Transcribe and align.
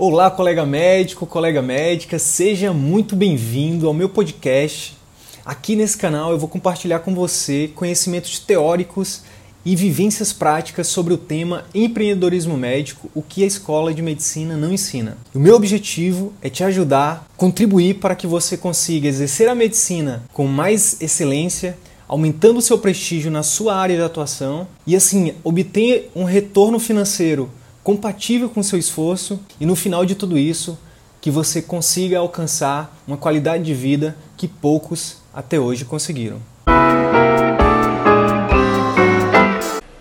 Olá, 0.00 0.30
colega 0.30 0.64
médico, 0.64 1.26
colega 1.26 1.60
médica, 1.60 2.20
seja 2.20 2.72
muito 2.72 3.16
bem-vindo 3.16 3.88
ao 3.88 3.92
meu 3.92 4.08
podcast. 4.08 4.96
Aqui 5.44 5.74
nesse 5.74 5.98
canal 5.98 6.30
eu 6.30 6.38
vou 6.38 6.48
compartilhar 6.48 7.00
com 7.00 7.12
você 7.12 7.72
conhecimentos 7.74 8.38
teóricos 8.38 9.22
e 9.64 9.74
vivências 9.74 10.32
práticas 10.32 10.86
sobre 10.86 11.12
o 11.12 11.18
tema 11.18 11.64
empreendedorismo 11.74 12.56
médico, 12.56 13.10
o 13.12 13.20
que 13.20 13.42
a 13.42 13.46
escola 13.48 13.92
de 13.92 14.00
medicina 14.00 14.56
não 14.56 14.72
ensina. 14.72 15.18
O 15.34 15.40
meu 15.40 15.56
objetivo 15.56 16.32
é 16.40 16.48
te 16.48 16.62
ajudar, 16.62 17.26
contribuir 17.36 17.94
para 17.94 18.14
que 18.14 18.24
você 18.28 18.56
consiga 18.56 19.08
exercer 19.08 19.48
a 19.48 19.54
medicina 19.54 20.22
com 20.32 20.46
mais 20.46 21.02
excelência, 21.02 21.76
aumentando 22.06 22.60
o 22.60 22.62
seu 22.62 22.78
prestígio 22.78 23.32
na 23.32 23.42
sua 23.42 23.74
área 23.74 23.96
de 23.96 24.02
atuação 24.02 24.68
e 24.86 24.94
assim 24.94 25.34
obter 25.42 26.08
um 26.14 26.22
retorno 26.22 26.78
financeiro 26.78 27.50
compatível 27.88 28.50
com 28.50 28.60
o 28.60 28.62
seu 28.62 28.78
esforço 28.78 29.40
e 29.58 29.64
no 29.64 29.74
final 29.74 30.04
de 30.04 30.14
tudo 30.14 30.36
isso, 30.36 30.78
que 31.22 31.30
você 31.30 31.62
consiga 31.62 32.18
alcançar 32.18 32.94
uma 33.06 33.16
qualidade 33.16 33.64
de 33.64 33.72
vida 33.72 34.14
que 34.36 34.46
poucos 34.46 35.22
até 35.32 35.58
hoje 35.58 35.86
conseguiram. 35.86 36.36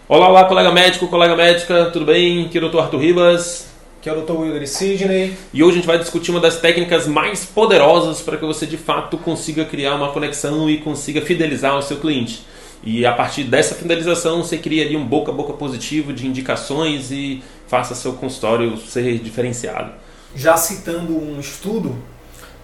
Olá, 0.05 0.27
olá, 0.27 0.43
colega 0.43 0.69
médico, 0.69 1.07
colega 1.07 1.33
médica, 1.33 1.85
tudo 1.85 2.03
bem? 2.03 2.47
Aqui 2.47 2.57
é 2.57 2.61
o 2.61 2.69
Dr. 2.69 2.79
Arthur 2.79 2.99
Ribas. 2.99 3.67
Aqui 4.01 4.09
é 4.09 4.13
o 4.13 4.21
Dr. 4.21 4.33
Wilder 4.33 4.67
Sidney. 4.67 5.33
E 5.53 5.63
hoje 5.63 5.71
a 5.71 5.75
gente 5.77 5.87
vai 5.87 5.97
discutir 5.97 6.31
uma 6.31 6.41
das 6.41 6.59
técnicas 6.59 7.07
mais 7.07 7.45
poderosas 7.45 8.19
para 8.19 8.35
que 8.35 8.45
você 8.45 8.65
de 8.65 8.75
fato 8.75 9.17
consiga 9.17 9.63
criar 9.63 9.95
uma 9.95 10.11
conexão 10.11 10.69
e 10.69 10.79
consiga 10.79 11.21
fidelizar 11.21 11.77
o 11.77 11.81
seu 11.81 11.95
cliente. 11.95 12.45
E 12.83 13.05
a 13.05 13.11
partir 13.11 13.43
dessa 13.43 13.75
fidelização 13.75 14.43
você 14.43 14.57
cria 14.57 14.85
ali 14.85 14.95
um 14.95 15.05
boca 15.05 15.31
a 15.31 15.33
boca 15.33 15.53
positivo 15.53 16.13
de 16.13 16.27
indicações 16.27 17.11
e 17.11 17.41
faça 17.67 17.93
seu 17.95 18.13
consultório 18.13 18.77
ser 18.77 19.19
diferenciado. 19.19 19.91
Já 20.35 20.55
citando 20.57 21.17
um 21.17 21.39
estudo 21.39 21.97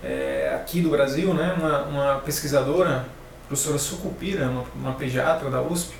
é, 0.04 0.54
aqui 0.56 0.82
do 0.82 0.90
Brasil, 0.90 1.34
né, 1.34 1.56
uma, 1.58 1.84
uma 1.84 2.16
pesquisadora, 2.20 3.06
professora 3.48 3.78
Sucupira, 3.78 4.48
uma, 4.50 4.64
uma 4.76 4.94
pediatra 4.94 5.50
da 5.50 5.62
USP, 5.62 5.94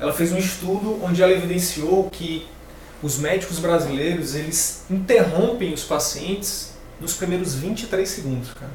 ela 0.00 0.12
fez 0.12 0.32
um 0.32 0.38
estudo 0.38 0.98
onde 1.02 1.22
ela 1.22 1.32
evidenciou 1.32 2.08
que 2.10 2.46
os 3.02 3.18
médicos 3.18 3.58
brasileiros 3.58 4.34
eles 4.34 4.84
interrompem 4.90 5.72
os 5.72 5.84
pacientes 5.84 6.72
nos 7.00 7.14
primeiros 7.14 7.54
23 7.54 8.08
segundos, 8.08 8.52
cara. 8.52 8.70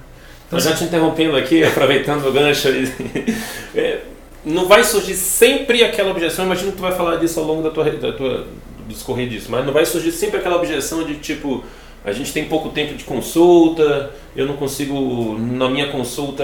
Então, 0.48 0.60
já 0.60 0.74
te 0.74 0.86
interrompendo 0.86 1.36
aqui, 1.36 1.64
aproveitando 1.66 2.26
o 2.26 2.32
gancho, 2.32 2.70
é, 3.76 4.02
não 4.46 4.68
vai 4.68 4.84
surgir 4.84 5.16
sempre 5.16 5.84
aquela 5.84 6.12
objeção, 6.12 6.46
imagino 6.46 6.72
que 6.72 6.78
tu 6.78 6.82
vai 6.82 6.96
falar 6.96 7.18
disso 7.18 7.40
ao 7.40 7.46
longo 7.46 7.64
da 7.64 7.70
tua, 7.70 7.92
da 7.92 8.14
tua 8.14 8.48
discorrer 8.88 9.28
disso, 9.28 9.48
mas 9.50 9.66
não 9.66 9.74
vai 9.74 9.86
surgir 9.86 10.12
sempre 10.12 10.38
aquela 10.38 10.56
objeção 10.56 11.04
de 11.04 11.16
tipo, 11.16 11.64
a 12.06 12.12
gente 12.12 12.32
tem 12.32 12.46
pouco 12.46 12.70
tempo 12.70 12.96
de 12.96 13.04
consulta, 13.04 14.12
eu 14.36 14.46
não 14.46 14.56
consigo, 14.56 15.38
na 15.38 15.70
minha 15.70 15.88
consulta, 15.92 16.44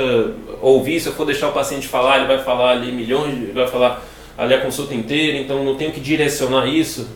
ouvir, 0.61 0.99
se 0.99 1.07
eu 1.07 1.13
for 1.13 1.25
deixar 1.25 1.49
o 1.49 1.53
paciente 1.53 1.87
falar, 1.87 2.17
ele 2.17 2.27
vai 2.27 2.39
falar 2.43 2.71
ali 2.71 2.91
milhões, 2.91 3.33
ele 3.33 3.53
vai 3.53 3.67
falar 3.67 4.03
ali 4.37 4.53
a 4.53 4.61
consulta 4.61 4.93
inteira, 4.93 5.37
então 5.37 5.63
não 5.63 5.75
tenho 5.75 5.91
que 5.91 5.99
direcionar 5.99 6.67
isso. 6.67 7.07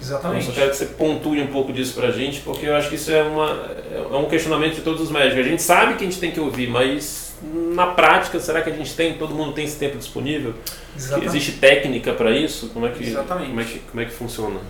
Exatamente. 0.00 0.42
Então, 0.42 0.50
eu 0.50 0.54
só 0.54 0.60
quero 0.60 0.70
que 0.70 0.76
você 0.76 0.86
pontue 0.86 1.40
um 1.40 1.46
pouco 1.46 1.72
disso 1.72 1.94
pra 1.94 2.10
gente, 2.10 2.40
porque 2.40 2.66
eu 2.66 2.76
acho 2.76 2.88
que 2.88 2.96
isso 2.96 3.10
é, 3.10 3.22
uma, 3.22 3.74
é 3.92 4.16
um 4.16 4.26
questionamento 4.26 4.74
de 4.74 4.82
todos 4.82 5.00
os 5.00 5.10
médicos. 5.10 5.38
A 5.38 5.48
gente 5.48 5.62
sabe 5.62 5.94
que 5.94 6.04
a 6.04 6.06
gente 6.06 6.20
tem 6.20 6.30
que 6.30 6.40
ouvir, 6.40 6.68
mas 6.68 7.25
na 7.42 7.88
prática, 7.88 8.40
será 8.40 8.62
que 8.62 8.70
a 8.70 8.72
gente 8.72 8.94
tem, 8.94 9.14
todo 9.14 9.34
mundo 9.34 9.52
tem 9.52 9.64
esse 9.64 9.76
tempo 9.76 9.96
disponível? 9.96 10.54
Exatamente. 10.96 11.26
Existe 11.26 11.52
técnica 11.52 12.12
para 12.12 12.30
isso? 12.30 12.68
Como 12.70 12.86
é 12.86 12.90
que, 12.90 13.04
Exatamente. 13.04 13.48
Como 13.48 13.60
é 13.60 13.64
que, 13.64 13.78
como 13.78 14.00
é 14.00 14.04
que 14.04 14.12
funciona? 14.12 14.60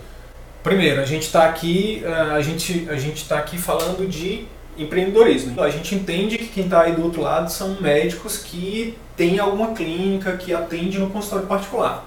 Primeiro, 0.63 0.99
a 0.99 1.05
gente 1.05 1.23
está 1.23 1.45
aqui, 1.45 2.03
eh, 2.03 2.11
a 2.11 2.41
gente 2.41 2.87
a 2.89 2.95
gente 2.95 3.17
está 3.17 3.37
aqui 3.37 3.57
falando 3.57 4.07
de 4.07 4.45
empreendedorismo. 4.77 5.61
A 5.61 5.69
gente 5.69 5.95
entende 5.95 6.37
que 6.37 6.47
quem 6.47 6.65
está 6.65 6.81
aí 6.81 6.93
do 6.93 7.03
outro 7.03 7.21
lado 7.21 7.49
são 7.49 7.77
médicos 7.79 8.37
que 8.37 8.97
têm 9.15 9.39
alguma 9.39 9.73
clínica 9.73 10.35
que 10.37 10.53
atende 10.53 10.99
no 10.99 11.09
consultório 11.09 11.47
particular. 11.47 12.05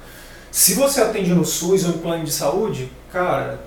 Se 0.51 0.75
você 0.75 1.01
atende 1.01 1.31
no 1.31 1.45
SUS 1.45 1.85
ou 1.85 1.93
no 1.93 1.99
plano 1.99 2.25
de 2.25 2.33
saúde, 2.33 2.91
cara, 3.13 3.61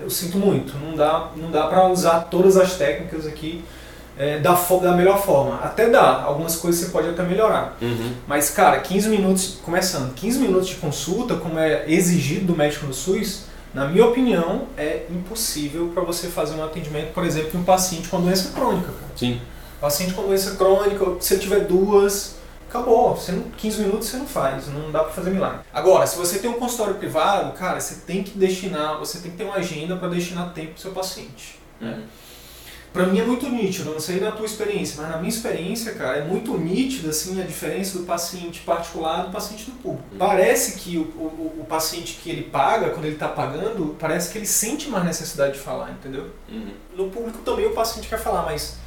eu 0.00 0.10
sinto 0.10 0.38
muito, 0.38 0.76
não 0.78 0.94
dá, 0.94 1.30
não 1.36 1.50
dá 1.50 1.66
para 1.66 1.86
usar 1.88 2.20
todas 2.20 2.56
as 2.56 2.76
técnicas 2.76 3.26
aqui 3.26 3.64
é, 4.18 4.38
da, 4.38 4.52
da 4.54 4.92
melhor 4.92 5.22
forma. 5.22 5.56
Até 5.56 5.88
dá, 5.88 6.22
algumas 6.22 6.56
coisas 6.56 6.80
você 6.80 6.90
pode 6.90 7.08
até 7.08 7.22
melhorar. 7.22 7.76
Uhum. 7.80 8.14
Mas, 8.26 8.50
cara, 8.50 8.80
15 8.80 9.08
minutos, 9.08 9.58
começando, 9.62 10.14
15 10.14 10.38
minutos 10.38 10.68
de 10.68 10.76
consulta, 10.76 11.34
como 11.36 11.58
é 11.58 11.84
exigido 11.90 12.46
do 12.46 12.56
médico 12.56 12.86
no 12.86 12.94
SUS, 12.94 13.44
na 13.74 13.86
minha 13.86 14.06
opinião, 14.06 14.68
é 14.76 15.04
impossível 15.10 15.90
para 15.92 16.02
você 16.02 16.28
fazer 16.28 16.54
um 16.54 16.64
atendimento, 16.64 17.12
por 17.12 17.24
exemplo, 17.24 17.50
de 17.50 17.56
um 17.58 17.62
paciente 17.62 18.08
com 18.08 18.20
doença 18.20 18.50
crônica. 18.52 18.86
Cara. 18.86 19.12
Sim. 19.14 19.40
Paciente 19.78 20.14
com 20.14 20.22
doença 20.22 20.56
crônica, 20.56 21.04
se 21.20 21.34
ele 21.34 21.42
tiver 21.42 21.60
duas, 21.60 22.36
acabou. 22.70 23.14
Você 23.14 23.32
não, 23.32 23.42
15 23.50 23.82
minutos 23.82 24.08
você 24.08 24.16
não 24.16 24.26
faz, 24.26 24.68
não 24.68 24.90
dá 24.90 25.00
para 25.00 25.12
fazer 25.12 25.30
milagre. 25.30 25.60
Agora, 25.74 26.06
se 26.06 26.16
você 26.16 26.38
tem 26.38 26.48
um 26.48 26.54
consultório 26.54 26.94
privado, 26.94 27.52
cara, 27.52 27.78
você 27.78 27.96
tem 28.06 28.22
que 28.22 28.38
destinar, 28.38 28.98
você 28.98 29.18
tem 29.18 29.30
que 29.30 29.36
ter 29.36 29.44
uma 29.44 29.56
agenda 29.56 29.94
para 29.96 30.08
destinar 30.08 30.54
tempo 30.54 30.72
para 30.72 30.80
seu 30.80 30.92
paciente. 30.92 31.58
Né? 31.78 31.90
Uhum. 31.90 32.04
Para 32.96 33.06
mim 33.08 33.18
é 33.18 33.24
muito 33.26 33.46
nítido, 33.50 33.90
não 33.90 34.00
sei 34.00 34.18
na 34.20 34.32
tua 34.32 34.46
experiência, 34.46 35.02
mas 35.02 35.10
na 35.10 35.18
minha 35.18 35.28
experiência, 35.28 35.92
cara, 35.92 36.16
é 36.16 36.24
muito 36.24 36.56
nítido 36.56 37.10
assim, 37.10 37.38
a 37.42 37.44
diferença 37.44 37.98
do 37.98 38.06
paciente 38.06 38.60
particular 38.60 39.24
do 39.24 39.32
paciente 39.32 39.66
do 39.66 39.72
público. 39.72 40.08
Uhum. 40.12 40.18
Parece 40.18 40.78
que 40.78 40.96
o, 40.96 41.02
o, 41.02 41.60
o 41.60 41.66
paciente 41.68 42.18
que 42.22 42.30
ele 42.30 42.44
paga, 42.44 42.88
quando 42.88 43.04
ele 43.04 43.16
está 43.16 43.28
pagando, 43.28 43.94
parece 43.98 44.32
que 44.32 44.38
ele 44.38 44.46
sente 44.46 44.88
mais 44.88 45.04
necessidade 45.04 45.52
de 45.52 45.58
falar, 45.58 45.90
entendeu? 45.90 46.30
Uhum. 46.48 46.70
No 46.96 47.10
público 47.10 47.40
também 47.44 47.66
o 47.66 47.74
paciente 47.74 48.08
quer 48.08 48.18
falar, 48.18 48.44
mas 48.44 48.78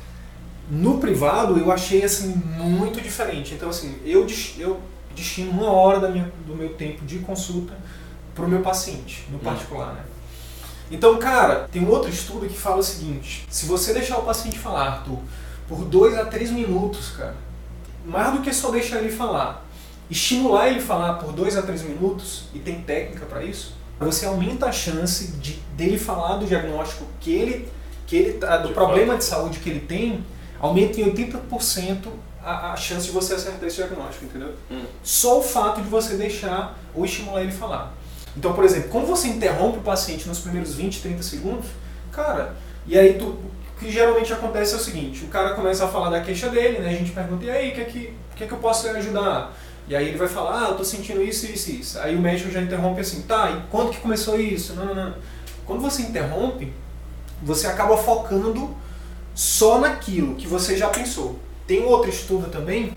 no 0.72 0.97
privado 0.97 1.59
eu 1.59 1.72
achei 1.72 2.03
assim 2.03 2.34
muito 2.34 3.00
diferente. 3.00 3.53
Então 3.53 3.70
assim, 3.70 3.96
eu, 4.03 4.26
eu 4.58 4.80
destino 5.14 5.52
uma 5.52 5.72
hora 5.72 6.00
da 6.00 6.09
minha, 6.09 6.34
do 6.47 6.56
meu 6.56 6.74
tempo 6.74 7.06
de 7.06 7.20
consulta 7.20 7.78
para 8.34 8.44
o 8.44 8.47
meu 8.47 8.62
paciente, 8.62 9.26
no 9.30 9.38
uhum. 9.38 9.44
particular, 9.44 9.94
né? 9.94 10.02
Então, 10.92 11.18
cara, 11.18 11.68
tem 11.72 11.84
um 11.84 11.90
outro 11.90 12.10
estudo 12.10 12.48
que 12.48 12.58
fala 12.58 12.78
o 12.78 12.84
seguinte: 12.84 13.46
se 13.50 13.66
você 13.66 13.94
deixar 13.94 14.18
o 14.18 14.24
paciente 14.24 14.58
falar, 14.58 14.88
Arthur, 14.88 15.20
por 15.68 15.86
2 15.86 16.18
a 16.18 16.26
3 16.26 16.52
minutos, 16.52 17.12
cara, 17.12 17.36
mais 18.06 18.34
do 18.34 18.42
que 18.42 18.54
só 18.54 18.72
deixar 18.72 18.98
ele 19.00 19.12
falar, 19.12 19.66
estimular 20.10 20.70
ele 20.70 20.82
falar 20.82 21.14
por 21.16 21.32
2 21.32 21.58
a 21.58 21.62
3 21.62 21.84
minutos, 21.84 22.46
e 22.54 22.60
tem 22.60 22.82
técnica 22.82 23.26
para 23.26 23.44
isso, 23.44 23.74
você 24.00 24.26
aumenta 24.26 24.68
a 24.68 24.72
chance 24.72 25.34
de 25.34 25.60
dele 25.76 25.98
falar 25.98 26.38
do 26.38 26.46
diagnóstico 26.46 27.06
que 27.20 27.32
ele, 27.32 27.70
que 28.08 28.16
ele 28.16 28.34
tá, 28.34 28.58
do 28.58 28.70
problema 28.70 29.18
de 29.18 29.24
saúde 29.24 29.60
que 29.60 29.70
ele 29.70 29.82
tem, 29.82 30.24
aumenta 30.60 31.00
em 31.00 31.12
80% 31.12 32.08
a, 32.44 32.74
a 32.74 32.76
chance 32.78 33.06
de 33.08 33.12
você 33.12 33.36
acertar 33.36 33.66
esse 33.66 33.76
diagnóstico, 33.76 34.26
entendeu? 34.26 34.54
Hum. 34.72 34.84
Só 35.04 35.40
o 35.40 35.44
fato 35.44 35.82
de 35.82 35.90
você 35.90 36.16
deixar 36.16 36.78
ou 36.96 37.06
estimular 37.06 37.42
ele 37.42 37.52
falar. 37.52 37.94
Então, 38.40 38.54
por 38.54 38.64
exemplo, 38.64 38.88
como 38.88 39.06
você 39.06 39.28
interrompe 39.28 39.80
o 39.80 39.82
paciente 39.82 40.26
nos 40.26 40.40
primeiros 40.40 40.74
20, 40.74 41.02
30 41.02 41.24
segundos, 41.24 41.66
cara, 42.10 42.56
e 42.88 42.98
aí 42.98 43.16
tu, 43.16 43.26
o 43.26 43.52
que 43.78 43.92
geralmente 43.92 44.32
acontece 44.32 44.76
é 44.76 44.78
o 44.78 44.80
seguinte, 44.80 45.26
o 45.26 45.28
cara 45.28 45.56
começa 45.56 45.84
a 45.84 45.90
falar 45.90 46.10
da 46.10 46.22
queixa 46.22 46.48
dele, 46.48 46.80
né? 46.80 46.88
A 46.88 46.94
gente 46.94 47.12
pergunta, 47.12 47.44
e 47.44 47.50
aí, 47.50 47.72
o 47.72 47.74
que 47.74 47.82
é 47.82 47.84
que, 47.84 48.14
que, 48.38 48.44
é 48.46 48.48
que 48.48 48.54
eu 48.54 48.60
posso 48.60 48.88
ajudar? 48.88 49.54
E 49.90 49.94
aí 49.94 50.08
ele 50.08 50.18
vai 50.18 50.30
falar, 50.30 50.68
ah, 50.68 50.70
eu 50.70 50.78
tô 50.78 50.86
sentindo 50.86 51.22
isso, 51.22 51.48
isso, 51.48 51.70
isso. 51.70 52.00
Aí 52.00 52.16
o 52.16 52.22
médico 52.22 52.50
já 52.50 52.62
interrompe 52.62 53.02
assim, 53.02 53.24
tá, 53.24 53.52
e 53.52 53.70
quando 53.70 53.92
que 53.92 53.98
começou 53.98 54.40
isso? 54.40 54.74
Não, 54.74 54.86
não, 54.86 54.96
não. 54.96 55.16
Quando 55.66 55.82
você 55.82 56.04
interrompe, 56.04 56.72
você 57.44 57.68
acaba 57.68 57.98
focando 57.98 58.74
só 59.36 59.80
naquilo 59.80 60.36
que 60.36 60.48
você 60.48 60.78
já 60.78 60.88
pensou. 60.88 61.38
Tem 61.68 61.84
outro 61.84 62.10
estudo 62.10 62.50
também 62.50 62.94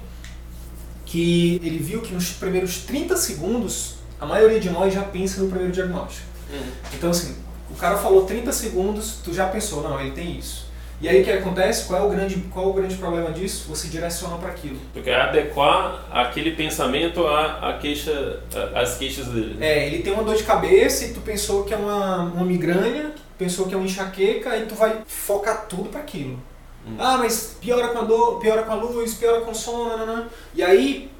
que 1.05 1.61
ele 1.65 1.79
viu 1.79 2.01
que 2.01 2.15
nos 2.15 2.31
primeiros 2.31 2.85
30 2.85 3.17
segundos 3.17 4.02
a 4.22 4.27
maioria 4.27 4.60
de 4.60 4.71
nós 4.71 4.94
já 4.94 5.03
pensa 5.03 5.43
no 5.43 5.49
primeiro 5.49 5.72
diagnóstico. 5.72 6.28
Uhum. 6.53 6.71
Então, 6.94 7.10
assim, 7.10 7.34
o 7.69 7.75
cara 7.75 7.97
falou 7.97 8.25
30 8.25 8.53
segundos, 8.53 9.16
tu 9.25 9.34
já 9.34 9.49
pensou, 9.49 9.83
não, 9.83 10.00
ele 10.00 10.12
tem 10.12 10.38
isso. 10.38 10.71
E 11.00 11.09
aí 11.09 11.23
o 11.23 11.25
que 11.25 11.32
acontece? 11.32 11.88
Qual 11.88 12.00
é 12.00 12.06
o 12.06 12.08
grande, 12.08 12.37
qual 12.52 12.67
é 12.67 12.69
o 12.69 12.73
grande 12.73 12.94
problema 12.94 13.32
disso? 13.32 13.67
Você 13.69 13.88
direciona 13.88 14.37
para 14.37 14.50
aquilo. 14.50 14.79
Porque 14.93 15.11
é 15.11 15.20
adequar 15.20 16.06
aquele 16.12 16.52
pensamento 16.52 17.26
à, 17.26 17.70
à 17.70 17.79
queixa, 17.79 18.38
às 18.73 18.97
queixas 18.97 19.26
dele. 19.26 19.56
É, 19.61 19.88
ele 19.88 20.05
tem 20.05 20.12
uma 20.12 20.23
dor 20.23 20.37
de 20.37 20.44
cabeça 20.44 21.06
e 21.06 21.12
tu 21.12 21.20
pensou 21.20 21.64
que 21.64 21.75
é 21.75 21.76
uma, 21.76 22.19
uma 22.19 22.44
migrânia, 22.44 23.12
pensou 23.37 23.67
que 23.67 23.75
é 23.75 23.76
uma 23.76 23.87
enxaqueca, 23.87 24.50
aí 24.50 24.67
tu 24.67 24.76
vai 24.76 25.02
focar 25.05 25.67
tudo 25.67 25.88
para 25.88 25.99
aquilo. 25.99 26.38
Hum. 26.87 26.94
Ah, 26.97 27.19
mas 27.19 27.56
piora 27.61 27.88
com 27.88 27.99
a 27.99 28.02
dor, 28.02 28.38
piora 28.38 28.62
com 28.62 28.70
a 28.70 28.76
luz, 28.76 29.14
piora 29.14 29.41
com 29.41 29.50
o 29.50 29.55
som, 29.55 29.88
nananã. 29.88 30.29
E 30.55 30.62
aí 30.62 31.11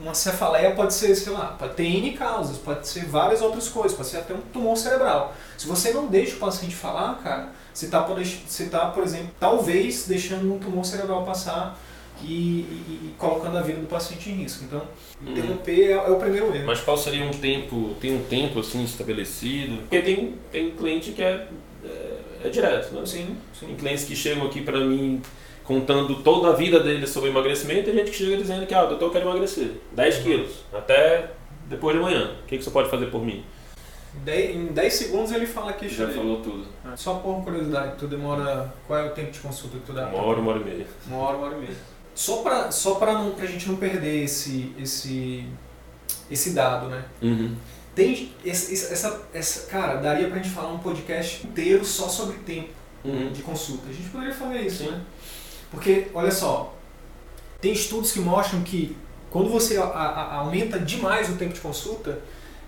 uma 0.00 0.14
cefaleia 0.14 0.72
pode 0.72 0.94
ser, 0.94 1.14
sei 1.14 1.32
lá, 1.32 1.56
pode 1.58 1.74
ter 1.74 1.84
N 1.84 2.12
causas, 2.12 2.58
pode 2.58 2.86
ser 2.88 3.04
várias 3.04 3.42
outras 3.42 3.68
coisas, 3.68 3.96
pode 3.96 4.08
ser 4.08 4.18
até 4.18 4.34
um 4.34 4.40
tumor 4.52 4.76
cerebral. 4.76 5.34
Se 5.56 5.66
você 5.66 5.92
não 5.92 6.06
deixa 6.06 6.36
o 6.36 6.38
paciente 6.38 6.74
falar, 6.74 7.20
cara, 7.22 7.52
você 7.72 7.86
está, 7.86 8.00
você 8.00 8.66
tá, 8.66 8.86
por 8.86 9.02
exemplo, 9.02 9.30
talvez 9.38 10.06
deixando 10.06 10.52
um 10.52 10.58
tumor 10.58 10.84
cerebral 10.84 11.24
passar 11.24 11.78
e, 12.22 12.26
e, 12.26 13.10
e, 13.12 13.14
colocando 13.18 13.56
a 13.56 13.62
vida 13.62 13.80
do 13.80 13.86
paciente 13.86 14.30
em 14.30 14.34
risco. 14.34 14.64
Então, 14.64 14.82
uhum. 15.22 15.32
interromper 15.32 15.90
é, 15.90 15.92
é, 15.92 16.10
o 16.10 16.16
primeiro 16.16 16.54
erro. 16.54 16.66
Mas 16.66 16.80
qual 16.80 16.96
seria 16.96 17.24
um 17.24 17.30
tempo, 17.30 17.94
tem 18.00 18.14
um 18.14 18.24
tempo 18.24 18.60
assim 18.60 18.82
estabelecido? 18.84 19.78
Porque 19.82 20.00
tem, 20.00 20.34
tem 20.50 20.70
cliente 20.70 21.12
que 21.12 21.22
é, 21.22 21.46
é 21.84 22.20
é 22.42 22.48
direto. 22.48 22.94
Né? 22.94 23.02
Sim, 23.06 23.36
sim. 23.58 23.66
Tem 23.66 23.76
clientes 23.76 24.04
que 24.04 24.16
chegam 24.16 24.46
aqui 24.46 24.62
para 24.62 24.80
mim 24.80 25.20
contando 25.74 26.16
toda 26.16 26.48
a 26.48 26.52
vida 26.52 26.80
deles 26.80 27.10
sobre 27.10 27.30
emagrecimento 27.30 27.88
e 27.88 27.92
gente 27.92 28.10
que 28.10 28.16
chega 28.16 28.36
dizendo 28.36 28.66
que, 28.66 28.74
ah, 28.74 28.84
doutor, 28.86 29.04
eu 29.06 29.10
quero 29.12 29.28
emagrecer 29.28 29.70
10 29.92 30.16
Uhum. 30.16 30.22
quilos 30.24 30.50
até 30.72 31.30
depois 31.68 31.94
de 31.96 32.02
amanhã. 32.02 32.32
O 32.42 32.46
que, 32.48 32.58
que 32.58 32.64
você 32.64 32.70
pode 32.72 32.90
fazer 32.90 33.06
por 33.06 33.24
mim? 33.24 33.44
Dez- 34.24 34.56
Em 34.56 34.66
10 34.66 34.92
segundos 34.92 35.30
ele 35.30 35.46
fala 35.46 35.72
que 35.72 35.88
Já 35.88 36.08
falou 36.08 36.40
tudo. 36.40 36.66
Só 36.96 37.14
por 37.14 37.44
curiosidade, 37.44 37.94
tu 37.96 38.08
demora. 38.08 38.74
Qual 38.84 38.98
é 38.98 39.04
o 39.06 39.10
tempo 39.10 39.30
de 39.30 39.38
consulta 39.38 39.78
que 39.78 39.84
tu 39.86 39.92
dá? 39.92 40.06
Uma 40.08 40.22
hora, 40.24 40.40
uma 40.40 40.50
hora 40.50 40.60
e 40.60 40.64
meia. 40.64 40.86
Uma 41.06 41.18
hora, 41.18 41.36
uma 41.36 41.46
hora 41.46 41.56
e 41.56 41.60
meia. 41.60 41.76
Só 42.16 42.38
pra, 42.38 42.72
só 42.72 42.96
pra, 42.96 43.12
não, 43.14 43.30
pra 43.30 43.46
gente 43.46 43.68
não 43.68 43.76
perder 43.76 44.24
esse, 44.24 44.74
esse, 44.76 45.46
esse 46.28 46.50
dado, 46.50 46.88
né? 46.88 47.04
Uhum. 47.22 47.54
Tem 47.94 48.32
esse- 48.44 48.74
essa, 48.92 49.22
essa. 49.32 49.68
Cara, 49.68 49.94
daria 49.96 50.26
pra 50.26 50.38
gente 50.38 50.50
falar 50.50 50.72
um 50.72 50.78
podcast 50.80 51.46
inteiro 51.46 51.84
só 51.84 52.08
sobre 52.08 52.38
tempo 52.38 52.70
Uhum. 53.04 53.30
de 53.30 53.42
consulta. 53.42 53.84
A 53.88 53.92
gente 53.92 54.08
poderia 54.10 54.34
fazer 54.34 54.60
isso, 54.62 54.82
Sim. 54.84 54.90
né? 54.90 55.00
Porque, 55.70 56.08
olha 56.14 56.30
só, 56.30 56.74
tem 57.60 57.72
estudos 57.72 58.12
que 58.12 58.20
mostram 58.20 58.62
que 58.62 58.96
quando 59.30 59.48
você 59.48 59.76
a- 59.76 59.84
a- 59.84 60.34
aumenta 60.36 60.78
demais 60.78 61.28
o 61.28 61.36
tempo 61.36 61.54
de 61.54 61.60
consulta, 61.60 62.18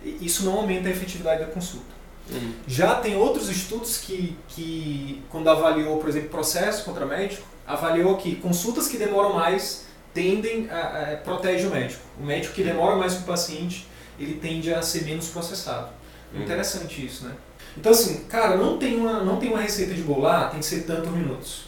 isso 0.04 0.44
não 0.44 0.58
aumenta 0.58 0.88
a 0.88 0.92
efetividade 0.92 1.40
da 1.40 1.46
consulta. 1.50 1.92
Uhum. 2.30 2.52
Já 2.68 2.94
tem 2.96 3.16
outros 3.16 3.48
estudos 3.48 3.98
que, 3.98 4.36
que 4.48 5.22
quando 5.28 5.48
avaliou, 5.48 5.98
por 5.98 6.08
exemplo, 6.08 6.28
processo 6.28 6.84
contra 6.84 7.04
médico, 7.04 7.42
avaliou 7.66 8.16
que 8.16 8.36
consultas 8.36 8.86
que 8.88 8.96
demoram 8.96 9.32
mais 9.34 9.86
tendem 10.14 10.68
a, 10.70 11.12
a 11.12 11.16
protege 11.16 11.66
o 11.66 11.70
médico. 11.70 12.02
O 12.20 12.24
médico 12.24 12.54
que 12.54 12.62
demora 12.62 12.94
mais 12.96 13.14
com 13.14 13.20
o 13.22 13.24
paciente, 13.24 13.88
ele 14.20 14.34
tende 14.34 14.72
a 14.72 14.82
ser 14.82 15.02
menos 15.04 15.28
processado. 15.28 15.88
Uhum. 16.32 16.42
Interessante 16.42 17.04
isso, 17.04 17.24
né? 17.24 17.34
Então 17.76 17.90
assim, 17.90 18.24
cara, 18.24 18.56
não 18.56 18.78
tem 18.78 18.96
uma, 18.96 19.24
não 19.24 19.38
tem 19.38 19.48
uma 19.48 19.60
receita 19.60 19.94
de 19.94 20.02
bolo, 20.02 20.26
ah, 20.26 20.48
tem 20.50 20.60
que 20.60 20.66
ser 20.66 20.82
tantos 20.82 21.10
minutos. 21.10 21.64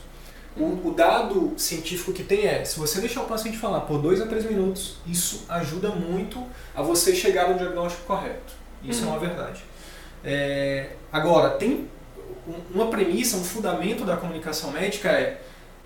O, 0.57 0.89
o 0.89 0.95
dado 0.97 1.53
científico 1.57 2.13
que 2.13 2.23
tem 2.23 2.47
é, 2.47 2.65
se 2.65 2.79
você 2.79 3.01
deixar 3.01 3.23
o 3.23 3.27
paciente 3.27 3.59
falar 3.59 3.81
por 3.81 3.99
dois 4.01 4.21
a 4.21 4.27
três 4.27 4.45
minutos, 4.45 4.97
isso 5.07 5.45
ajuda 5.49 5.89
muito 5.91 6.45
a 6.75 6.81
você 6.83 7.15
chegar 7.15 7.49
no 7.51 7.59
diagnóstico 7.59 8.05
correto. 8.07 8.53
Isso 8.83 9.03
Uhum. 9.03 9.09
é 9.09 9.11
uma 9.13 9.19
verdade. 9.19 9.65
É, 10.23 10.91
agora, 11.13 11.51
tem 11.51 11.89
um- 12.47 12.61
uma 12.75 12.87
premissa, 12.87 13.37
um 13.37 13.43
fundamento 13.45 14.05
da 14.05 14.17
comunicação 14.17 14.71
médica 14.71 15.09
é 15.11 15.41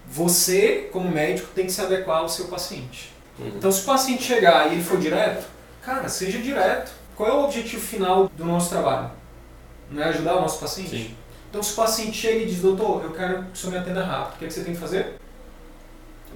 você, 0.06 0.88
como 0.93 1.11
médico, 1.11 1.49
tem 1.55 1.67
que 1.67 1.73
se 1.73 1.81
adequar 1.81 2.19
ao 2.19 2.29
seu 2.29 2.47
paciente. 2.47 3.12
Uhum. 3.38 3.49
Então, 3.56 3.70
se 3.73 3.82
o 3.82 3.85
paciente 3.85 4.23
chegar 4.23 4.69
e 4.69 4.73
ele 4.75 4.82
for 4.82 4.99
direto, 4.99 5.47
cara, 5.82 6.09
seja 6.09 6.38
direto. 6.38 6.93
Qual 7.17 7.29
é 7.29 7.32
o 7.32 7.44
objetivo 7.44 7.81
final 7.85 8.29
do 8.37 8.44
nosso 8.44 8.69
trabalho? 8.70 9.11
Não 9.91 10.03
é 10.03 10.06
ajudar 10.09 10.37
o 10.37 10.41
nosso 10.43 10.59
paciente? 10.61 10.91
Sim. 10.91 11.15
Então, 11.50 11.62
se 11.62 11.73
o 11.73 11.77
paciente 11.77 12.17
chega 12.17 12.43
e 12.43 12.47
diz, 12.47 12.61
doutor, 12.61 13.05
eu 13.05 13.11
quero 13.12 13.45
que 13.45 13.53
o 13.53 13.56
senhor 13.56 13.73
me 13.73 13.79
atenda 13.79 14.05
rápido, 14.05 14.35
o 14.35 14.39
que, 14.39 14.45
é 14.45 14.49
que 14.49 14.55
você 14.55 14.65
tem 14.65 14.75
que 14.75 14.81
fazer? 14.81 15.15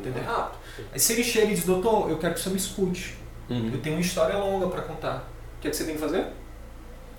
Atender 0.00 0.20
rápido. 0.22 0.58
Aí, 0.92 0.98
se 0.98 1.12
ele 1.12 1.22
chega 1.24 1.46
e 1.52 1.54
diz, 1.54 1.64
doutor, 1.64 2.10
eu 2.10 2.18
quero 2.18 2.34
que 2.34 2.40
o 2.40 2.42
senhor 2.42 2.54
me 2.54 2.60
escute, 2.60 3.16
Uhum. 3.50 3.70
eu 3.74 3.80
tenho 3.80 3.96
uma 3.96 4.00
história 4.00 4.36
longa 4.38 4.66
para 4.68 4.82
contar, 4.82 5.28
o 5.58 5.60
que, 5.60 5.68
é 5.68 5.70
que 5.70 5.76
você 5.76 5.84
tem 5.84 5.94
que 5.96 6.00
fazer? 6.00 6.26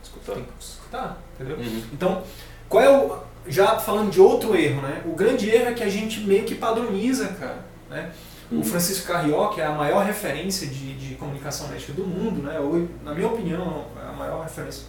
Escutar. 0.01 0.33
Tem 0.33 0.43
que 0.43 0.49
escutar, 0.63 1.17
entendeu? 1.35 1.57
Uhum. 1.57 1.83
Então, 1.93 2.23
qual 2.67 2.83
é 2.83 2.89
o. 2.89 3.17
Já 3.45 3.77
falando 3.77 4.09
de 4.09 4.21
outro 4.21 4.55
erro, 4.55 4.81
né? 4.81 5.01
O 5.05 5.13
grande 5.15 5.49
erro 5.49 5.69
é 5.69 5.73
que 5.73 5.83
a 5.83 5.89
gente 5.89 6.21
meio 6.21 6.45
que 6.45 6.55
padroniza, 6.55 7.27
cara. 7.27 7.59
Né? 7.89 8.09
O 8.49 8.55
Uhum. 8.55 8.63
Francisco 8.63 9.05
Carrió, 9.05 9.49
que 9.49 9.59
é 9.59 9.65
a 9.65 9.71
maior 9.73 10.05
referência 10.05 10.65
de, 10.67 10.93
de 10.93 11.15
comunicação 11.15 11.67
médica 11.67 11.91
do 11.91 12.05
mundo, 12.05 12.41
né? 12.41 12.57
Ou, 12.59 12.87
na 13.03 13.13
minha 13.13 13.27
opinião, 13.27 13.85
é 14.01 14.07
a 14.07 14.13
maior 14.13 14.43
referência. 14.43 14.85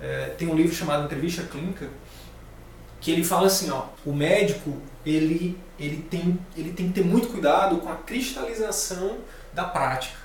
É, 0.00 0.34
tem 0.38 0.48
um 0.48 0.54
livro 0.56 0.74
chamado 0.74 1.04
Entrevista 1.04 1.42
Clínica, 1.42 1.88
que 3.00 3.10
ele 3.10 3.24
fala 3.24 3.46
assim, 3.46 3.70
ó, 3.70 3.84
o 4.04 4.12
médico 4.12 4.76
ele, 5.04 5.58
ele, 5.78 6.02
tem, 6.10 6.38
ele 6.56 6.72
tem 6.72 6.88
que 6.88 6.92
ter 6.94 7.04
muito 7.04 7.28
cuidado 7.28 7.78
com 7.78 7.88
a 7.88 7.96
cristalização 7.96 9.18
da 9.52 9.64
prática. 9.64 10.18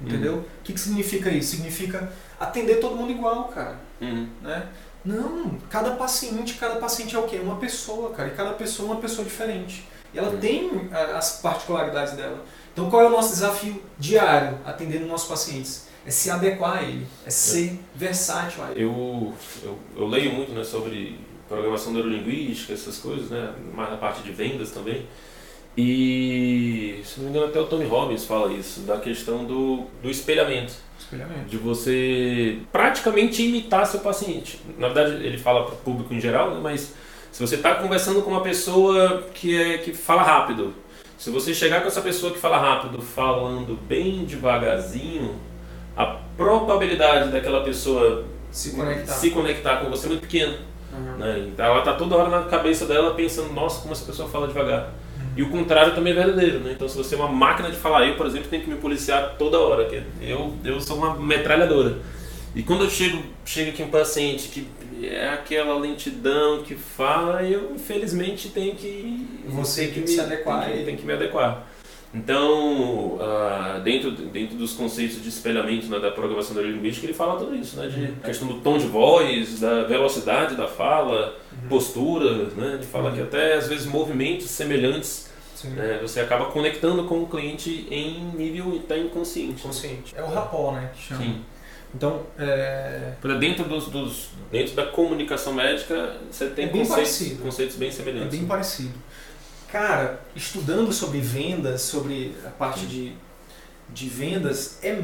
Entendeu? 0.00 0.38
O 0.38 0.44
que, 0.64 0.72
que 0.72 0.80
significa 0.80 1.30
isso? 1.30 1.50
Significa 1.56 2.12
atender 2.40 2.76
todo 2.80 2.96
mundo 2.96 3.12
igual, 3.12 3.44
cara 3.48 3.76
Uhum. 4.00 4.28
né? 4.40 4.66
Não, 5.04 5.56
cada 5.70 5.92
paciente, 5.92 6.54
cada 6.54 6.76
paciente 6.76 7.14
é 7.14 7.18
o 7.18 7.22
quê? 7.24 7.36
Uma 7.38 7.56
pessoa, 7.56 8.10
cara, 8.10 8.28
e 8.28 8.32
cada 8.32 8.50
pessoa 8.52 8.88
é 8.88 8.92
uma 8.92 9.00
pessoa 9.00 9.24
diferente. 9.24 9.86
E 10.14 10.18
ela 10.18 10.30
Uhum. 10.30 10.38
tem 10.38 10.70
as 11.16 11.40
particularidades 11.40 12.14
dela. 12.14 12.44
Então 12.72 12.88
qual 12.90 13.02
é 13.02 13.06
o 13.06 13.10
nosso 13.10 13.30
desafio 13.30 13.80
diário 13.98 14.58
atendendo 14.64 15.06
nossos 15.06 15.28
pacientes? 15.28 15.86
É 16.04 16.10
se 16.10 16.30
adequar 16.30 16.78
a 16.78 16.82
ele, 16.82 17.06
é 17.24 17.30
ser 17.30 17.78
versátil 17.94 18.64
a 18.64 18.70
ele. 18.72 18.82
Eu, 18.82 19.32
eu, 19.62 19.78
eu 19.96 20.06
leio 20.08 20.32
muito 20.32 20.52
né, 20.52 20.64
sobre 20.64 21.20
programação 21.52 21.92
neurolinguística, 21.92 22.72
essas 22.72 22.98
coisas, 22.98 23.28
né, 23.28 23.52
mais 23.74 23.90
na 23.90 23.96
parte 23.98 24.22
de 24.22 24.32
vendas 24.32 24.70
também. 24.70 25.06
E, 25.76 27.00
se 27.04 27.20
não 27.20 27.24
me 27.24 27.30
engano, 27.30 27.46
até 27.50 27.60
o 27.60 27.66
Tony 27.66 27.84
Robbins 27.84 28.24
fala 28.24 28.52
isso, 28.52 28.80
da 28.80 28.98
questão 28.98 29.44
do, 29.44 29.84
do 30.02 30.10
espelhamento. 30.10 30.72
Espelhamento. 30.98 31.48
De 31.48 31.56
você 31.58 32.58
praticamente 32.70 33.42
imitar 33.42 33.86
seu 33.86 34.00
paciente. 34.00 34.60
Na 34.78 34.88
verdade, 34.88 35.24
ele 35.24 35.36
fala 35.36 35.64
para 35.64 35.74
o 35.74 35.78
público 35.78 36.12
em 36.14 36.20
geral, 36.20 36.54
né, 36.54 36.60
mas 36.62 36.94
se 37.30 37.46
você 37.46 37.56
está 37.56 37.74
conversando 37.74 38.22
com 38.22 38.30
uma 38.30 38.42
pessoa 38.42 39.26
que, 39.34 39.54
é, 39.54 39.78
que 39.78 39.92
fala 39.92 40.22
rápido, 40.22 40.74
se 41.18 41.30
você 41.30 41.54
chegar 41.54 41.82
com 41.82 41.88
essa 41.88 42.00
pessoa 42.00 42.32
que 42.32 42.38
fala 42.38 42.58
rápido, 42.58 43.00
falando 43.00 43.78
bem 43.86 44.24
devagarzinho, 44.24 45.36
a 45.96 46.06
probabilidade 46.36 47.30
daquela 47.30 47.62
pessoa 47.62 48.24
Se 48.50 48.74
conectar. 48.74 49.12
se 49.12 49.30
conectar 49.30 49.76
com 49.76 49.90
você 49.90 50.06
é 50.06 50.08
muito 50.08 50.22
pequena. 50.22 50.71
Uhum. 50.92 51.16
Né? 51.18 51.46
Então 51.48 51.64
ela 51.64 51.78
está 51.78 51.94
toda 51.94 52.16
hora 52.16 52.28
na 52.28 52.42
cabeça 52.44 52.86
dela 52.86 53.14
pensando, 53.14 53.52
nossa, 53.52 53.80
como 53.80 53.92
essa 53.92 54.04
pessoa 54.04 54.28
fala 54.28 54.46
devagar. 54.46 54.92
E 55.34 55.42
o 55.42 55.48
contrário 55.48 55.94
também 55.94 56.12
é 56.12 56.16
verdadeiro, 56.16 56.60
né? 56.60 56.72
Então 56.72 56.86
se 56.86 56.96
você 56.96 57.14
é 57.14 57.18
uma 57.18 57.28
máquina 57.28 57.70
de 57.70 57.76
falar, 57.76 58.06
eu, 58.06 58.16
por 58.16 58.26
exemplo, 58.26 58.48
tenho 58.50 58.62
que 58.62 58.70
me 58.70 58.76
policiar 58.76 59.36
toda 59.38 59.58
hora, 59.58 59.86
que 59.86 60.02
eu, 60.20 60.54
eu 60.62 60.80
sou 60.80 60.98
uma 60.98 61.14
metralhadora. 61.16 61.98
E 62.54 62.62
quando 62.62 62.84
eu 62.84 62.90
chego, 62.90 63.22
chega 63.46 63.70
aqui 63.70 63.82
um 63.82 63.88
paciente 63.88 64.48
que 64.48 64.68
é 65.02 65.30
aquela 65.30 65.78
lentidão 65.78 66.62
que 66.62 66.74
fala, 66.74 67.42
eu 67.42 67.72
infelizmente 67.74 68.50
tenho 68.50 68.74
que 68.74 69.42
Você 69.48 69.86
tem 69.86 70.02
que 70.02 70.10
se 70.10 70.20
adequar 70.20 70.66
tenho 70.66 70.78
que, 70.78 70.84
tenho 70.84 70.98
que 70.98 71.06
me 71.06 71.14
adequar. 71.14 71.66
Então, 72.14 73.16
ah, 73.20 73.80
dentro, 73.82 74.10
dentro 74.10 74.56
dos 74.56 74.74
conceitos 74.74 75.22
de 75.22 75.28
espelhamento 75.28 75.86
né, 75.86 75.98
da 75.98 76.10
programação 76.10 76.54
neurolinguística, 76.54 77.06
ele 77.06 77.14
fala 77.14 77.38
tudo 77.38 77.54
isso, 77.54 77.76
né? 77.76 77.88
De 77.88 78.12
questão 78.22 78.46
do 78.48 78.54
tom 78.60 78.76
de 78.76 78.86
voz, 78.86 79.60
da 79.60 79.84
velocidade 79.84 80.54
da 80.54 80.68
fala, 80.68 81.34
postura, 81.68 82.48
né? 82.56 82.74
Ele 82.74 82.82
fala 82.82 83.08
Uhum. 83.10 83.16
que 83.16 83.22
até 83.22 83.54
às 83.54 83.66
vezes 83.68 83.86
movimentos 83.86 84.48
semelhantes 84.50 85.30
né, 85.64 86.00
você 86.02 86.20
acaba 86.20 86.46
conectando 86.46 87.04
com 87.04 87.22
o 87.22 87.26
cliente 87.26 87.86
em 87.90 88.20
nível 88.36 88.80
até 88.84 88.98
inconsciente. 88.98 89.62
Consciente. 89.62 90.12
É 90.14 90.22
o 90.22 90.26
rapó, 90.26 90.72
né? 90.72 90.90
Que 90.94 91.00
chama. 91.02 91.22
Sim. 91.22 91.40
Então, 91.94 92.22
é, 92.38 93.12
Dentro, 93.38 93.64
dos, 93.64 93.86
dos- 93.88 94.28
dentro 94.50 94.74
da 94.74 94.86
comunicação 94.86 95.52
médica, 95.52 96.16
você 96.30 96.46
tem 96.48 96.64
É 96.64 96.68
bem 96.68 96.80
conceitos, 96.80 96.94
parecido. 97.18 97.42
conceitos 97.42 97.76
bem 97.76 97.88
É 97.88 97.92
semelhantes. 97.92 98.38
bem 98.38 98.46
parecido. 98.48 98.94
Cara, 99.72 100.20
estudando 100.36 100.92
sobre 100.92 101.18
vendas, 101.20 101.80
sobre 101.80 102.36
a 102.44 102.50
parte 102.50 102.84
de, 102.86 103.14
de 103.88 104.06
vendas, 104.06 104.78
é, 104.84 105.00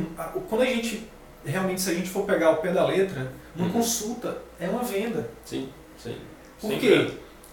quando 0.51 0.61
a 0.61 0.67
gente 0.67 1.09
realmente, 1.43 1.81
se 1.81 1.89
a 1.91 1.95
gente 1.95 2.11
for 2.11 2.25
pegar 2.27 2.51
o 2.51 2.57
pé 2.57 2.71
da 2.71 2.85
letra, 2.87 3.33
uma 3.57 3.65
Uhum. 3.67 3.73
consulta 3.73 4.37
é 4.61 4.69
uma 4.69 4.83
venda. 4.83 5.27
Sim, 5.43 5.71
sim. 5.97 6.19
Por 6.61 6.71
Sempre 6.73 6.87
quê? 6.87 7.11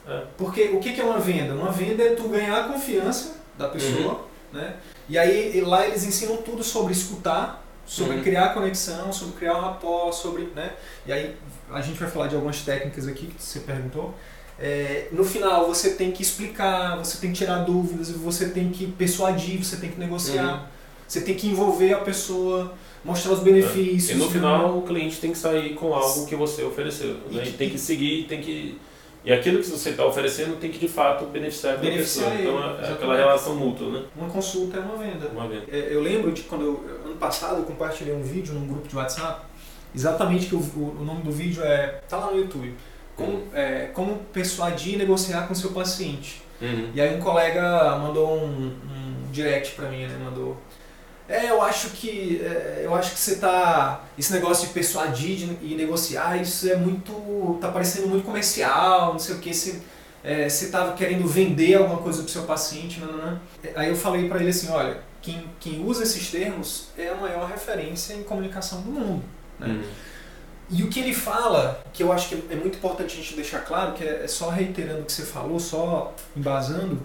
é. 0.07 0.11
É. 0.13 0.23
Porque 0.37 0.63
o 0.63 0.79
que 0.81 0.99
é 0.99 1.03
uma 1.05 1.19
venda? 1.19 1.53
Uma 1.55 1.71
venda 1.71 2.03
é 2.03 2.15
tu 2.15 2.27
ganhar 2.27 2.65
a 2.65 2.67
confiança 2.67 3.37
da 3.57 3.69
pessoa, 3.69 4.13
Uhum. 4.53 4.59
né? 4.59 4.75
E 5.07 5.17
aí 5.17 5.61
lá 5.61 5.87
eles 5.87 6.03
ensinam 6.03 6.35
tudo 6.37 6.63
sobre 6.65 6.91
escutar, 6.91 7.63
sobre 7.85 8.17
Uhum. 8.17 8.23
criar 8.23 8.53
conexão, 8.53 9.13
sobre 9.13 9.37
criar 9.37 9.57
um 9.57 9.61
rapó, 9.61 10.11
sobre, 10.11 10.51
né? 10.53 10.73
E 11.05 11.13
aí 11.13 11.37
a 11.71 11.79
gente 11.79 11.97
vai 11.97 12.09
falar 12.09 12.27
de 12.27 12.35
algumas 12.35 12.59
técnicas 12.61 13.07
aqui 13.07 13.27
que 13.27 13.41
você 13.41 13.61
perguntou. 13.61 14.13
É, 14.59 15.07
no 15.11 15.23
final 15.23 15.67
você 15.67 15.91
tem 15.91 16.11
que 16.11 16.21
explicar, 16.21 16.97
você 16.97 17.17
tem 17.19 17.31
que 17.31 17.37
tirar 17.37 17.59
dúvidas, 17.65 18.09
você 18.11 18.49
tem 18.49 18.69
que 18.69 18.87
persuadir, 18.87 19.63
você 19.63 19.75
tem 19.77 19.89
que 19.91 19.99
negociar, 19.99 20.53
Uhum. 20.53 20.59
você 21.07 21.21
tem 21.21 21.35
que 21.35 21.47
envolver 21.47 21.93
a 21.93 21.97
pessoa, 21.99 22.73
mostrar 23.03 23.33
os 23.33 23.39
benefícios. 23.41 24.11
E 24.11 24.15
no 24.15 24.25
né? 24.27 24.31
final 24.31 24.77
o 24.77 24.81
cliente 24.83 25.17
tem 25.19 25.31
que 25.31 25.37
sair 25.37 25.73
com 25.75 25.93
algo 25.93 26.25
que 26.25 26.35
você 26.35 26.63
ofereceu. 26.63 27.15
Né? 27.31 27.43
E 27.47 27.51
tem 27.51 27.69
que 27.69 27.77
seguir, 27.77 28.25
tem 28.29 28.39
que. 28.41 28.79
E 29.25 29.33
aquilo 29.33 29.59
que 29.59 29.65
você 29.67 29.89
está 29.89 30.05
oferecendo 30.05 30.55
tem 30.59 30.71
que 30.71 30.77
de 30.77 30.87
fato 30.87 31.25
beneficiar 31.25 31.77
Beneficiar 31.79 32.29
pessoa. 32.31 32.39
ele, 32.39 32.47
Então 32.47 32.79
é- 32.79 32.89
é 32.89 32.93
aquela 32.93 33.15
relação 33.17 33.55
mútua, 33.55 33.89
né? 33.91 34.03
uma 34.15 34.29
consulta 34.29 34.77
é 34.77 34.79
uma 34.79 34.95
venda. 34.97 35.27
Uma 35.33 35.47
venda. 35.47 35.63
É, 35.67 35.87
Eu 35.91 36.01
lembro 36.01 36.31
de 36.31 36.43
quando 36.43 36.63
eu, 36.63 36.85
ano 37.03 37.15
passado 37.15 37.57
eu 37.57 37.63
compartilhei 37.63 38.13
um 38.13 38.21
vídeo 38.21 38.53
num 38.53 38.67
grupo 38.67 38.87
de 38.87 38.95
WhatsApp, 38.95 39.41
exatamente 39.93 40.45
que 40.45 40.55
o, 40.55 40.59
o- 40.59 40.97
o 41.01 41.03
nome 41.03 41.23
do 41.23 41.31
vídeo 41.31 41.63
é 41.63 41.99
tá 42.07 42.17
lá 42.17 42.31
no 42.31 42.37
YouTube. 42.37 42.73
Como, 43.15 43.43
é, 43.53 43.89
como 43.93 44.17
persuadir 44.33 44.95
e 44.95 44.97
negociar 44.97 45.47
com 45.47 45.55
seu 45.55 45.71
paciente. 45.71 46.41
Uhum. 46.61 46.91
E 46.93 47.01
aí 47.01 47.15
um 47.15 47.19
colega 47.21 47.97
mandou 47.97 48.37
um, 48.37 48.67
um 48.67 49.31
direct 49.31 49.73
pra 49.75 49.89
mim, 49.89 50.05
né? 50.05 50.17
Mandou. 50.23 50.57
é, 51.29 51.49
eu 51.49 51.61
acho 51.61 51.89
que 51.91 52.41
é, 52.43 52.81
eu 52.83 52.93
acho 52.93 53.11
que 53.11 53.19
você 53.19 53.37
tá 53.37 54.03
esse 54.17 54.33
negócio 54.33 54.67
de 54.67 54.73
persuadir 54.73 55.49
e 55.61 55.75
negociar, 55.75 56.41
isso 56.41 56.69
é 56.69 56.75
muito 56.75 57.57
tá 57.61 57.69
parecendo 57.69 58.07
muito 58.07 58.25
comercial, 58.25 59.13
não 59.13 59.19
sei 59.19 59.35
o 59.35 59.39
que, 59.39 59.53
você 59.53 59.81
é, 60.25 60.49
você 60.49 60.65
estava 60.65 60.93
querendo 60.93 61.27
vender 61.27 61.75
alguma 61.75 61.99
coisa 61.99 62.23
para 62.23 62.27
o 62.27 62.31
seu 62.31 62.43
paciente, 62.43 62.99
não, 62.99 63.11
não, 63.11 63.25
não. 63.25 63.39
Aí 63.75 63.89
eu 63.89 63.95
falei 63.95 64.27
para 64.27 64.39
ele 64.39 64.49
assim, 64.49 64.69
olha, 64.71 64.97
quem, 65.21 65.45
quem 65.59 65.85
usa 65.85 66.01
esses 66.01 66.31
termos 66.31 66.87
é 66.97 67.09
a 67.09 67.15
maior 67.15 67.47
referência 67.47 68.15
em 68.15 68.23
comunicação 68.23 68.81
do 68.81 68.91
mundo. 68.91 69.23
Né? 69.59 69.67
Uhum. 69.67 69.83
E 70.69 70.83
o 70.83 70.89
que 70.89 70.99
ele 70.99 71.13
fala, 71.13 71.83
que 71.93 72.01
eu 72.01 72.11
acho 72.11 72.29
que 72.29 72.43
é 72.49 72.55
muito 72.55 72.77
importante 72.77 73.13
a 73.13 73.21
gente 73.21 73.35
deixar 73.35 73.59
claro, 73.59 73.93
que 73.93 74.03
é, 74.03 74.23
é 74.23 74.27
só 74.27 74.49
reiterando 74.49 75.01
o 75.01 75.05
que 75.05 75.11
você 75.11 75.23
falou, 75.23 75.59
só 75.59 76.13
embasando, 76.35 77.01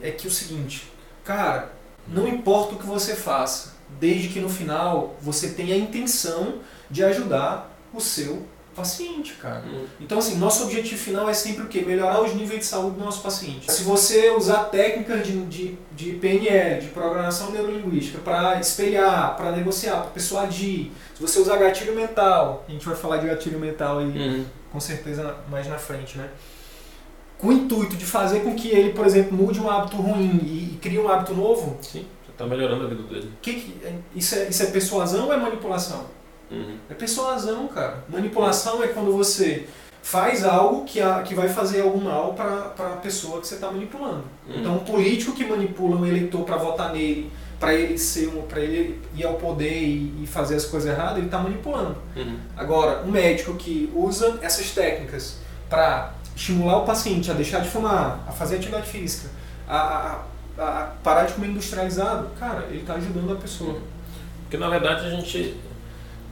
é 0.00 0.10
que 0.10 0.26
o 0.26 0.30
seguinte, 0.30 0.92
cara, 1.24 1.72
não 2.06 2.28
importa 2.28 2.74
o 2.74 2.78
que 2.78 2.86
você 2.86 3.16
faça, 3.16 3.74
desde 3.98 4.28
que 4.28 4.40
no 4.40 4.48
final 4.48 5.16
você 5.20 5.50
tenha 5.50 5.74
a 5.74 5.78
intenção 5.78 6.60
de 6.90 7.02
ajudar 7.02 7.74
o 7.92 8.00
seu 8.00 8.46
paciente, 8.74 9.34
cara. 9.34 9.64
Hum. 9.66 9.86
Então, 10.00 10.18
assim, 10.18 10.36
nosso 10.36 10.64
objetivo 10.64 11.00
final 11.00 11.28
é 11.28 11.34
sempre 11.34 11.64
o 11.64 11.68
quê? 11.68 11.82
Melhorar 11.82 12.20
os 12.20 12.34
níveis 12.34 12.60
de 12.60 12.66
saúde 12.66 12.98
do 12.98 13.04
nosso 13.04 13.22
paciente. 13.22 13.70
Se 13.70 13.82
você 13.82 14.30
usar 14.30 14.64
técnicas 14.64 15.26
de, 15.26 15.44
de, 15.46 15.78
de 15.92 16.12
PNL, 16.12 16.80
de 16.80 16.88
programação 16.88 17.50
neurolinguística, 17.50 18.18
para 18.18 18.60
espelhar, 18.60 19.36
para 19.36 19.52
negociar, 19.52 20.02
para 20.02 20.10
persuadir, 20.10 20.90
se 21.14 21.22
você 21.22 21.38
usar 21.38 21.56
gatilho 21.56 21.94
mental, 21.94 22.64
a 22.68 22.72
gente 22.72 22.84
vai 22.84 22.96
falar 22.96 23.18
de 23.18 23.26
gatilho 23.26 23.58
mental 23.58 23.98
aí 23.98 24.06
hum. 24.06 24.44
com 24.72 24.80
certeza 24.80 25.36
mais 25.48 25.66
na 25.66 25.78
frente, 25.78 26.18
né? 26.18 26.28
Com 27.38 27.48
o 27.48 27.52
intuito 27.52 27.96
de 27.96 28.06
fazer 28.06 28.40
com 28.40 28.54
que 28.54 28.68
ele, 28.68 28.92
por 28.92 29.06
exemplo, 29.06 29.36
mude 29.36 29.60
um 29.60 29.68
hábito 29.68 29.96
ruim 29.96 30.40
e, 30.42 30.74
e 30.74 30.78
crie 30.80 30.98
um 30.98 31.08
hábito 31.08 31.34
novo. 31.34 31.76
Sim, 31.80 32.06
já 32.26 32.32
está 32.32 32.46
melhorando 32.46 32.86
a 32.86 32.88
vida 32.88 33.02
dele. 33.02 33.30
Que 33.42 33.54
que, 33.54 33.76
isso, 34.14 34.34
é, 34.34 34.48
isso 34.48 34.62
é 34.62 34.66
persuasão 34.66 35.26
ou 35.26 35.32
é 35.32 35.36
manipulação? 35.36 36.06
Uhum. 36.50 36.76
É 36.88 36.94
persuasão, 36.94 37.66
cara. 37.68 38.04
Manipulação 38.08 38.82
é 38.82 38.88
quando 38.88 39.12
você 39.12 39.66
faz 40.04 40.44
algo 40.44 40.84
que, 40.84 41.00
a, 41.00 41.22
que 41.22 41.34
vai 41.34 41.48
fazer 41.48 41.80
algum 41.80 42.00
mal 42.00 42.34
para 42.34 42.74
a 42.78 42.96
pessoa 42.96 43.40
que 43.40 43.48
você 43.48 43.54
está 43.54 43.70
manipulando. 43.70 44.24
Uhum. 44.46 44.60
Então, 44.60 44.74
um 44.76 44.80
político 44.80 45.32
que 45.32 45.46
manipula 45.46 45.96
um 45.96 46.04
eleitor 46.04 46.44
para 46.44 46.58
votar 46.58 46.92
nele, 46.92 47.32
para 47.58 47.72
ele 47.72 47.96
ser 47.96 48.28
um, 48.28 48.42
para 48.42 48.60
ele 48.60 49.00
ir 49.16 49.24
ao 49.24 49.34
poder 49.34 49.72
e, 49.72 50.22
e, 50.22 50.26
fazer 50.26 50.56
as 50.56 50.66
coisas 50.66 50.92
erradas, 50.92 51.16
ele 51.16 51.26
está 51.26 51.38
manipulando. 51.38 51.96
Uhum. 52.14 52.36
Agora, 52.54 53.02
um 53.02 53.10
médico 53.10 53.54
que 53.54 53.90
usa 53.94 54.38
essas 54.42 54.72
técnicas 54.72 55.38
para 55.70 56.12
estimular 56.36 56.78
o 56.78 56.84
paciente 56.84 57.30
a 57.30 57.34
deixar 57.34 57.60
de 57.60 57.70
fumar, 57.70 58.22
a 58.28 58.32
fazer 58.32 58.56
atividade 58.56 58.86
física, 58.86 59.30
a, 59.66 60.20
a, 60.58 60.62
a 60.62 60.86
parar 61.02 61.24
de 61.24 61.32
comer 61.32 61.48
industrializado, 61.48 62.28
cara, 62.38 62.66
ele 62.68 62.80
está 62.80 62.94
ajudando 62.94 63.32
a 63.32 63.36
pessoa. 63.36 63.72
Uhum. 63.72 63.80
Porque 64.42 64.58
na 64.58 64.68
verdade 64.68 65.06
a 65.06 65.10
gente 65.10 65.58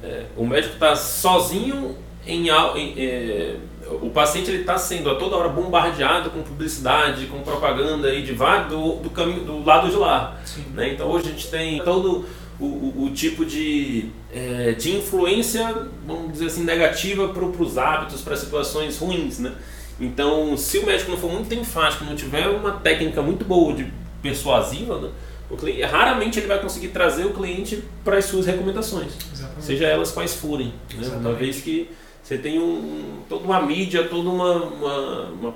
é, 0.03 0.25
o 0.37 0.47
médico 0.47 0.75
está 0.75 0.97
sozinho 0.97 1.97
em, 2.27 2.49
em 2.49 2.95
é, 2.99 3.57
o 4.01 4.11
paciente 4.11 4.51
ele 4.51 4.61
está 4.61 4.79
sendo 4.79 5.11
a 5.11 5.17
toda 5.17 5.37
hora 5.37 5.49
bombardeado 5.49 6.31
com 6.31 6.43
publicidade, 6.43 7.27
com 7.27 7.41
propaganda 7.41 8.09
aí 8.09 8.23
de 8.23 8.33
do, 8.33 8.97
do 8.97 9.11
caminho 9.11 9.45
do 9.45 9.65
lado 9.65 9.91
de 9.91 9.97
lá. 9.97 10.41
Né? 10.73 10.93
Então 10.93 11.09
hoje 11.11 11.29
a 11.29 11.31
gente 11.31 11.49
tem 11.49 11.83
todo 11.83 12.25
o, 12.61 12.65
o, 12.65 13.05
o 13.05 13.11
tipo 13.11 13.45
de, 13.45 14.11
é, 14.33 14.73
de 14.73 14.97
influência, 14.97 15.89
vamos 16.07 16.33
dizer 16.33 16.47
assim, 16.47 16.65
negativa 16.65 17.29
para 17.29 17.45
os 17.45 17.77
hábitos, 17.77 18.23
para 18.23 18.37
situações 18.37 18.99
ruins. 18.99 19.39
Né? 19.41 19.53
Então, 20.01 20.57
se 20.57 20.79
o 20.79 20.87
médico 20.87 21.11
não 21.11 21.19
for 21.19 21.31
muito 21.31 21.53
enfático, 21.55 22.05
não 22.05 22.15
tiver 22.15 22.49
uma 22.49 22.73
técnica 22.73 23.21
muito 23.21 23.45
boa 23.45 23.75
de 23.75 23.93
persuasiva, 24.23 24.99
né? 24.99 25.09
Cliente, 25.57 25.83
raramente 25.83 26.39
ele 26.39 26.47
vai 26.47 26.61
conseguir 26.61 26.89
trazer 26.89 27.25
o 27.25 27.33
cliente 27.33 27.85
para 28.05 28.19
as 28.19 28.25
suas 28.25 28.47
recomendações, 28.47 29.13
Exatamente. 29.33 29.65
seja 29.65 29.87
elas 29.87 30.11
quais 30.11 30.35
forem. 30.35 30.73
Né? 30.95 31.07
Uma 31.09 31.35
vez 31.35 31.61
que 31.61 31.91
você 32.23 32.39
tem 32.39 32.59
um, 32.59 33.23
toda 33.29 33.45
uma 33.45 33.61
mídia, 33.61 34.07
toda 34.09 34.29
uma, 34.29 34.55
uma, 34.55 35.25
uma, 35.31 35.55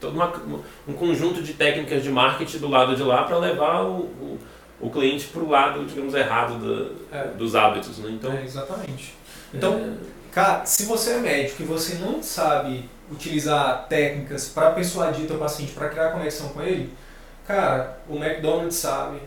todo 0.00 0.14
uma, 0.14 0.32
um 0.88 0.94
conjunto 0.94 1.42
de 1.42 1.52
técnicas 1.52 2.02
de 2.02 2.10
marketing 2.10 2.58
do 2.58 2.68
lado 2.68 2.96
de 2.96 3.02
lá 3.02 3.24
para 3.24 3.36
levar 3.36 3.82
o, 3.82 4.00
o, 4.00 4.38
o 4.80 4.90
cliente 4.90 5.26
para 5.26 5.42
o 5.42 5.50
lado, 5.50 5.84
digamos, 5.84 6.14
errado 6.14 6.58
do, 6.58 6.96
é. 7.12 7.28
dos 7.28 7.54
hábitos. 7.54 7.98
Né? 7.98 8.10
Então, 8.12 8.32
é, 8.32 8.42
exatamente. 8.42 9.14
Então, 9.52 9.74
é... 9.74 9.92
cara, 10.32 10.64
se 10.64 10.84
você 10.86 11.12
é 11.12 11.18
médico 11.18 11.62
e 11.62 11.66
você 11.66 11.96
não 11.96 12.22
sabe 12.22 12.88
utilizar 13.12 13.86
técnicas 13.86 14.48
para 14.48 14.70
persuadir 14.70 15.30
o 15.30 15.38
paciente, 15.38 15.72
para 15.72 15.90
criar 15.90 16.12
conexão 16.12 16.48
com 16.48 16.62
ele, 16.62 16.92
cara, 17.46 18.00
o 18.08 18.16
McDonald's 18.16 18.76
sabe, 18.76 19.20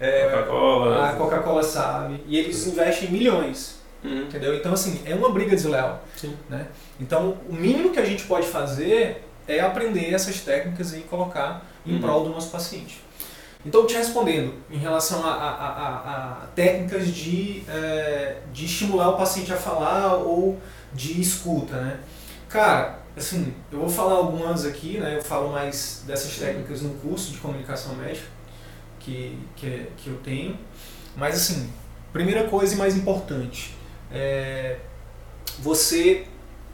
é, 0.00 0.28
Coca-Cola. 0.28 1.10
A 1.10 1.12
Coca-Cola 1.14 1.62
sabe. 1.62 2.22
E 2.26 2.38
eles 2.38 2.66
investem 2.66 3.10
milhões. 3.10 3.80
Uhum. 4.04 4.22
Entendeu? 4.22 4.54
Então, 4.54 4.72
assim, 4.72 5.00
é 5.04 5.14
uma 5.14 5.30
briga 5.30 5.54
desleal. 5.54 6.02
Sim. 6.16 6.36
Né? 6.48 6.66
Então, 7.00 7.36
o 7.48 7.54
mínimo 7.54 7.90
que 7.90 7.98
a 7.98 8.04
gente 8.04 8.24
pode 8.24 8.46
fazer 8.46 9.24
é 9.46 9.60
aprender 9.60 10.12
essas 10.12 10.40
técnicas 10.40 10.94
e 10.94 11.00
colocar 11.00 11.64
em 11.86 11.94
uhum. 11.94 12.00
prol 12.00 12.24
do 12.24 12.30
nosso 12.30 12.50
paciente. 12.50 13.00
Então, 13.64 13.86
te 13.86 13.94
respondendo, 13.94 14.54
em 14.68 14.78
relação 14.78 15.24
a, 15.24 15.30
a, 15.30 15.50
a, 15.50 16.32
a 16.42 16.46
técnicas 16.54 17.06
de, 17.06 17.62
é, 17.68 18.38
de 18.52 18.64
estimular 18.64 19.10
o 19.10 19.16
paciente 19.16 19.52
a 19.52 19.56
falar 19.56 20.16
ou 20.16 20.58
de 20.92 21.20
escuta, 21.20 21.76
né? 21.76 22.00
Cara, 22.48 22.98
assim, 23.16 23.54
eu 23.70 23.78
vou 23.78 23.88
falar 23.88 24.14
algumas 24.14 24.66
aqui, 24.66 24.98
né? 24.98 25.16
Eu 25.16 25.22
falo 25.22 25.52
mais 25.52 26.02
dessas 26.04 26.36
técnicas 26.36 26.82
no 26.82 26.90
curso 26.94 27.30
de 27.30 27.38
comunicação 27.38 27.94
médica 27.94 28.26
que, 29.04 29.38
que, 29.56 29.86
que 29.96 30.08
eu 30.08 30.16
tenho. 30.18 30.58
Mas 31.16 31.36
assim, 31.36 31.70
primeira 32.12 32.44
coisa 32.48 32.74
e 32.74 32.78
mais 32.78 32.96
importante, 32.96 33.74
é, 34.10 34.76
você 35.58 36.26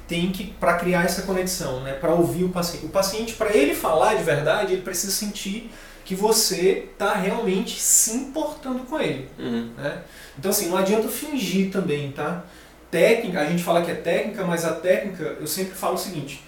tem 0.07 0.33
que, 0.33 0.45
para 0.45 0.75
criar 0.75 1.05
essa 1.05 1.23
conexão, 1.23 1.81
né, 1.81 1.93
para 1.93 2.15
ouvir 2.15 2.45
o 2.45 2.49
paciente. 2.49 2.87
O 2.87 2.89
paciente, 2.89 3.35
para 3.35 3.55
ele 3.55 3.75
falar 3.75 4.15
de 4.15 4.23
verdade, 4.23 4.73
ele 4.73 4.83
precisa 4.83 5.13
sentir 5.13 5.71
que 6.05 6.15
você 6.15 6.89
está 6.91 7.15
realmente 7.15 7.79
se 7.79 8.17
importando 8.17 8.81
com 8.85 8.99
ele. 8.99 9.29
Uhum. 9.39 9.71
Né? 9.77 10.03
Então 10.39 10.51
assim, 10.51 10.71
não 10.71 10.79
adianta 10.79 11.09
fingir 11.09 11.71
também, 11.71 12.11
tá? 12.13 12.45
Técnica, 12.91 13.43
a 13.43 13.45
gente 13.45 13.63
fala 13.63 13.83
que 13.83 13.91
é 13.91 13.95
técnica, 13.95 14.45
mas 14.45 14.65
a 14.65 14.73
técnica, 14.73 15.37
eu 15.39 15.47
sempre 15.47 15.75
falo 15.75 15.97
o 15.97 15.99
seguinte, 15.99 16.43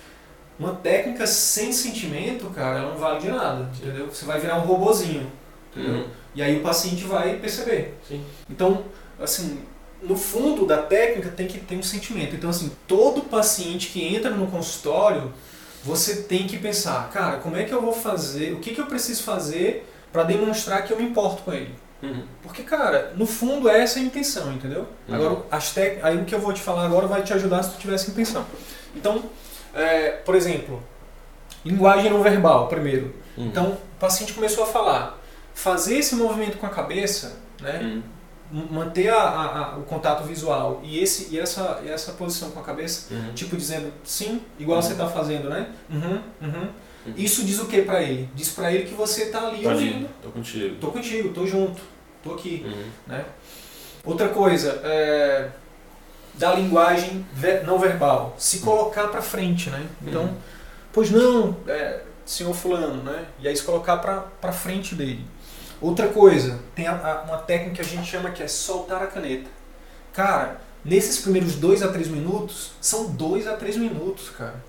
uma 0.59 0.75
técnica 0.77 1.27
sem 1.27 1.73
sentimento, 1.73 2.49
cara, 2.51 2.79
ela 2.79 2.91
não 2.91 2.99
vale 2.99 3.21
de 3.21 3.29
nada, 3.29 3.71
entendeu? 3.77 4.07
Você 4.07 4.25
vai 4.25 4.41
virar 4.41 4.57
um 4.57 4.63
robozinho. 4.63 5.31
Uhum. 5.77 6.05
E 6.35 6.43
aí 6.43 6.59
o 6.59 6.63
paciente 6.63 7.05
vai 7.05 7.37
perceber. 7.37 7.95
Sim. 8.07 8.25
Então, 8.49 8.85
assim, 9.21 9.63
no 10.03 10.17
fundo 10.17 10.67
da 10.67 10.79
técnica 10.79 11.29
tem 11.31 11.47
que 11.47 11.59
ter 11.59 11.77
um 11.77 11.83
sentimento. 11.83 12.35
Então, 12.35 12.51
assim, 12.51 12.71
todo 12.87 13.23
paciente 13.23 13.89
que 13.89 14.05
entra 14.15 14.31
no 14.31 14.47
consultório, 14.47 15.33
você 15.85 16.23
tem 16.23 16.47
que 16.47 16.59
pensar, 16.59 17.11
cara, 17.11 17.39
como 17.39 17.57
é 17.57 17.65
que 17.65 17.73
eu 17.73 17.81
vou 17.81 17.93
fazer, 17.93 18.53
o 18.53 18.61
que, 18.61 18.75
que 18.75 18.81
eu 18.81 18.87
preciso 18.87 19.23
fazer 19.23 19.87
para 20.13 20.25
demonstrar 20.25 20.85
que 20.85 20.93
eu 20.93 20.99
me 20.99 21.05
importo 21.05 21.43
com 21.43 21.53
ele. 21.53 21.75
Uhum. 22.03 22.23
Porque, 22.43 22.63
cara, 22.63 23.13
no 23.15 23.27
fundo 23.27 23.69
é 23.69 23.83
essa 23.83 23.99
a 23.99 24.03
intenção, 24.03 24.53
entendeu? 24.53 24.87
Uhum. 25.09 25.15
Agora, 25.15 25.43
as 25.51 25.73
tec... 25.73 26.03
aí 26.03 26.17
o 26.17 26.25
que 26.25 26.35
eu 26.35 26.41
vou 26.41 26.53
te 26.53 26.61
falar 26.61 26.87
agora 26.87 27.07
vai 27.07 27.23
te 27.23 27.33
ajudar 27.33 27.63
se 27.63 27.73
tu 27.73 27.79
tivesse 27.79 28.11
intenção. 28.11 28.45
Então, 28.97 29.23
é, 29.75 30.11
por 30.11 30.35
exemplo, 30.35 30.83
linguagem 31.65 32.11
não 32.11 32.23
verbal, 32.23 32.69
primeiro. 32.69 33.15
Uhum. 33.37 33.47
Então, 33.47 33.73
o 33.73 34.01
paciente 34.01 34.33
começou 34.33 34.65
a 34.65 34.67
falar 34.67 35.20
fazer 35.61 35.99
esse 35.99 36.15
movimento 36.15 36.57
com 36.57 36.67
a 36.67 36.71
cabeça, 36.71 37.37
né? 37.61 37.81
Hum. 37.83 38.03
Manter 38.71 39.11
a, 39.11 39.21
a, 39.23 39.59
a, 39.59 39.77
o 39.77 39.83
contato 39.83 40.25
visual 40.25 40.81
e, 40.83 40.99
esse, 40.99 41.33
e 41.33 41.39
essa, 41.39 41.81
e 41.85 41.89
essa 41.89 42.13
posição 42.13 42.51
com 42.51 42.59
a 42.59 42.65
cabeça, 42.65 43.15
uhum. 43.15 43.33
tipo 43.33 43.57
dizendo 43.57 43.93
sim, 44.03 44.41
igual 44.59 44.79
uhum. 44.79 44.83
você 44.83 44.93
está 44.93 45.07
fazendo, 45.07 45.49
né? 45.49 45.69
Uhum, 45.89 46.21
uhum. 46.43 46.69
Isso 47.17 47.45
diz 47.45 47.61
o 47.61 47.67
que 47.67 47.83
para 47.83 48.03
ele? 48.03 48.29
Diz 48.35 48.49
para 48.49 48.73
ele 48.73 48.85
que 48.85 48.95
você 48.95 49.25
está 49.25 49.47
ali 49.47 49.63
tá 49.63 49.71
ouvindo. 49.71 50.09
Tô 50.21 50.31
contigo. 50.31 50.77
Tô 50.81 50.91
contigo, 50.91 51.29
tô 51.33 51.47
junto, 51.47 51.81
tô 52.25 52.35
aqui, 52.35 52.65
uhum. 52.67 52.85
né? 53.07 53.25
Outra 54.05 54.31
coisa, 54.31 54.81
é, 54.83 55.51
da 56.35 56.55
linguagem 56.55 57.25
não 57.65 57.79
verbal, 57.79 58.35
se 58.37 58.61
colocar 58.61 59.09
para 59.09 59.23
frente, 59.23 59.71
né? 59.71 59.87
Então, 60.03 60.23
uhum. 60.23 60.37
pois 60.93 61.11
não, 61.11 61.57
é, 61.69 62.01
senhor 62.25 62.55
fulano, 62.55 63.03
né? 63.05 63.27
E 63.39 63.47
aí 63.47 63.55
se 63.55 63.63
colocar 63.63 63.99
para 63.99 64.53
frente 64.53 64.95
dele. 64.97 65.25
Outra 65.81 66.09
coisa, 66.09 66.59
tem 66.75 66.87
a, 66.87 66.93
a, 66.93 67.23
uma 67.23 67.39
técnica 67.39 67.77
que 67.77 67.81
a 67.81 67.85
gente 67.85 68.09
chama 68.09 68.31
que 68.31 68.43
é 68.43 68.49
soltar 68.49 69.03
a 69.03 69.07
caneta. 69.07 69.49
Cara, 70.13 70.61
nesses 70.85 71.19
primeiros 71.19 71.55
dois 71.55 71.83
a 71.83 71.89
três 71.89 72.09
minutos, 72.09 72.73
são 72.81 73.11
dois 73.11 73.47
a 73.47 73.57
três 73.57 73.77
minutos, 73.77 74.29
cara. 74.31 74.63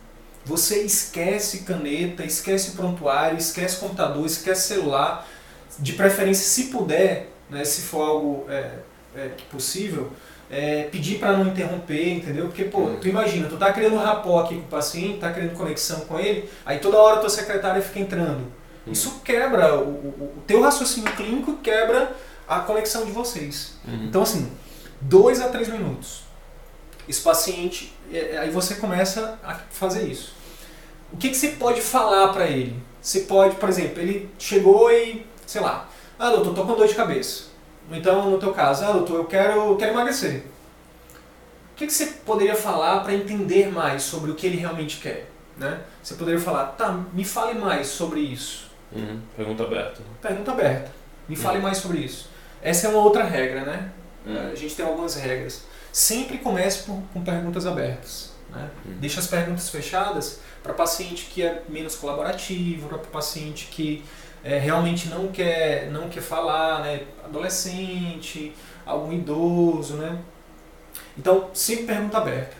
Você 0.46 0.82
esquece 0.82 1.60
caneta, 1.60 2.24
esquece 2.24 2.72
prontuário, 2.72 3.38
esquece 3.38 3.78
computador, 3.78 4.26
esquece 4.26 4.68
celular. 4.68 5.28
De 5.78 5.94
preferência, 5.94 6.44
se 6.44 6.72
puder, 6.72 7.30
né, 7.50 7.64
se 7.64 7.82
for 7.82 8.02
algo 8.02 8.46
é, 8.50 8.80
é, 9.16 9.30
possível, 9.50 10.12
é, 10.50 10.84
pedir 10.84 11.20
para 11.20 11.38
não 11.38 11.48
interromper, 11.48 12.14
entendeu? 12.14 12.48
Porque, 12.48 12.66
pô, 12.66 12.92
tu 13.00 13.08
imagina, 13.08 13.48
tu 13.48 13.58
tá 13.58 13.72
criando 13.72 13.96
um 13.96 14.00
rapó 14.00 14.42
aqui 14.42 14.56
com 14.56 14.62
o 14.62 14.68
paciente, 14.68 15.20
tá 15.20 15.32
criando 15.32 15.54
conexão 15.54 16.02
com 16.02 16.20
ele, 16.20 16.50
aí 16.66 16.80
toda 16.80 16.98
hora 16.98 17.20
tua 17.20 17.30
secretária 17.30 17.82
fica 17.82 18.00
entrando. 18.00 18.61
Isso 18.88 19.22
quebra 19.24 19.76
o, 19.76 19.90
o, 19.90 20.34
o 20.38 20.44
teu 20.48 20.62
raciocínio 20.62 21.12
clínico, 21.16 21.58
quebra 21.58 22.16
a 22.48 22.60
conexão 22.60 23.06
de 23.06 23.12
vocês. 23.12 23.76
Uhum. 23.88 24.06
Então, 24.06 24.24
assim, 24.24 24.52
dois 25.00 25.40
a 25.40 25.50
três 25.50 25.68
minutos. 25.68 26.24
Esse 27.08 27.22
paciente, 27.22 27.94
é, 28.12 28.38
aí 28.38 28.52
você 28.52 28.76
começa 28.76 29.40
a 29.44 29.56
fazer 29.70 30.08
isso. 30.08 30.34
O 31.14 31.18
que, 31.18 31.30
que 31.30 31.36
você 31.36 31.50
pode 31.50 31.82
falar 31.82 32.30
para 32.30 32.48
ele? 32.48 32.82
Você 33.02 33.22
pode, 33.22 33.56
por 33.56 33.70
exemplo, 33.70 34.02
ele 34.02 34.30
chegou 34.40 34.92
e, 34.92 35.26
sei 35.46 35.62
lá, 35.62 35.90
ah, 36.18 36.30
doutor, 36.30 36.54
tô 36.54 36.66
com 36.66 36.76
dor 36.76 36.88
de 36.88 36.96
cabeça. 36.96 37.46
Então, 37.92 38.30
no 38.30 38.40
teu 38.40 38.54
caso, 38.54 38.86
ah, 38.86 38.92
doutor, 38.92 39.18
eu 39.18 39.26
quero, 39.26 39.72
eu 39.72 39.76
quero 39.76 39.92
emagrecer. 39.92 40.44
O 41.74 41.76
que, 41.76 41.88
que 41.88 41.94
você 41.94 42.06
poderia 42.26 42.56
falar 42.56 43.02
para 43.02 43.14
entender 43.14 43.72
mais 43.72 44.04
sobre 44.04 44.32
o 44.32 44.36
que 44.36 44.46
ele 44.46 44.58
realmente 44.58 44.98
quer? 44.98 45.30
Né? 45.58 45.82
Você 46.02 46.14
poderia 46.14 46.40
falar, 46.40 46.68
tá, 46.68 46.92
me 47.12 47.26
fale 47.26 47.60
mais 47.60 47.88
sobre 47.88 48.20
isso. 48.20 48.71
Uhum. 48.94 49.22
Pergunta 49.36 49.64
aberta. 49.64 50.02
Pergunta 50.22 50.52
aberta. 50.52 50.92
Me 51.28 51.36
fale 51.36 51.58
Uhum. 51.58 51.64
mais 51.64 51.78
sobre 51.78 52.00
isso. 52.00 52.30
Essa 52.62 52.88
é 52.88 52.90
uma 52.90 53.00
outra 53.00 53.24
regra, 53.24 53.62
né? 53.64 53.90
Uhum. 54.26 54.52
A 54.52 54.56
gente 54.56 54.76
tem 54.76 54.86
algumas 54.86 55.16
regras. 55.16 55.64
Sempre 55.92 56.38
comece 56.38 56.84
por- 56.84 57.02
com 57.14 57.24
perguntas 57.24 57.66
abertas. 57.66 58.32
Né? 58.50 58.70
Uhum. 58.86 58.94
Deixa 59.00 59.20
as 59.20 59.28
perguntas 59.28 59.70
fechadas 59.70 60.42
para 60.62 60.74
paciente 60.74 61.26
que 61.26 61.42
é 61.42 61.64
menos 61.70 61.96
colaborativo, 61.96 62.88
para 62.90 62.98
paciente 62.98 63.68
que 63.72 64.04
é, 64.44 64.58
realmente 64.58 65.08
não 65.08 65.28
quer, 65.28 65.90
não 65.92 66.10
quer 66.10 66.22
falar, 66.22 66.82
né? 66.82 67.04
adolescente, 67.24 68.54
algum 68.86 69.12
idoso. 69.14 69.96
Né? 69.96 70.18
Então, 71.18 71.50
sempre 71.54 71.86
pergunta 71.86 72.18
aberta. 72.18 72.56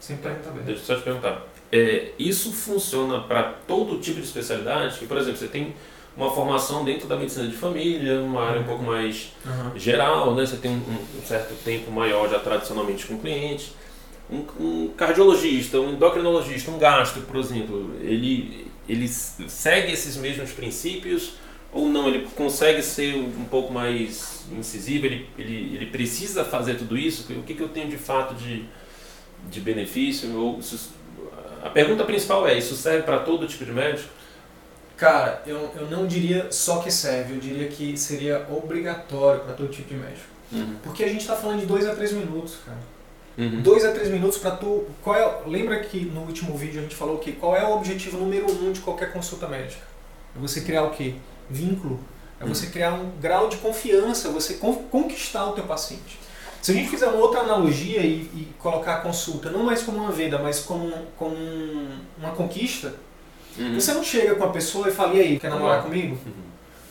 Sempre 0.00 0.22
pergunta 0.24 0.48
aberta. 0.50 0.66
Deixa 0.66 0.80
eu 0.80 0.86
só 0.86 0.94
te 0.96 1.02
perguntar. 1.02 1.42
É, 1.72 2.10
isso 2.18 2.52
funciona 2.52 3.20
para 3.20 3.42
todo 3.66 3.98
tipo 4.00 4.18
de 4.20 4.26
especialidade? 4.26 4.98
Que, 4.98 5.06
por 5.06 5.16
exemplo, 5.16 5.38
você 5.38 5.46
tem 5.48 5.74
uma 6.16 6.30
formação 6.30 6.84
dentro 6.84 7.06
da 7.06 7.16
medicina 7.16 7.46
de 7.46 7.54
família, 7.56 8.20
uma 8.20 8.42
área 8.42 8.60
um 8.60 8.64
pouco 8.64 8.82
mais 8.82 9.32
Aham. 9.46 9.72
geral, 9.76 10.34
né? 10.34 10.44
Você 10.44 10.56
tem 10.56 10.70
um, 10.72 10.82
um 11.18 11.22
certo 11.24 11.54
tempo 11.64 11.90
maior 11.90 12.28
já 12.28 12.38
tradicionalmente 12.40 13.06
com 13.06 13.14
o 13.14 13.18
cliente. 13.20 13.72
Um, 14.30 14.44
um 14.60 14.88
cardiologista, 14.96 15.80
um 15.80 15.92
endocrinologista, 15.92 16.70
um 16.70 16.78
gastro, 16.78 17.22
por 17.22 17.36
exemplo, 17.36 17.94
ele, 18.00 18.66
ele 18.88 19.08
segue 19.08 19.92
esses 19.92 20.16
mesmos 20.16 20.50
princípios 20.52 21.34
ou 21.72 21.88
não? 21.88 22.08
Ele 22.08 22.26
consegue 22.36 22.82
ser 22.82 23.14
um 23.14 23.44
pouco 23.44 23.72
mais 23.72 24.44
incisivo? 24.56 25.06
Ele, 25.06 25.28
ele, 25.38 25.76
ele 25.76 25.86
precisa 25.86 26.44
fazer 26.44 26.74
tudo 26.74 26.98
isso? 26.98 27.32
O 27.32 27.42
que, 27.42 27.54
que 27.54 27.60
eu 27.62 27.68
tenho 27.68 27.88
de 27.88 27.96
fato 27.96 28.34
de, 28.34 28.64
de 29.48 29.60
benefício? 29.60 30.36
Ou 30.36 30.58
isso- 30.58 30.98
a 31.62 31.70
pergunta 31.70 32.04
principal 32.04 32.46
é: 32.46 32.56
isso 32.56 32.74
serve 32.74 33.02
para 33.02 33.20
todo 33.20 33.46
tipo 33.46 33.64
de 33.64 33.72
médico? 33.72 34.08
Cara, 34.96 35.42
eu, 35.46 35.70
eu 35.76 35.88
não 35.90 36.06
diria 36.06 36.48
só 36.50 36.78
que 36.80 36.90
serve, 36.90 37.34
eu 37.34 37.40
diria 37.40 37.68
que 37.68 37.96
seria 37.96 38.46
obrigatório 38.50 39.40
para 39.40 39.54
todo 39.54 39.70
tipo 39.70 39.88
de 39.88 39.94
médico. 39.94 40.26
Uhum. 40.52 40.76
Porque 40.82 41.02
a 41.02 41.08
gente 41.08 41.22
está 41.22 41.34
falando 41.34 41.60
de 41.60 41.66
dois 41.66 41.86
a 41.86 41.94
três 41.94 42.12
minutos, 42.12 42.56
cara. 42.66 42.78
Uhum. 43.38 43.62
Dois 43.62 43.82
a 43.84 43.92
três 43.92 44.08
minutos 44.10 44.36
para 44.36 44.50
tu. 44.50 44.84
Qual 45.02 45.16
é, 45.16 45.40
lembra 45.46 45.80
que 45.80 46.00
no 46.04 46.22
último 46.22 46.54
vídeo 46.54 46.80
a 46.80 46.82
gente 46.82 46.94
falou 46.94 47.16
que 47.18 47.32
qual 47.32 47.56
é 47.56 47.64
o 47.64 47.76
objetivo 47.76 48.18
número 48.18 48.50
um 48.52 48.72
de 48.72 48.80
qualquer 48.80 49.12
consulta 49.12 49.48
médica? 49.48 49.82
É 50.36 50.38
você 50.38 50.60
criar 50.60 50.82
o 50.82 50.90
quê? 50.90 51.14
Vínculo. 51.48 51.98
É 52.38 52.44
você 52.44 52.66
criar 52.66 52.92
um 52.92 53.10
grau 53.20 53.48
de 53.48 53.56
confiança, 53.58 54.28
você 54.30 54.54
con- 54.54 54.84
conquistar 54.90 55.46
o 55.46 55.52
teu 55.52 55.64
paciente. 55.64 56.18
Se 56.62 56.72
a 56.72 56.74
gente 56.74 56.90
fizer 56.90 57.06
uma 57.06 57.16
outra 57.18 57.40
analogia 57.40 58.00
e, 58.00 58.28
e 58.34 58.48
colocar 58.58 58.96
a 58.96 59.00
consulta 59.00 59.50
não 59.50 59.62
mais 59.62 59.82
como 59.82 59.98
uma 59.98 60.12
venda, 60.12 60.38
mas 60.38 60.60
como, 60.60 60.92
como 61.16 61.34
um- 61.34 61.88
uma 62.18 62.30
conquista, 62.32 62.92
Uhum. 63.58 63.74
você 63.80 63.92
não 63.94 64.04
chega 64.04 64.34
com 64.34 64.44
a 64.44 64.48
pessoa 64.50 64.88
e 64.88 64.92
fala, 64.92 65.14
e 65.14 65.20
aí, 65.20 65.38
quer 65.38 65.50
namorar 65.50 65.78
Uhum. 65.78 65.84
comigo? 65.84 66.18
Uhum. 66.26 66.32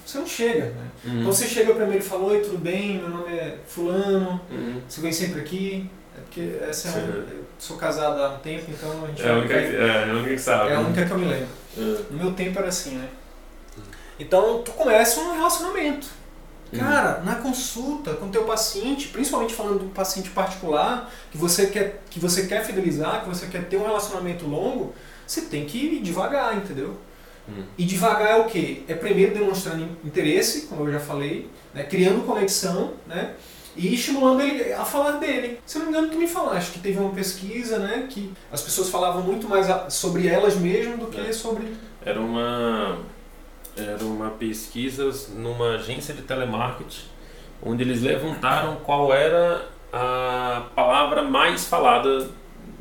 Você 0.05 0.17
não 0.17 0.27
chega, 0.27 0.65
né? 0.65 0.85
Uhum. 1.05 1.19
Então 1.21 1.31
você 1.33 1.45
chega 1.47 1.73
primeiro 1.75 2.03
e 2.03 2.07
fala, 2.07 2.23
oi, 2.23 2.39
tudo 2.41 2.57
bem? 2.57 2.97
Meu 2.97 3.09
nome 3.09 3.31
é 3.31 3.57
fulano, 3.67 4.41
Uhum. 4.51 4.81
você 4.87 5.01
vem 5.01 5.11
sempre 5.11 5.41
aqui? 5.41 5.89
É 6.17 6.21
porque 6.21 6.57
essa 6.67 6.87
é 6.87 6.91
Sim. 6.91 6.99
um, 6.99 7.11
eu 7.31 7.45
sou 7.59 7.77
casado 7.77 8.21
há 8.21 8.29
um 8.29 8.39
tempo, 8.39 8.65
então 8.69 9.03
a 9.03 9.07
gente 9.07 9.21
É 9.21 9.29
a 9.29 9.33
única, 9.33 9.53
vai- 9.53 9.69
que- 9.69 9.75
é 9.75 10.03
a 10.03 10.13
única 10.13 10.29
que 10.31 10.37
sabe. 10.39 10.71
é 10.71 10.75
a 10.75 10.79
única 10.79 11.05
que 11.05 11.11
eu 11.11 11.17
me 11.17 11.25
lembro. 11.25 11.47
É. 11.77 11.81
No 12.11 12.17
meu 12.23 12.33
tempo 12.33 12.57
era 12.59 12.67
assim, 12.67 12.95
né? 12.95 13.07
Então 14.19 14.61
tu 14.63 14.71
começa 14.71 15.19
um 15.21 15.33
relacionamento. 15.35 16.07
Cara, 16.77 17.21
na 17.23 17.35
consulta 17.35 18.13
com 18.13 18.29
teu 18.29 18.43
paciente, 18.43 19.07
principalmente 19.07 19.53
falando 19.53 19.79
de 19.79 19.85
um 19.85 19.89
paciente 19.89 20.29
particular, 20.29 21.11
que 21.31 21.37
você 21.37 21.67
quer, 21.67 22.03
que 22.09 22.19
você 22.19 22.45
quer 22.45 22.63
fidelizar, 22.65 23.23
que 23.23 23.29
você 23.29 23.47
quer 23.47 23.65
ter 23.67 23.77
um 23.77 23.83
relacionamento 23.83 24.45
longo, 24.45 24.93
você 25.25 25.41
tem 25.41 25.65
que 25.65 25.77
ir 25.77 26.01
devagar, 26.01 26.55
entendeu? 26.55 26.95
Uhum. 27.47 27.63
E 27.77 27.83
devagar 27.85 28.29
é 28.29 28.35
o 28.41 28.45
quê? 28.45 28.83
É 28.87 28.93
primeiro 28.93 29.33
demonstrando 29.33 29.87
interesse, 30.03 30.67
como 30.67 30.85
eu 30.85 30.91
já 30.93 30.99
falei, 30.99 31.49
né? 31.73 31.83
criando 31.83 32.25
conexão, 32.25 32.93
né? 33.07 33.33
E 33.75 33.93
estimulando 33.93 34.41
ele 34.41 34.73
a 34.73 34.83
falar 34.83 35.13
dele. 35.13 35.59
Se 35.65 35.77
eu 35.77 35.83
não 35.83 35.91
me 35.91 35.97
engano, 35.97 36.11
tu 36.11 36.17
me 36.17 36.27
falaste 36.27 36.71
que 36.71 36.79
teve 36.79 36.99
uma 36.99 37.11
pesquisa, 37.11 37.79
né? 37.79 38.07
Que 38.09 38.31
as 38.51 38.61
pessoas 38.61 38.89
falavam 38.89 39.21
muito 39.23 39.47
mais 39.47 39.67
sobre 39.93 40.27
elas 40.27 40.55
mesmas 40.57 40.99
do 40.99 41.07
que 41.07 41.19
É. 41.19 41.31
sobre. 41.31 41.75
Era 42.03 42.19
uma 42.19 42.99
era 43.79 44.03
uma 44.03 44.29
pesquisa 44.31 45.11
numa 45.35 45.75
agência 45.75 46.13
de 46.13 46.21
telemarketing 46.23 47.05
onde 47.61 47.83
eles 47.83 48.01
levantaram 48.01 48.77
qual 48.77 49.13
era 49.13 49.67
a 49.91 50.67
palavra 50.75 51.21
mais 51.23 51.65
falada 51.67 52.29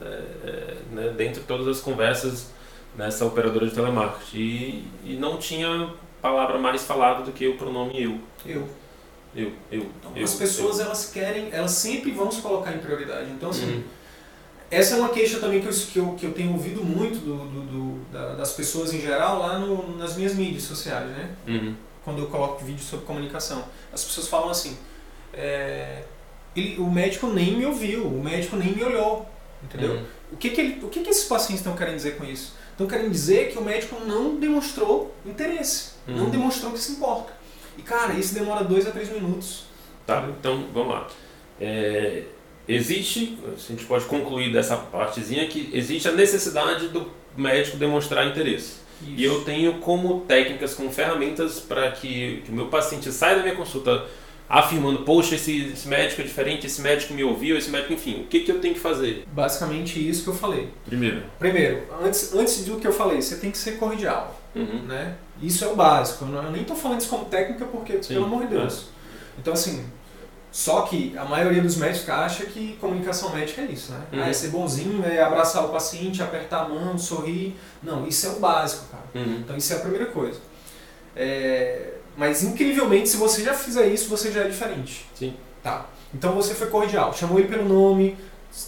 é, 0.00 0.74
né, 0.92 1.14
dentre 1.16 1.42
todas 1.42 1.66
as 1.66 1.80
conversas 1.80 2.50
nessa 2.96 3.24
operadora 3.24 3.66
de 3.66 3.74
telemarketing 3.74 4.37
e, 4.37 4.88
e 5.04 5.16
não 5.16 5.37
tinha 5.37 5.90
palavra 6.20 6.58
mais 6.58 6.84
falada 6.84 7.22
do 7.24 7.32
que 7.32 7.46
o 7.46 7.56
pronome 7.56 8.02
eu 8.02 8.18
Eu. 8.44 8.68
eu 9.34 9.52
eu, 9.70 9.87
Então, 10.00 10.12
eu 10.16 10.24
as 10.24 10.34
pessoas 10.34 10.78
eu. 10.78 10.87
elas 10.87 11.11
querem, 11.11 11.48
elas 11.52 11.72
sempre 11.72 12.11
vão 12.11 12.30
se 12.30 12.40
colocar 12.42 12.72
em 12.72 12.78
prioridade. 12.78 13.30
Então 13.30 13.50
assim, 13.50 13.66
Uhum. 13.76 13.82
Essa 14.70 14.94
é 14.94 14.98
uma 14.98 15.09
queixa 15.09 15.38
também 15.38 15.61
que 15.61 15.66
eu, 15.68 15.72
que 15.72 15.98
eu, 15.98 16.14
que 16.14 16.26
eu 16.26 16.33
tenho 16.33 16.52
ouvido 16.52 16.85
muito 16.85 17.18
do, 17.18 17.37
do- 17.37 17.62
do- 17.62 18.04
da- 18.12 18.35
das 18.35 18.52
pessoas 18.52 18.92
em 18.92 19.00
geral 19.00 19.38
lá 19.38 19.59
no- 19.59 19.96
nas 19.96 20.16
minhas 20.16 20.35
mídias 20.35 20.64
sociais, 20.64 21.09
né? 21.09 21.31
Uhum. 21.46 21.74
quando 22.04 22.20
eu 22.20 22.26
coloco 22.28 22.64
vídeo 22.64 22.83
sobre 22.83 23.04
comunicação. 23.04 23.64
As 23.92 24.02
pessoas 24.02 24.28
falam 24.28 24.48
assim, 24.48 24.78
é, 25.35 26.02
ele- 26.57 26.78
o 26.78 26.90
médico 26.90 27.26
nem 27.26 27.57
me 27.57 27.66
ouviu, 27.66 28.07
o 28.07 28.22
médico 28.24 28.57
nem 28.57 28.72
me 28.74 28.83
olhou, 28.83 29.28
entendeu? 29.62 29.92
Uhum. 29.96 30.04
O, 30.33 30.37
que, 30.38 30.50
que, 30.50 30.61
ele, 30.61 30.85
o 30.85 30.88
que, 30.88 31.00
que 31.00 31.11
esses 31.11 31.24
pacientes 31.24 31.57
estão 31.61 31.76
querendo 31.76 31.96
dizer 31.96 32.16
com 32.16 32.24
isso? 32.24 32.54
Estão 32.72 32.87
querendo 32.87 33.11
dizer 33.11 33.50
que 33.52 33.59
o 33.59 33.62
médico 33.62 34.00
não 34.07 34.37
demonstrou 34.37 35.14
interesse, 35.26 35.90
não 36.07 36.24
Uhum. 36.24 36.31
demonstrou 36.31 36.72
que 36.72 36.78
se 36.78 36.92
importa. 36.92 37.33
E 37.76 37.83
cara, 37.83 38.14
isso 38.14 38.33
demora 38.35 38.64
dois 38.64 38.87
a 38.87 38.90
três 38.90 39.11
minutos. 39.11 39.64
Tá, 40.07 40.26
então 40.38 40.66
vamos 40.72 40.94
lá. 40.94 41.09
É, 41.61 42.22
existe, 42.68 43.38
a 43.46 43.70
gente 43.70 43.85
pode 43.85 44.04
concluir 44.04 44.52
dessa 44.52 44.76
partezinha 44.76 45.46
que 45.46 45.70
existe 45.72 46.07
a 46.09 46.12
necessidade 46.12 46.88
do 46.88 47.11
médico 47.37 47.76
demonstrar 47.76 48.26
interesse. 48.26 48.76
E 49.07 49.24
eu 49.24 49.42
tenho 49.44 49.78
como 49.78 50.20
técnicas, 50.22 50.74
como 50.74 50.90
ferramentas 50.90 51.61
para 51.61 51.90
que, 51.92 52.42
que 52.44 52.50
o 52.50 52.54
meu 52.54 52.66
paciente 52.66 53.11
saia 53.12 53.37
da 53.37 53.42
minha 53.42 53.54
consulta 53.54 54.04
afirmando, 54.48 55.00
poxa, 55.00 55.35
esse, 55.35 55.66
esse 55.72 55.87
médico 55.87 56.22
é 56.22 56.24
diferente, 56.24 56.66
esse 56.66 56.81
médico 56.81 57.12
me 57.12 57.22
ouviu, 57.22 57.57
esse 57.57 57.70
médico, 57.70 57.92
enfim, 57.92 58.22
o 58.22 58.24
que, 58.24 58.40
que 58.40 58.50
eu 58.50 58.61
tenho 58.61 58.74
que 58.74 58.81
fazer? 58.81 59.24
Basicamente 59.31 60.09
isso 60.09 60.24
que 60.24 60.31
eu 60.31 60.35
falei. 60.35 60.70
Primeiro. 60.87 61.22
Primeiro, 61.38 61.83
antes, 62.02 62.35
antes 62.35 62.64
do 62.64 62.76
que 62.76 62.87
eu 62.87 62.92
falei, 62.92 63.20
você 63.20 63.37
tem 63.37 63.50
que 63.50 63.59
ser 63.59 63.72
cordial. 63.72 64.40
Uhum. 64.54 64.83
né? 64.87 65.14
Isso 65.42 65.64
é 65.64 65.68
o 65.68 65.76
básico. 65.76 66.24
Eu, 66.24 66.50
nem 66.50 66.62
estou 66.62 66.74
falando 66.74 67.00
isso 67.00 67.11
como 67.11 67.26
técnica 67.26 67.66
porque, 67.66 68.02
Sim, 68.02 68.14
pelo 68.14 68.24
amor 68.24 68.46
de 68.46 68.57
Deus. 68.57 68.87
Então, 69.38 69.52
assim, 69.52 69.85
só 70.50 70.82
que 70.82 71.16
a 71.16 71.24
maioria 71.24 71.62
dos 71.62 71.76
médicos 71.76 72.08
acha 72.08 72.46
que 72.46 72.76
comunicação 72.80 73.34
médica 73.34 73.62
é 73.62 73.66
isso, 73.66 73.92
né? 73.92 74.02
Uhum. 74.12 74.22
É 74.24 74.32
ser 74.32 74.48
bonzinho, 74.48 75.04
é 75.04 75.22
abraçar 75.22 75.64
o 75.64 75.68
paciente, 75.68 76.22
apertar 76.22 76.62
a 76.62 76.68
mão, 76.68 76.96
sorrir. 76.96 77.54
Não, 77.82 78.06
isso 78.06 78.26
é 78.26 78.30
o 78.30 78.40
básico, 78.40 78.87
cara. 78.90 79.04
Uhum. 79.14 79.40
Então, 79.40 79.56
isso 79.56 79.72
é 79.72 79.76
a 79.76 79.80
primeira 79.80 80.06
coisa. 80.06 80.40
É, 81.14 81.92
Mas, 82.16 82.42
incrivelmente, 82.42 83.08
se 83.08 83.16
você 83.16 83.42
já 83.44 83.54
fizer 83.54 83.87
isso, 83.87 84.08
você 84.08 84.32
já 84.32 84.42
é 84.42 84.48
diferente. 84.48 85.06
Sim. 85.14 85.37
Tá. 85.62 85.87
Então, 86.14 86.34
você 86.34 86.54
foi 86.54 86.68
cordial. 86.68 87.12
Chamou 87.12 87.38
ele 87.38 87.48
pelo 87.48 87.68
nome, 87.68 88.16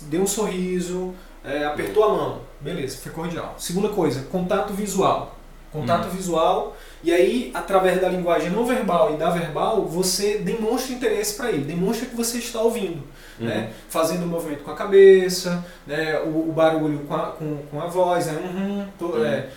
deu 0.02 0.22
um 0.22 0.26
sorriso, 0.26 1.14
é, 1.42 1.64
apertou 1.64 2.04
a 2.04 2.08
mão. 2.10 2.40
Beleza, 2.60 2.98
foi 2.98 3.10
cordial. 3.10 3.54
Segunda 3.58 3.88
coisa, 3.88 4.22
contato 4.30 4.74
visual. 4.74 5.39
Contato 5.72 6.04
Uhum. 6.06 6.10
visual. 6.10 6.76
E 7.02 7.12
aí, 7.12 7.50
através 7.54 8.00
da 8.00 8.08
linguagem 8.08 8.50
não 8.50 8.66
verbal 8.66 9.14
e 9.14 9.16
da 9.16 9.30
verbal, 9.30 9.84
você 9.86 10.38
demonstra 10.38 10.92
interesse 10.92 11.34
para 11.34 11.50
ele. 11.50 11.64
Demonstra 11.64 12.06
que 12.06 12.16
você 12.16 12.38
está 12.38 12.60
ouvindo. 12.60 13.02
Uhum. 13.38 13.46
Né? 13.46 13.70
Fazendo 13.88 14.24
o 14.24 14.26
movimento 14.26 14.64
com 14.64 14.70
a 14.72 14.74
cabeça, 14.76 15.64
né? 15.86 16.18
o, 16.20 16.48
o 16.48 16.52
barulho 16.52 16.98
com 17.06 17.14
a, 17.14 17.26
com, 17.32 17.58
com 17.70 17.80
a 17.80 17.86
voz. 17.86 18.26
Né? 18.26 18.32
Uhum, 18.42 18.86
tô- 18.98 19.16
Uhum. 19.16 19.24
é, 19.24 19.48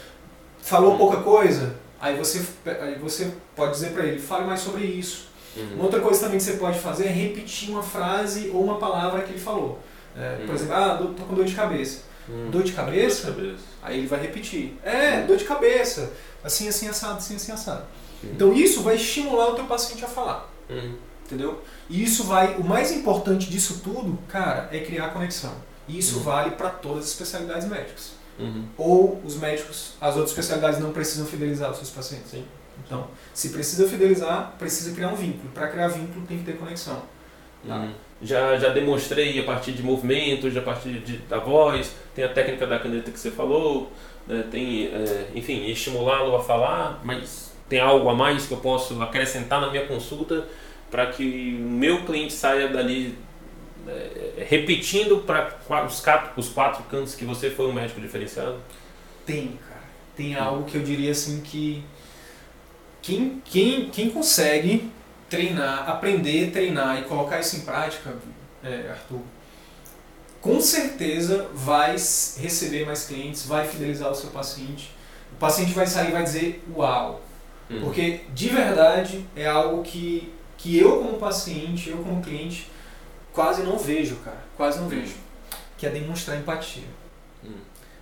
falou 0.62 0.98
pouca 0.98 1.18
coisa? 1.18 1.76
Aí 2.00 2.16
você, 2.18 2.46
aí 2.82 2.96
você 2.96 3.32
pode 3.56 3.72
dizer 3.72 3.92
para 3.92 4.06
ele, 4.06 4.20
fale 4.20 4.46
mais 4.46 4.60
sobre 4.60 4.84
isso. 4.84 5.28
Uhum. 5.56 5.76
Uma 5.76 5.84
outra 5.86 6.00
coisa 6.02 6.20
também 6.22 6.38
que 6.38 6.44
você 6.44 6.54
pode 6.54 6.80
fazer 6.80 7.06
é 7.08 7.12
repetir 7.12 7.70
uma 7.70 7.82
frase 7.84 8.52
ou 8.54 8.64
uma 8.64 8.78
palavra 8.78 9.22
que 9.22 9.32
ele 9.32 9.40
falou. 9.40 9.80
É, 10.18 10.38
por 10.46 10.52
Hum. 10.52 10.56
exemplo, 10.56 10.76
ah, 10.76 10.98
tô 11.18 11.24
com 11.26 11.34
dor 11.36 11.46
de 11.46 11.56
cabeça. 11.56 12.02
Uhum. 12.28 12.50
Dor 12.52 12.64
de 12.64 12.72
cabeça? 12.74 13.32
Dor 13.32 13.36
de 13.36 13.42
cabeça. 13.48 13.64
Aí 13.82 13.98
ele 14.00 14.08
vai 14.08 14.20
repetir. 14.22 14.78
É, 14.84 15.20
Hum. 15.20 15.28
dor 15.28 15.38
de 15.38 15.44
cabeça. 15.46 16.12
Assim, 16.44 16.68
assim, 16.68 16.88
assado, 16.88 17.18
assim, 17.18 17.36
assim, 17.36 17.52
assado. 17.52 17.84
Uhum. 18.24 18.30
Então 18.34 18.54
isso 18.54 18.82
vai 18.82 18.96
estimular 18.96 19.50
o 19.50 19.56
teu 19.56 19.66
paciente 19.66 20.04
a 20.04 20.08
falar. 20.08 20.50
Uhum. 20.70 20.96
Entendeu? 21.26 21.62
E 21.90 22.04
isso 22.04 22.24
vai. 22.26 22.56
O 22.58 22.64
mais 22.64 22.92
importante 22.92 23.50
disso 23.50 23.82
tudo, 23.84 24.18
cara, 24.28 24.70
é 24.72 24.80
criar 24.80 25.10
conexão. 25.10 25.54
E 25.88 25.98
isso 25.98 26.18
Uhum. 26.18 26.24
vale 26.24 26.52
para 26.52 26.70
todas 26.70 27.04
as 27.06 27.10
especialidades 27.12 27.68
médicas. 27.68 28.12
Uhum. 28.40 28.66
Ou 28.78 29.22
os 29.26 29.36
médicos, 29.38 29.94
as 30.02 30.16
outras 30.16 30.30
especialidades 30.32 30.80
não 30.80 30.92
precisam 30.92 31.26
fidelizar 31.26 31.70
os 31.72 31.78
seus 31.78 31.90
pacientes. 31.90 32.32
Sim. 32.32 32.46
Então, 32.86 33.08
se 33.34 33.50
precisa 33.50 33.88
fidelizar, 33.88 34.54
precisa 34.58 34.92
criar 34.94 35.10
um 35.10 35.16
vínculo. 35.16 35.50
Para 35.54 35.68
criar 35.68 35.90
vínculo 35.90 36.26
tem 36.26 36.40
que 36.40 36.44
ter 36.44 36.58
conexão. 36.58 37.02
Tá. 37.68 37.76
Uhum. 37.76 37.94
Já, 38.24 38.58
já 38.58 38.70
demonstrei 38.70 39.40
a 39.40 39.44
partir 39.44 39.74
de 39.74 39.84
movimentos, 39.84 40.56
a 40.56 40.62
partir 40.62 41.00
de, 41.00 41.18
da 41.18 41.40
voz, 41.40 41.96
tem 42.16 42.24
a 42.24 42.30
técnica 42.30 42.66
da 42.66 42.80
caneta 42.80 43.12
que 43.12 43.20
você 43.20 43.30
falou, 43.30 43.92
né, 44.26 44.46
tem, 44.50 44.88
é, 44.88 45.28
enfim, 45.36 45.66
estimulá-lo 45.66 46.36
a 46.36 46.42
falar, 46.42 47.02
mas 47.04 47.54
tem 47.68 47.80
algo 47.80 48.08
a 48.10 48.16
mais 48.16 48.46
que 48.46 48.54
eu 48.54 48.60
posso 48.60 49.02
acrescentar 49.02 49.60
na 49.60 49.70
minha 49.70 49.86
consulta 49.86 50.48
para 50.90 51.08
que 51.08 51.58
o 51.60 51.70
meu 51.70 52.06
cliente 52.06 52.34
saia 52.34 52.68
dali 52.68 53.18
é, 53.88 54.46
repetindo 54.48 55.18
para 55.18 55.58
os 55.86 56.00
quatro, 56.00 56.32
os 56.38 56.50
quatro 56.50 56.84
cantos 56.84 57.16
que 57.16 57.26
você 57.26 57.50
foi 57.50 57.68
um 57.68 57.74
médico 57.74 58.00
diferenciado? 58.00 58.58
Tem, 59.26 59.60
cara. 59.68 59.82
Tem 60.16 60.36
algo 60.36 60.64
que 60.64 60.76
eu 60.78 60.84
diria 60.84 61.12
assim 61.12 61.42
que 61.42 61.84
quem, 63.02 63.42
quem, 63.44 63.90
quem 63.90 64.10
consegue 64.10 64.90
treinar, 65.34 65.90
aprender, 65.90 66.52
treinar 66.52 67.00
e 67.00 67.06
colocar 67.06 67.40
isso 67.40 67.56
em 67.56 67.62
prática, 67.62 68.14
é, 68.64 68.92
Arthur, 68.92 69.22
com 70.40 70.62
certeza 70.62 71.50
vai 71.56 71.94
receber 71.94 72.86
mais 72.86 73.06
clientes, 73.06 73.48
vai 73.48 73.68
fidelizar 73.68 74.12
o 74.12 74.16
seu 74.16 74.30
paciente. 74.30 74.94
O 75.32 75.38
paciente 75.38 75.74
vai 75.74 75.88
sair 75.88 76.10
e 76.10 76.12
vai 76.12 76.24
dizer 76.24 76.64
uau. 76.76 77.20
Uhum. 77.68 77.82
Porque 77.82 78.22
de 78.32 78.50
verdade 78.50 79.26
é 79.36 79.48
algo 79.48 79.82
que, 79.82 80.32
que 80.56 80.78
eu 80.78 81.00
como 81.02 81.18
paciente, 81.18 81.90
eu 81.90 81.98
como 81.98 82.22
cliente, 82.22 82.70
quase 83.34 83.64
não 83.64 83.80
vejo, 83.80 84.18
cara. 84.18 84.44
Quase 84.56 84.80
não 84.80 84.88
vejo. 84.88 85.16
Que 85.78 85.88
é 85.88 85.90
demonstrar 85.90 86.38
empatia. 86.38 86.84
Hum. 87.44 87.56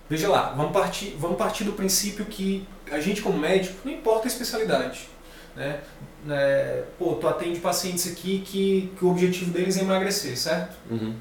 Veja 0.09 0.27
lá, 0.27 0.49
vamos 0.57 0.73
partir, 0.73 1.15
vamos 1.17 1.37
partir 1.37 1.63
do 1.63 1.71
princípio 1.71 2.25
que 2.25 2.67
a 2.91 2.99
gente 2.99 3.21
como 3.21 3.37
médico, 3.37 3.75
não 3.85 3.93
importa 3.93 4.25
a 4.25 4.27
especialidade, 4.27 5.07
né? 5.55 5.79
É, 6.29 6.83
pô, 6.99 7.15
tu 7.15 7.27
atende 7.27 7.59
pacientes 7.59 8.11
aqui 8.11 8.43
que, 8.45 8.91
que 8.97 9.03
o 9.05 9.09
objetivo 9.09 9.51
deles 9.51 9.75
é 9.77 9.81
emagrecer, 9.81 10.37
certo? 10.37 10.75
Uhum. 10.89 11.15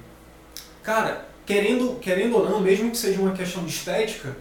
Cara, 0.82 1.26
querendo, 1.46 1.98
querendo 2.00 2.36
ou 2.36 2.48
não, 2.48 2.60
mesmo 2.60 2.90
que 2.90 2.96
seja 2.98 3.20
uma 3.20 3.32
questão 3.32 3.64
de 3.64 3.70
estética, 3.70 4.36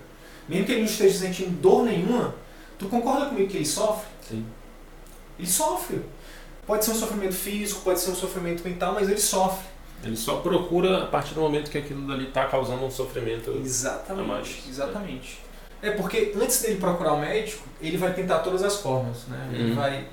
mesmo 0.47 0.65
que 0.65 0.71
ele 0.73 0.81
não 0.81 0.87
esteja 0.87 1.17
sentindo 1.19 1.51
dor 1.61 1.85
nenhuma, 1.85 2.35
tu 2.77 2.87
concorda 2.89 3.27
comigo 3.27 3.49
que 3.49 3.57
ele 3.57 3.65
sofre? 3.65 4.07
Sim. 4.27 4.45
Ele 5.37 5.47
sofre. 5.47 6.01
Pode 6.67 6.83
ser 6.85 6.91
um 6.91 6.95
sofrimento 6.95 7.33
físico, 7.35 7.81
pode 7.81 7.99
ser 7.99 8.11
um 8.11 8.15
sofrimento 8.15 8.61
mental, 8.67 8.93
mas 8.93 9.09
ele 9.09 9.19
sofre. 9.19 9.65
Ele 10.03 10.15
só 10.15 10.37
procura 10.37 11.03
a 11.03 11.07
partir 11.07 11.33
do 11.33 11.41
momento 11.41 11.71
que 11.71 11.77
aquilo 11.77 12.05
dali 12.07 12.27
está 12.27 12.45
causando 12.45 12.83
um 12.85 12.91
sofrimento. 12.91 13.51
Exatamente. 13.63 14.27
Mais, 14.27 14.63
exatamente. 14.69 15.39
É 15.81 15.91
porque 15.91 16.33
antes 16.35 16.61
dele 16.61 16.75
procurar 16.79 17.13
o 17.13 17.19
médico, 17.19 17.63
ele 17.81 17.97
vai 17.97 18.13
tentar 18.13 18.39
todas 18.39 18.61
as 18.63 18.75
formas, 18.77 19.25
né? 19.27 19.49
Ele 19.53 19.69
Uhum. 19.71 19.75
vai 19.75 20.07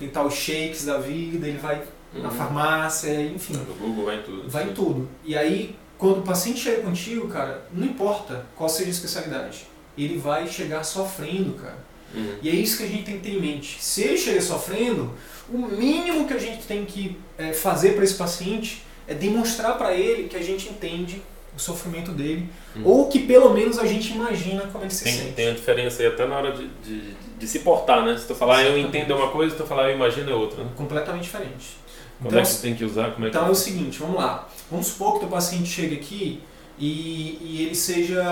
tentar 0.00 0.24
os 0.24 0.34
shakes 0.34 0.84
da 0.84 0.98
vida, 0.98 1.46
ele 1.46 1.58
vai 1.58 1.80
na 2.12 2.28
Uhum. 2.28 2.34
farmácia, 2.34 3.22
enfim, 3.22 3.52
No 3.54 3.74
Google 3.74 4.04
vai 4.06 4.16
em 4.18 4.22
tudo. 4.22 4.48
vai 4.50 4.64
em 4.64 4.72
tudo. 4.72 5.08
E 5.24 5.36
aí, 5.36 5.76
quando 5.96 6.18
o 6.18 6.22
paciente 6.22 6.58
chega 6.58 6.82
contigo, 6.82 7.28
cara, 7.28 7.62
não 7.72 7.86
importa 7.86 8.44
qual 8.56 8.68
seja 8.68 8.88
a 8.88 8.90
especialidade, 8.90 9.66
ele 9.96 10.18
vai 10.18 10.46
chegar 10.48 10.82
sofrendo, 10.82 11.52
cara. 11.54 11.78
Uhum. 12.12 12.34
E 12.42 12.48
é 12.48 12.52
isso 12.52 12.78
que 12.78 12.82
a 12.82 12.88
gente 12.88 13.04
tem 13.04 13.18
que 13.18 13.30
ter 13.30 13.36
em 13.36 13.40
mente. 13.40 13.76
Se 13.80 14.02
ele 14.02 14.16
chega 14.18 14.40
sofrendo, 14.40 15.12
o 15.48 15.58
mínimo 15.58 16.26
que 16.26 16.34
a 16.34 16.38
gente 16.38 16.64
tem 16.66 16.84
que 16.84 17.16
é, 17.38 17.52
fazer 17.52 17.90
para 17.94 18.02
esse 18.02 18.14
paciente 18.14 18.82
é 19.06 19.14
demonstrar 19.14 19.78
para 19.78 19.94
ele 19.94 20.28
que 20.28 20.36
a 20.36 20.42
gente 20.42 20.68
entende 20.68 21.22
o 21.56 21.60
sofrimento 21.60 22.10
dele, 22.12 22.48
Hum. 22.76 22.82
ou 22.84 23.08
que 23.08 23.18
pelo 23.20 23.52
menos 23.52 23.78
a 23.78 23.84
gente 23.86 24.12
imagina 24.12 24.62
como 24.72 24.84
ele 24.84 24.90
se 24.92 25.02
Tem, 25.04 25.12
sente. 25.12 25.32
tem 25.32 25.48
a 25.48 25.52
diferença 25.52 26.00
aí 26.02 26.08
até 26.08 26.26
na 26.26 26.36
hora 26.36 26.52
de, 26.52 26.68
de, 26.84 27.14
de 27.40 27.48
se 27.48 27.60
portar, 27.60 28.04
né? 28.04 28.16
Se 28.16 28.26
tu 28.28 28.34
falar 28.34 28.62
eu 28.62 28.78
entendo 28.78 29.16
uma 29.16 29.30
coisa, 29.30 29.52
se 29.56 29.60
tu 29.60 29.66
falar 29.66 29.88
eu 29.90 29.96
imagino 29.96 30.30
é 30.30 30.34
outra. 30.34 30.62
Né? 30.62 30.70
Completamente 30.76 31.22
diferente. 31.24 31.76
Como 32.18 32.28
Então, 32.28 32.38
é 32.38 32.42
que 32.44 32.50
tu 32.54 32.60
tem 32.60 32.74
que 32.76 32.84
usar? 32.84 33.12
Como 33.12 33.26
é 33.26 33.30
que... 33.30 33.36
Então 33.36 33.48
é 33.48 33.50
o 33.50 33.54
seguinte, 33.54 33.98
vamos 33.98 34.16
lá. 34.16 34.46
Vamos 34.70 34.86
supor 34.88 35.18
que 35.18 35.24
o 35.24 35.28
paciente 35.28 35.68
chegue 35.68 35.96
aqui 35.96 36.42
e, 36.78 37.38
e 37.40 37.62
ele 37.66 37.74
seja. 37.74 38.22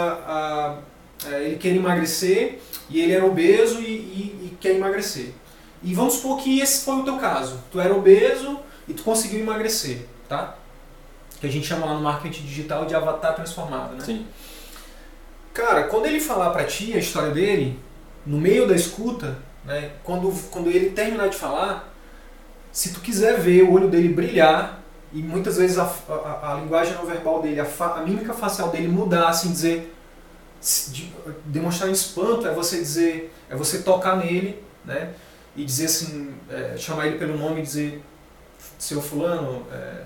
ele 1.41 1.57
quer 1.57 1.75
emagrecer 1.75 2.61
e 2.91 3.01
ele 3.01 3.13
era 3.13 3.25
obeso 3.27 3.81
e, 3.81 3.85
e- 3.85 4.41
e 4.53 4.57
quer 4.61 4.77
emagrecer. 4.77 5.33
E 5.83 5.95
vamos 5.95 6.15
supor 6.15 6.39
que 6.41 6.61
esse 6.61 6.85
foi 6.85 6.97
o 6.97 7.03
teu 7.05 7.17
caso. 7.17 7.61
Tu 7.73 7.81
era 7.81 7.95
obeso 7.95 8.59
e 8.87 8.93
tu 8.93 9.03
conseguiu 9.03 9.41
emagrecer, 9.41 10.07
tá? 10.29 10.55
Que 11.41 11.47
a 11.47 11.51
gente 11.51 11.67
chama 11.67 11.87
lá 11.87 11.95
no 11.95 12.01
marketing 12.01 12.43
digital 12.43 12.85
de 12.85 12.95
avatar 12.95 13.35
transformado, 13.35 13.95
né? 13.95 14.05
Sim. 14.05 14.27
Cara, 15.55 15.85
quando 15.85 16.07
ele 16.07 16.21
falar 16.21 16.51
pra 16.51 16.65
ti 16.65 16.93
a 16.95 16.99
história 16.99 17.31
dele, 17.31 17.79
no 18.29 18.39
meio 18.39 18.69
da 18.69 18.75
escuta, 18.77 19.39
né, 19.65 19.91
quando, 20.05 20.31
quando 20.51 20.71
ele 20.71 20.91
terminar 20.91 21.29
de 21.29 21.37
falar, 21.37 21.93
se 22.71 22.93
tu 22.93 23.01
quiser 23.01 23.41
ver 23.41 23.63
o 23.63 23.73
olho 23.73 23.89
dele 23.89 24.09
brilhar, 24.09 24.81
e 25.13 25.23
muitas 25.23 25.57
vezes 25.57 25.79
a, 25.79 25.85
a, 26.09 26.53
a 26.53 26.61
linguagem 26.61 26.95
não 26.95 27.07
verbal 27.07 27.41
dele, 27.41 27.59
a, 27.59 27.65
fa- 27.65 27.95
a 27.97 28.03
mímica 28.03 28.35
facial 28.35 28.69
dele 28.71 28.89
mudar, 28.89 29.29
assim, 29.29 29.51
dizer, 29.51 29.95
de- 30.89 31.11
demonstrar 31.47 31.91
espanto, 31.91 32.47
é 32.47 32.53
você 32.55 32.77
dizer, 32.79 33.33
é 33.49 33.57
você 33.57 33.79
tocar 33.83 34.17
nele, 34.19 34.63
né, 34.85 35.15
e 35.57 35.65
dizer 35.65 35.87
assim, 35.87 36.35
é, 36.51 36.77
chamar 36.77 37.07
ele 37.07 37.19
pelo 37.19 37.37
nome 37.39 37.61
e 37.61 37.63
dizer, 37.63 38.03
seu 38.79 39.01
fulano, 39.01 39.67
é, 39.73 40.05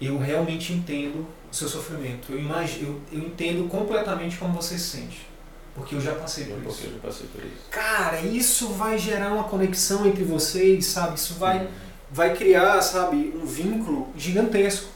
eu 0.00 0.18
realmente 0.18 0.72
entendo 0.72 1.26
o 1.50 1.54
seu 1.54 1.68
sofrimento. 1.68 2.32
Eu, 2.32 2.38
imagino, 2.38 3.00
eu, 3.12 3.18
eu 3.20 3.26
entendo 3.26 3.68
completamente 3.68 4.36
como 4.36 4.52
você 4.52 4.76
se 4.76 4.90
sente. 4.98 5.26
Porque 5.74 5.94
eu 5.96 6.00
já 6.00 6.12
passei 6.14 6.44
por 6.44 6.54
Porque 6.60 6.68
isso. 6.68 6.84
eu 6.86 6.92
já 6.92 6.98
passei 6.98 7.26
por 7.26 7.42
isso. 7.44 7.64
Cara, 7.70 8.20
isso 8.20 8.68
vai 8.68 8.96
gerar 8.96 9.32
uma 9.32 9.44
conexão 9.44 10.06
entre 10.06 10.22
vocês, 10.22 10.86
sabe? 10.86 11.16
Isso 11.16 11.34
vai, 11.34 11.68
vai 12.10 12.34
criar, 12.36 12.80
sabe, 12.80 13.32
um 13.34 13.44
vínculo 13.44 14.08
gigantesco. 14.16 14.86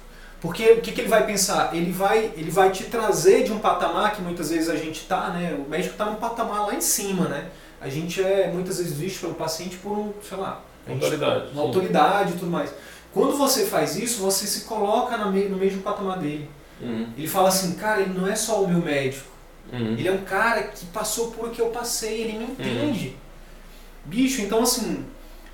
Porque 0.41 0.71
o 0.71 0.81
que, 0.81 0.93
que 0.93 1.01
ele 1.01 1.09
vai 1.09 1.27
pensar? 1.27 1.75
Ele 1.75 1.91
vai, 1.91 2.33
ele 2.37 2.51
vai 2.51 2.71
te 2.71 2.85
trazer 2.85 3.43
de 3.43 3.53
um 3.53 3.59
patamar 3.59 4.14
que 4.14 4.23
muitas 4.23 4.51
vezes 4.51 4.69
a 4.69 4.77
gente 4.77 5.05
tá, 5.07 5.31
né? 5.31 5.59
O 5.59 5.69
médico 5.69 5.97
tá 5.97 6.05
num 6.05 6.14
patamar 6.14 6.64
lá 6.67 6.75
em 6.75 6.81
cima, 6.81 7.27
né? 7.27 7.49
A 7.81 7.88
gente 7.88 8.23
é 8.23 8.49
muitas 8.53 8.79
vezes 8.79 8.93
visto 8.97 9.21
pelo 9.23 9.35
paciente 9.35 9.77
por 9.79 9.91
um, 9.99 10.12
sei 10.23 10.38
lá, 10.38 10.61
a 10.87 10.91
gente- 10.91 11.03
Autoridade. 11.03 11.45
uma 11.53 11.53
sim. 11.62 11.67
autoridade 11.67 12.31
e 12.31 12.37
tudo 12.38 12.51
mais. 12.53 12.71
Quando 13.12 13.37
você 13.37 13.67
faz 13.67 13.97
isso, 13.97 14.21
você 14.23 14.47
se 14.47 14.61
coloca 14.61 15.17
no 15.17 15.33
mesmo 15.33 15.83
patamar 15.83 16.19
dele. 16.19 16.49
Uhum. 16.81 17.09
Ele 17.17 17.27
fala 17.27 17.49
assim, 17.49 17.73
cara, 17.75 18.01
ele 18.03 18.17
não 18.17 18.29
é 18.29 18.37
só 18.37 18.62
o 18.62 18.69
meu 18.69 18.79
médico. 18.79 19.27
Uhum. 19.72 19.92
Ele 19.98 20.09
é 20.09 20.12
um 20.12 20.24
cara 20.24 20.62
que 20.64 20.87
passou 20.87 21.31
por 21.31 21.48
o 21.48 21.50
que 21.50 21.61
eu 21.61 21.68
passei, 21.68 22.22
ele 22.22 22.38
me 22.38 22.44
entende. 22.44 23.16
Bicho, 24.04 24.40
então 24.42 24.62
assim, 24.62 25.04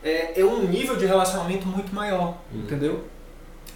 é, 0.02 0.40
é 0.40 0.44
um 0.44 0.64
nível 0.68 0.96
de 0.96 1.06
relacionamento 1.06 1.66
muito 1.66 1.94
maior, 1.94 2.38
Uhum. 2.52 2.60
entendeu? 2.60 3.04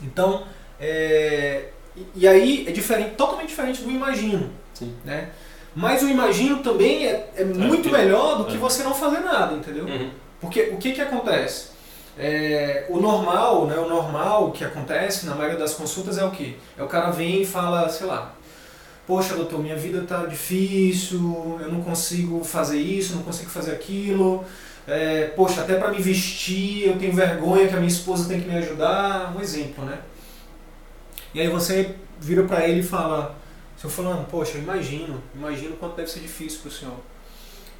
Então, 0.03 0.45
é, 0.81 1.65
e, 1.97 2.07
e 2.15 2.29
aí 2.29 2.65
é 2.69 2.71
diferente, 2.71 3.17
totalmente 3.17 3.49
diferente 3.49 3.83
do 3.83 3.91
imagino, 3.91 4.51
Sim. 4.75 4.95
né? 5.05 5.31
Mas 5.75 6.03
o 6.03 6.09
imagino 6.09 6.59
também 6.63 7.07
é, 7.07 7.31
é 7.37 7.45
muito 7.45 7.83
que- 7.85 7.91
melhor 7.93 8.39
do 8.39 8.45
que 8.45 8.55
é. 8.55 8.59
você 8.59 8.83
não 8.83 8.95
fazer 8.95 9.21
nada, 9.21 9.55
entendeu? 9.55 9.85
Uhum. 9.85 10.11
Porque 10.41 10.63
o 10.73 10.77
que 10.77 10.93
que 10.93 11.01
acontece? 11.01 11.69
É, 12.17 12.87
o 12.89 13.01
normal, 13.01 13.67
né, 13.67 13.77
o 13.77 13.89
normal 13.89 14.51
que 14.51 14.65
acontece 14.65 15.27
na 15.27 15.35
maioria 15.37 15.59
das 15.59 15.75
consultas 15.75 16.19
é 16.19 16.25
o 16.25 16.31
quê? 16.33 16.55
É 16.77 16.83
o 16.83 16.87
cara 16.89 17.11
vem 17.11 17.43
e 17.43 17.47
fala, 17.47 17.89
sei 17.89 18.07
lá, 18.07 18.35
poxa 19.09 19.35
doutor, 19.35 19.59
minha 19.61 19.75
vida 19.75 20.03
tá 20.03 20.27
difícil, 20.27 21.59
eu 21.63 21.73
não 21.73 21.81
consigo 21.81 22.45
fazer 22.45 22.79
isso, 22.79 23.17
não 23.17 23.23
consigo 23.23 23.49
fazer 23.49 23.73
aquilo, 23.73 24.45
é, 24.87 25.29
poxa, 25.29 25.63
até 25.63 25.77
para 25.77 25.91
me 25.91 25.99
vestir 25.99 26.89
eu 26.89 26.99
tenho 26.99 27.15
vergonha 27.15 27.67
que 27.67 27.73
a 27.73 27.79
minha 27.79 27.89
esposa 27.89 28.29
tem 28.29 28.39
que 28.39 28.47
me 28.47 28.55
ajudar, 28.59 29.35
um 29.35 29.41
exemplo, 29.41 29.83
né? 29.83 29.99
E 31.33 31.41
aí 31.41 31.49
você 31.49 31.95
vira 32.21 32.43
para 32.43 32.69
ele 32.69 32.81
e 32.81 32.83
fala, 32.83 33.35
seu 33.79 33.89
fulano, 33.89 34.27
poxa, 34.31 34.59
eu 34.59 34.63
imagino, 34.63 35.23
imagino 35.35 35.75
quanto 35.77 35.97
deve 35.97 36.11
ser 36.11 36.21
difícil 36.21 36.61
para 36.61 36.69
o 36.69 36.73
senhor. 36.73 36.97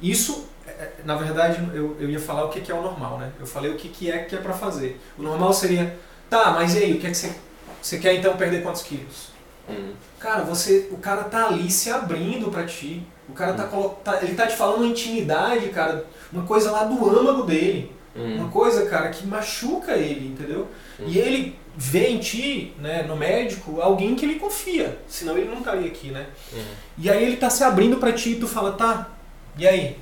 Isso, 0.01 0.47
é, 0.65 0.71
é, 0.71 0.93
na 1.05 1.15
verdade, 1.15 1.61
eu, 1.75 1.95
eu 1.99 2.09
ia 2.09 2.19
falar 2.19 2.45
o 2.45 2.49
que 2.49 2.59
que 2.59 2.71
é 2.71 2.75
o 2.75 2.81
normal, 2.81 3.19
né? 3.19 3.31
Eu 3.39 3.45
falei 3.45 3.69
o 3.69 3.75
que, 3.75 3.89
que 3.89 4.09
é 4.09 4.17
que 4.23 4.35
é 4.35 4.39
para 4.39 4.53
fazer. 4.53 4.99
O 5.15 5.21
normal 5.21 5.53
seria, 5.53 5.95
tá, 6.27 6.51
mas 6.53 6.73
e 6.73 6.79
aí, 6.79 6.93
o 6.93 6.99
que 6.99 7.05
é 7.05 7.11
que 7.11 7.17
você, 7.17 7.35
você 7.79 7.99
quer 7.99 8.15
então 8.15 8.35
perder 8.35 8.63
quantos 8.63 8.81
quilos? 8.81 9.28
Uhum. 9.69 9.91
Cara, 10.19 10.43
você, 10.43 10.89
o 10.91 10.97
cara 10.97 11.23
tá 11.23 11.47
ali 11.47 11.69
se 11.71 11.89
abrindo 11.89 12.49
pra 12.51 12.65
ti. 12.65 13.03
O 13.27 13.33
cara 13.33 13.53
tá, 13.53 13.63
colo- 13.65 13.97
tá- 14.03 14.19
ele 14.23 14.33
tá 14.33 14.47
te 14.47 14.55
falando 14.55 14.77
uma 14.79 14.87
intimidade, 14.87 15.69
cara, 15.69 16.05
uma 16.33 16.43
coisa 16.43 16.71
lá 16.71 16.83
do 16.83 17.09
âmago 17.09 17.43
dele. 17.43 17.91
Uma 18.15 18.45
Uhum. 18.45 18.49
coisa, 18.49 18.85
cara, 18.87 19.09
que 19.09 19.25
machuca 19.27 19.93
ele, 19.93 20.27
entendeu? 20.29 20.67
E 21.05 21.17
ele 21.19 21.55
vê 21.77 22.07
em 22.09 22.17
ti, 22.17 22.73
né, 22.79 23.03
no 23.03 23.15
médico, 23.15 23.79
alguém 23.79 24.15
que 24.15 24.25
ele 24.25 24.35
confia, 24.39 24.99
senão 25.07 25.37
ele 25.37 25.47
não 25.47 25.59
estaria 25.59 25.87
aqui, 25.87 26.09
né? 26.09 26.25
E 26.97 27.09
aí 27.09 27.23
ele 27.23 27.37
tá 27.37 27.49
se 27.49 27.63
abrindo 27.63 27.97
pra 27.97 28.11
ti 28.11 28.31
e 28.31 28.35
tu 28.39 28.47
fala, 28.47 28.71
tá, 28.73 29.09
e 29.57 29.65
aí? 29.67 29.95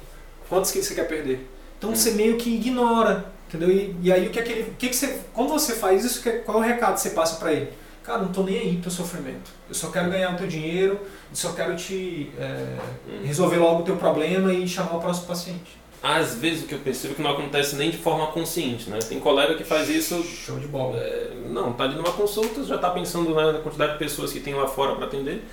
Quantos 0.49 0.71
quilos 0.71 0.87
você 0.87 0.95
quer 0.95 1.03
perder? 1.07 1.47
Então 1.77 1.91
Hum. 1.91 1.95
você 1.95 2.11
meio 2.11 2.37
que 2.37 2.49
ignora, 2.55 3.25
Entendeu? 3.47 3.71
E, 3.71 3.95
e 4.01 4.11
aí 4.11 4.27
o 4.27 4.29
que 4.29 4.39
é 4.39 4.41
que 4.43 4.51
ele. 4.51 4.73
Que, 4.77 4.89
que 4.89 4.95
você, 4.95 5.21
quando 5.33 5.47
você 5.49 5.73
faz 5.73 6.03
isso, 6.03 6.21
que, 6.21 6.29
qual 6.39 6.57
é 6.57 6.65
o 6.65 6.69
recado 6.69 6.95
que 6.95 6.99
você 6.99 7.11
passa 7.11 7.37
para 7.37 7.53
ele? 7.53 7.69
Cara, 8.07 8.19
não 8.19 8.31
tô 8.31 8.41
nem 8.41 8.57
aí 8.57 8.77
pro 8.77 8.89
sofrimento. 8.89 9.51
Eu 9.67 9.75
só 9.75 9.89
quero 9.91 10.09
ganhar 10.09 10.33
o 10.33 10.37
teu 10.37 10.47
dinheiro, 10.47 10.93
eu 10.93 11.35
só 11.35 11.51
quero 11.51 11.75
te 11.75 12.31
é, 12.39 12.77
resolver 13.25 13.57
logo 13.57 13.81
o 13.81 13.83
teu 13.83 13.97
problema 13.97 14.53
e 14.53 14.65
chamar 14.65 14.95
o 14.95 15.01
próximo 15.01 15.27
paciente. 15.27 15.77
Às 16.01 16.35
vezes 16.35 16.63
o 16.63 16.67
que 16.67 16.75
eu 16.75 16.79
percebo 16.79 17.13
é 17.13 17.15
que 17.17 17.21
não 17.21 17.31
acontece 17.31 17.75
nem 17.75 17.91
de 17.91 17.97
forma 17.97 18.27
consciente, 18.27 18.89
né? 18.89 18.99
Tem 18.99 19.19
colega 19.19 19.55
que 19.55 19.65
faz 19.65 19.89
isso. 19.89 20.23
Show 20.23 20.57
de 20.57 20.67
bola. 20.67 20.97
É, 20.97 21.33
não, 21.49 21.73
tá 21.73 21.83
ali 21.83 21.95
numa 21.95 22.13
consulta, 22.13 22.63
já 22.63 22.77
tá 22.77 22.91
pensando 22.91 23.35
na 23.35 23.59
quantidade 23.59 23.93
de 23.93 23.99
pessoas 23.99 24.31
que 24.31 24.39
tem 24.39 24.53
lá 24.53 24.67
fora 24.67 24.95
para 24.95 25.05
atender. 25.05 25.43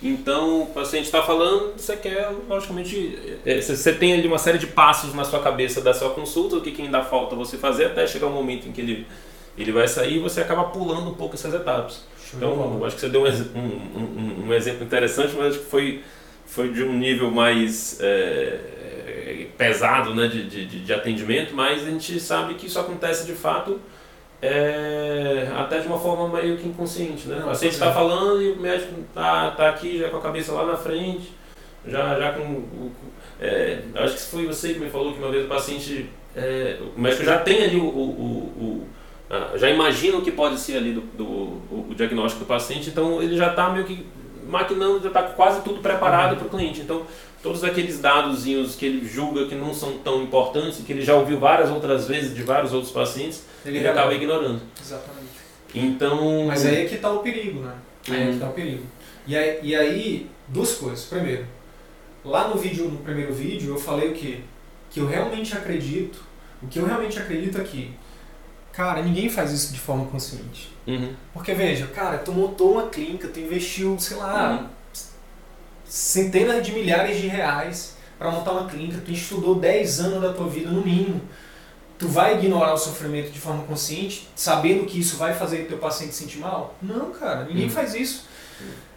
Então, 0.00 0.62
o 0.62 0.66
paciente 0.66 1.06
está 1.06 1.22
falando, 1.22 1.72
você 1.76 1.96
quer, 1.96 2.30
logicamente, 2.48 3.18
é, 3.44 3.60
você 3.60 3.92
tem 3.94 4.12
ali 4.12 4.28
uma 4.28 4.38
série 4.38 4.58
de 4.58 4.68
passos 4.68 5.12
na 5.12 5.24
sua 5.24 5.40
cabeça 5.40 5.80
da 5.80 5.92
sua 5.92 6.10
consulta, 6.10 6.54
o 6.54 6.60
que, 6.60 6.70
que 6.70 6.82
ainda 6.82 7.02
falta 7.02 7.34
você 7.34 7.56
fazer 7.56 7.86
até 7.86 8.06
chegar 8.06 8.26
o 8.26 8.30
momento 8.30 8.68
em 8.68 8.72
que 8.72 8.80
ele, 8.80 9.06
ele 9.56 9.72
vai 9.72 9.88
sair 9.88 10.16
e 10.16 10.18
você 10.18 10.40
acaba 10.40 10.64
pulando 10.64 11.10
um 11.10 11.14
pouco 11.14 11.34
essas 11.34 11.54
etapas. 11.54 12.04
Show 12.24 12.36
então, 12.36 12.84
acho 12.84 12.96
que 12.96 13.00
você 13.00 13.08
deu 13.08 13.22
um, 13.22 13.58
um, 13.58 14.46
um, 14.46 14.54
exemplo 14.54 14.84
interessante, 14.84 15.34
mas 15.36 15.48
acho 15.54 15.58
que 15.60 15.70
foi, 15.70 16.02
foi 16.44 16.72
de 16.72 16.82
um 16.82 16.92
nível 16.92 17.30
mais 17.30 17.98
é, 18.00 19.46
pesado 19.56 20.14
né, 20.14 20.26
de, 20.26 20.46
de, 20.48 20.80
de 20.80 20.92
atendimento, 20.92 21.54
mas 21.54 21.82
a 21.86 21.90
gente 21.90 22.18
sabe 22.20 22.54
que 22.54 22.66
isso 22.66 22.78
acontece 22.78 23.24
de 23.24 23.32
fato 23.32 23.80
é, 24.42 25.48
até 25.56 25.80
de 25.80 25.86
uma 25.86 25.98
forma 25.98 26.40
meio 26.40 26.56
que 26.58 26.68
inconsciente, 26.68 27.26
né? 27.28 27.38
O 27.42 27.46
paciente 27.46 27.72
está 27.72 27.92
falando 27.92 28.42
e 28.42 28.52
o 28.52 28.60
médico 28.60 28.92
tá, 29.14 29.50
tá 29.52 29.70
aqui 29.70 29.98
já 29.98 30.10
com 30.10 30.18
a 30.18 30.20
cabeça 30.20 30.52
lá 30.52 30.66
na 30.66 30.76
frente, 30.76 31.32
já, 31.86 32.18
já 32.18 32.32
com 32.32 32.42
o, 32.42 32.92
é, 33.40 33.80
acho 33.94 34.14
que 34.14 34.22
foi 34.22 34.46
você 34.46 34.74
que 34.74 34.80
me 34.80 34.90
falou 34.90 35.12
que 35.12 35.18
uma 35.18 35.30
vez 35.30 35.44
o 35.44 35.48
paciente, 35.48 36.10
é, 36.34 36.78
o 36.96 37.00
médico 37.00 37.24
já 37.24 37.38
tem 37.38 37.64
ali 37.64 37.76
o, 37.76 37.84
o, 37.84 37.88
o, 37.90 38.88
já 39.56 39.68
imagina 39.68 40.18
o 40.18 40.22
que 40.22 40.30
pode 40.30 40.58
ser 40.58 40.76
ali 40.76 40.92
do, 40.92 41.00
do 41.00 41.24
o, 41.24 41.94
diagnóstico 41.96 42.44
do 42.44 42.48
paciente, 42.48 42.90
então 42.90 43.22
ele 43.22 43.36
já 43.36 43.50
está 43.50 43.70
meio 43.70 43.84
que 43.84 44.06
maquinando, 44.48 45.00
já 45.00 45.08
está 45.08 45.22
quase 45.22 45.62
tudo 45.62 45.80
preparado 45.80 46.32
uhum. 46.32 46.38
para 46.38 46.46
o 46.46 46.50
cliente. 46.50 46.80
Então 46.80 47.06
todos 47.42 47.62
aqueles 47.62 48.00
dadozinhos 48.00 48.74
que 48.74 48.86
ele 48.86 49.06
julga 49.06 49.46
que 49.46 49.54
não 49.54 49.72
são 49.72 49.98
tão 49.98 50.22
importantes, 50.22 50.82
que 50.84 50.92
ele 50.92 51.02
já 51.02 51.14
ouviu 51.14 51.38
várias 51.38 51.70
outras 51.70 52.06
vezes 52.06 52.34
de 52.34 52.42
vários 52.42 52.72
outros 52.72 52.92
pacientes, 52.92 53.44
ele, 53.64 53.78
ele 53.78 53.88
acaba 53.88 54.12
ignorando. 54.14 54.60
Exatamente. 54.80 55.26
Então. 55.74 56.46
Mas 56.46 56.64
aí 56.64 56.84
é 56.84 56.84
que 56.86 56.96
está 56.96 57.10
o 57.10 57.20
perigo, 57.20 57.60
né? 57.60 57.74
Aí 58.08 58.22
é 58.22 58.26
que 58.26 58.32
está 58.32 58.48
o 58.48 58.52
perigo. 58.52 58.84
E 59.26 59.36
aí, 59.36 59.58
e 59.62 59.74
aí, 59.74 60.30
duas 60.48 60.74
coisas. 60.74 61.04
Primeiro, 61.04 61.46
lá 62.24 62.48
no 62.48 62.56
vídeo, 62.56 62.88
no 62.88 62.98
primeiro 62.98 63.32
vídeo, 63.32 63.74
eu 63.74 63.78
falei 63.78 64.10
o 64.10 64.14
quê? 64.14 64.38
Que 64.90 65.00
eu 65.00 65.06
realmente 65.06 65.56
acredito, 65.56 66.24
o 66.62 66.66
que 66.66 66.78
eu 66.78 66.86
realmente 66.86 67.18
acredito 67.18 67.60
aqui. 67.60 67.92
Cara, 68.76 69.02
ninguém 69.02 69.28
faz 69.28 69.52
isso 69.52 69.72
de 69.72 69.80
forma 69.80 70.04
consciente. 70.04 70.70
Uhum. 70.86 71.14
Porque 71.32 71.54
veja, 71.54 71.86
cara, 71.88 72.18
tu 72.18 72.32
montou 72.32 72.72
uma 72.72 72.88
clínica, 72.88 73.28
tu 73.28 73.40
investiu, 73.40 73.98
sei 73.98 74.18
lá, 74.18 74.52
uhum. 74.52 74.68
centenas 75.84 76.64
de 76.64 76.72
milhares 76.72 77.20
de 77.20 77.26
reais 77.26 77.96
para 78.18 78.30
montar 78.30 78.52
uma 78.52 78.68
clínica, 78.68 79.00
tu 79.04 79.10
estudou 79.10 79.54
10 79.54 80.00
anos 80.00 80.22
da 80.22 80.32
tua 80.32 80.48
vida 80.48 80.70
no 80.70 80.82
mínimo 80.82 81.20
tu 81.98 82.08
vai 82.08 82.34
ignorar 82.34 82.74
o 82.74 82.78
sofrimento 82.78 83.30
de 83.30 83.38
forma 83.38 83.64
consciente, 83.64 84.28
sabendo 84.34 84.84
que 84.84 84.98
isso 84.98 85.16
vai 85.16 85.34
fazer 85.34 85.62
o 85.62 85.66
teu 85.66 85.78
paciente 85.78 86.14
se 86.14 86.22
sentir 86.22 86.38
mal? 86.38 86.74
Não, 86.82 87.10
cara, 87.10 87.44
ninguém 87.44 87.66
hum. 87.66 87.70
faz 87.70 87.94
isso. 87.94 88.26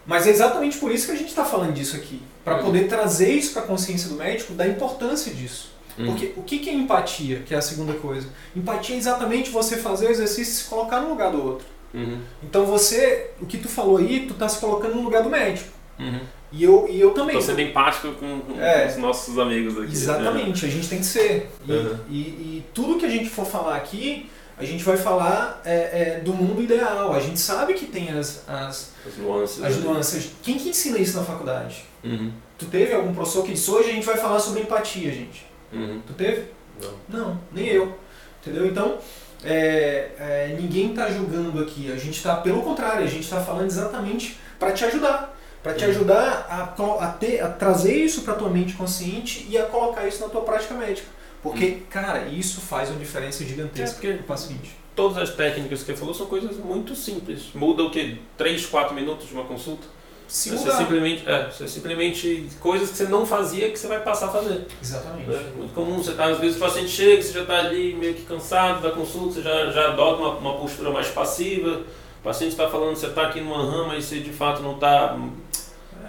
Mas 0.05 0.25
é 0.27 0.31
exatamente 0.31 0.77
por 0.77 0.91
isso 0.91 1.05
que 1.05 1.11
a 1.11 1.15
gente 1.15 1.29
está 1.29 1.45
falando 1.45 1.73
disso 1.73 1.95
aqui. 1.95 2.21
Para 2.43 2.57
hum. 2.57 2.63
poder 2.63 2.87
trazer 2.87 3.31
isso 3.31 3.53
para 3.53 3.63
a 3.63 3.65
consciência 3.65 4.09
do 4.09 4.15
médico, 4.15 4.53
da 4.53 4.67
importância 4.67 5.33
disso. 5.33 5.71
Hum. 5.97 6.05
Porque 6.05 6.33
o 6.37 6.43
que 6.43 6.69
é 6.69 6.73
empatia, 6.73 7.43
que 7.45 7.53
é 7.53 7.57
a 7.57 7.61
segunda 7.61 7.93
coisa? 7.93 8.27
Empatia 8.55 8.95
é 8.95 8.97
exatamente 8.97 9.49
você 9.49 9.77
fazer 9.77 10.07
o 10.07 10.11
exercício 10.11 10.51
e 10.51 10.55
se 10.55 10.63
colocar 10.65 11.01
no 11.01 11.09
lugar 11.09 11.31
do 11.31 11.43
outro. 11.43 11.65
Uhum. 11.93 12.19
Então 12.43 12.65
você, 12.65 13.31
o 13.41 13.45
que 13.45 13.57
tu 13.57 13.67
falou 13.67 13.97
aí, 13.97 14.25
tu 14.27 14.33
está 14.33 14.47
se 14.47 14.59
colocando 14.59 14.95
no 14.95 15.01
lugar 15.01 15.23
do 15.23 15.29
médico. 15.29 15.69
Uhum. 15.99 16.19
E 16.51 16.63
eu, 16.63 16.87
e 16.89 16.99
eu 16.99 17.11
também. 17.11 17.37
Estou 17.37 17.55
sendo 17.55 17.67
empático 17.67 18.11
com, 18.13 18.39
com 18.39 18.59
é, 18.59 18.87
os 18.87 18.97
nossos 18.97 19.37
amigos 19.37 19.77
aqui. 19.77 19.91
Exatamente, 19.91 20.65
a 20.65 20.69
gente 20.69 20.87
tem 20.87 20.99
que 20.99 21.05
ser. 21.05 21.51
E, 21.67 21.71
uhum. 21.71 21.97
e, 22.09 22.19
e, 22.19 22.65
tudo 22.73 22.97
que 22.97 23.05
a 23.05 23.09
gente 23.09 23.29
for 23.29 23.45
falar 23.45 23.75
aqui, 23.75 24.29
a 24.57 24.65
gente 24.65 24.83
vai 24.83 24.97
falar 24.97 25.61
é, 25.63 26.17
é, 26.17 26.19
do 26.21 26.33
mundo 26.33 26.61
ideal. 26.61 27.13
A 27.13 27.19
gente 27.19 27.39
sabe 27.39 27.73
que 27.75 27.85
tem 27.85 28.09
as, 28.09 28.43
as, 28.47 28.93
as 29.05 29.17
nuances. 29.17 29.63
As 29.63 29.77
nuances. 29.77 30.31
Quem 30.41 30.57
que 30.57 30.69
ensina 30.69 30.97
isso 30.97 31.17
na 31.17 31.23
faculdade? 31.23 31.83
Uhum. 32.03 32.31
Tu 32.57 32.65
teve 32.65 32.93
algum 32.93 33.13
professor 33.13 33.43
que 33.43 33.53
disse 33.53 33.69
hoje 33.69 33.89
a 33.89 33.93
gente 33.93 34.05
vai 34.05 34.17
falar 34.17 34.39
sobre 34.39 34.61
empatia, 34.61 35.11
gente? 35.11 35.48
Uhum. 35.71 36.01
Tu 36.05 36.13
teve? 36.13 36.45
Não. 36.81 37.19
Não, 37.19 37.39
nem 37.51 37.67
eu. 37.67 37.97
Entendeu? 38.41 38.65
Então, 38.65 38.97
é, 39.43 40.11
é, 40.19 40.57
ninguém 40.59 40.91
está 40.91 41.09
julgando 41.09 41.61
aqui. 41.61 41.91
A 41.91 41.97
gente 41.97 42.17
está, 42.17 42.35
pelo 42.37 42.61
contrário, 42.61 43.03
a 43.03 43.07
gente 43.07 43.23
está 43.23 43.41
falando 43.41 43.67
exatamente 43.67 44.37
para 44.57 44.71
te 44.71 44.85
ajudar 44.85 45.35
para 45.61 45.73
te 45.73 45.85
ajudar 45.85 46.47
a, 46.49 47.05
a, 47.05 47.07
ter, 47.11 47.41
a 47.41 47.49
trazer 47.49 47.93
isso 47.93 48.21
para 48.21 48.33
tua 48.35 48.49
mente 48.49 48.73
consciente 48.73 49.45
e 49.49 49.57
a 49.57 49.65
colocar 49.65 50.07
isso 50.07 50.21
na 50.21 50.29
tua 50.29 50.41
prática 50.41 50.73
médica. 50.73 51.07
Porque, 51.41 51.65
hum. 51.65 51.81
cara, 51.89 52.27
isso 52.27 52.61
faz 52.61 52.89
uma 52.89 52.99
diferença 52.99 53.43
gigantesca 53.43 54.07
é, 54.07 54.13
para 54.13 54.21
o 54.21 54.25
paciente. 54.25 54.77
Todas 54.95 55.17
as 55.17 55.35
técnicas 55.35 55.81
que 55.81 55.91
você 55.91 55.97
falou 55.97 56.13
são 56.13 56.27
coisas 56.27 56.57
muito 56.57 56.95
simples. 56.95 57.49
Muda 57.53 57.83
o 57.83 57.91
quê? 57.91 58.17
3, 58.37 58.65
4 58.65 58.93
minutos 58.93 59.27
de 59.27 59.33
uma 59.33 59.45
consulta? 59.45 59.87
Se 60.29 60.51
você 60.51 60.71
simplesmente, 60.71 61.27
é, 61.27 61.49
você 61.49 61.67
simplesmente 61.67 62.49
coisas 62.59 62.91
que 62.91 62.97
você 62.97 63.05
não 63.05 63.25
fazia 63.25 63.69
que 63.69 63.77
você 63.77 63.87
vai 63.87 63.99
passar 63.99 64.27
a 64.27 64.31
fazer. 64.31 64.67
Exatamente. 64.81 65.29
É 65.29 65.57
muito 65.57 65.73
comum, 65.73 65.97
você 65.97 66.13
tá, 66.13 66.25
às 66.27 66.37
vezes 66.37 66.55
o 66.55 66.59
paciente 66.59 66.89
chega, 66.89 67.21
você 67.21 67.33
já 67.33 67.41
está 67.41 67.57
ali 67.57 67.95
meio 67.95 68.13
que 68.13 68.21
cansado 68.21 68.81
da 68.81 68.91
consulta, 68.91 69.33
você 69.33 69.41
já, 69.41 69.71
já 69.71 69.87
adota 69.87 70.21
uma, 70.21 70.37
uma 70.37 70.53
postura 70.53 70.91
mais 70.91 71.07
passiva, 71.07 71.81
o 72.19 72.23
paciente 72.23 72.51
está 72.51 72.69
falando, 72.69 72.95
você 72.95 73.07
está 73.07 73.23
aqui 73.23 73.41
numa 73.41 73.65
rama 73.65 73.95
e 73.95 74.03
você 74.03 74.19
de 74.19 74.31
fato 74.31 74.61
não 74.61 74.75
está 74.75 75.17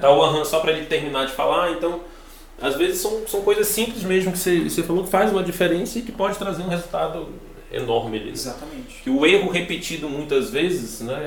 Tá 0.01 0.11
o 0.11 0.23
aham 0.23 0.45
só 0.45 0.61
para 0.61 0.73
ele 0.73 0.87
terminar 0.87 1.27
de 1.27 1.33
falar. 1.33 1.73
Então, 1.73 2.01
às 2.61 2.75
vezes 2.75 3.01
são, 3.01 3.27
são 3.27 3.43
coisas 3.43 3.67
simples 3.69 4.03
mesmo 4.03 4.33
que 4.33 4.39
você, 4.39 4.61
você 4.61 4.83
falou 4.83 5.05
que 5.05 5.11
faz 5.11 5.31
uma 5.31 5.43
diferença 5.43 5.99
e 5.99 6.03
que 6.03 6.11
pode 6.11 6.39
trazer 6.39 6.63
um 6.63 6.69
resultado 6.69 7.29
enorme 7.71 8.19
ali. 8.19 8.31
Exatamente. 8.31 9.03
Que 9.03 9.11
o 9.11 9.25
erro 9.25 9.51
repetido 9.51 10.09
muitas 10.09 10.51
vezes, 10.51 11.01
né, 11.01 11.15
é, 11.15 11.27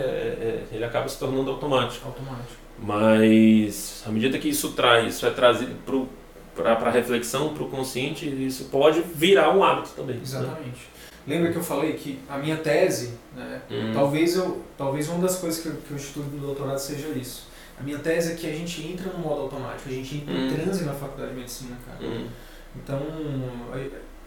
é, 0.71 0.75
ele 0.75 0.84
acaba 0.84 1.08
se 1.08 1.17
tornando 1.17 1.51
automático. 1.51 2.06
Automático. 2.06 2.62
Mas 2.79 4.03
à 4.05 4.09
medida 4.09 4.38
que 4.38 4.49
isso 4.49 4.71
traz, 4.71 5.15
isso 5.15 5.25
é 5.25 5.31
trazido 5.31 5.75
para 6.55 6.73
a 6.73 6.91
reflexão, 6.91 7.53
para 7.53 7.63
o 7.63 7.69
consciente, 7.69 8.27
isso 8.27 8.65
pode 8.65 9.01
virar 9.01 9.55
um 9.55 9.63
hábito 9.63 9.91
também. 9.95 10.17
Né? 10.17 10.21
Exatamente. 10.23 10.67
Né? 10.67 10.93
Lembra 11.25 11.51
que 11.51 11.57
eu 11.57 11.63
falei 11.63 11.93
que 11.93 12.19
a 12.27 12.38
minha 12.38 12.57
tese, 12.57 13.13
né, 13.33 13.62
hum. 13.71 13.91
talvez, 13.93 14.36
eu, 14.36 14.62
talvez 14.77 15.07
uma 15.07 15.19
das 15.19 15.38
coisas 15.38 15.62
que 15.62 15.69
eu, 15.69 15.75
que 15.75 15.91
eu 15.91 15.97
estudo 15.97 16.29
no 16.36 16.47
doutorado 16.47 16.77
seja 16.77 17.07
isso 17.09 17.53
a 17.79 17.83
minha 17.83 17.99
tese 17.99 18.33
é 18.33 18.36
que 18.36 18.47
a 18.47 18.53
gente 18.53 18.86
entra 18.86 19.12
no 19.12 19.19
modo 19.19 19.41
automático, 19.41 19.89
a 19.89 19.91
gente 19.91 20.17
entra 20.17 20.33
em 20.33 20.47
hum. 20.47 20.55
transe 20.55 20.86
na 20.86 20.93
faculdade 20.93 21.31
de 21.31 21.39
medicina, 21.39 21.75
cara. 21.86 21.99
Hum. 22.01 22.27
Então, 22.75 22.99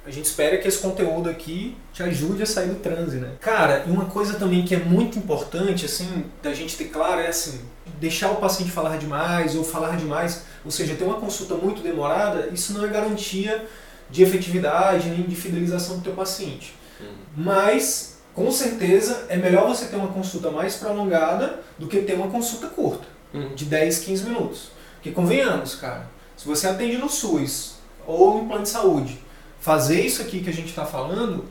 a, 0.06 0.10
gente 0.10 0.26
espera 0.26 0.58
que 0.58 0.68
esse 0.68 0.78
conteúdo 0.78 1.28
aqui 1.28 1.76
te 1.92 2.02
ajude 2.02 2.42
a 2.42 2.46
sair 2.46 2.68
do 2.68 2.76
transe, 2.76 3.16
né? 3.16 3.32
Cara, 3.40 3.84
e 3.86 3.90
uma 3.90 4.06
coisa 4.06 4.34
também 4.34 4.64
que 4.64 4.74
é 4.74 4.78
muito 4.78 5.18
importante, 5.18 5.84
assim, 5.84 6.24
da 6.42 6.54
gente 6.54 6.76
ter 6.76 6.86
claro 6.86 7.20
é 7.20 7.28
assim, 7.28 7.60
deixar 7.98 8.30
o 8.30 8.36
paciente 8.36 8.70
falar 8.70 8.96
demais 8.98 9.54
ou 9.54 9.64
falar 9.64 9.96
demais, 9.96 10.44
ou 10.64 10.70
seja, 10.70 10.94
ter 10.94 11.04
uma 11.04 11.20
consulta 11.20 11.54
muito 11.54 11.82
demorada, 11.82 12.48
isso 12.52 12.72
não 12.72 12.84
é 12.84 12.88
garantia 12.88 13.66
de 14.08 14.22
efetividade 14.22 15.08
nem 15.08 15.22
de 15.22 15.34
fidelização 15.34 15.96
do 15.96 16.02
teu 16.02 16.12
paciente. 16.12 16.74
Hum. 17.00 17.12
Mas, 17.36 18.18
com 18.34 18.50
certeza, 18.50 19.26
é 19.28 19.36
melhor 19.36 19.66
você 19.66 19.86
ter 19.86 19.96
uma 19.96 20.08
consulta 20.08 20.50
mais 20.50 20.76
prolongada 20.76 21.60
do 21.78 21.86
que 21.86 22.00
ter 22.02 22.14
uma 22.14 22.28
consulta 22.28 22.68
curta 22.68 23.16
de 23.54 23.64
10, 23.64 23.98
15 24.00 24.24
minutos. 24.24 24.70
Porque 24.94 25.10
convenhamos, 25.10 25.74
cara, 25.74 26.08
se 26.36 26.46
você 26.46 26.66
atende 26.66 26.96
no 26.96 27.08
SUS 27.08 27.76
ou 28.06 28.40
em 28.40 28.46
plano 28.46 28.62
de 28.62 28.68
saúde, 28.68 29.18
fazer 29.66 30.00
isso 30.00 30.22
aqui 30.22 30.38
que 30.42 30.48
a 30.48 30.52
gente 30.52 30.68
está 30.68 30.86
falando 30.86 31.44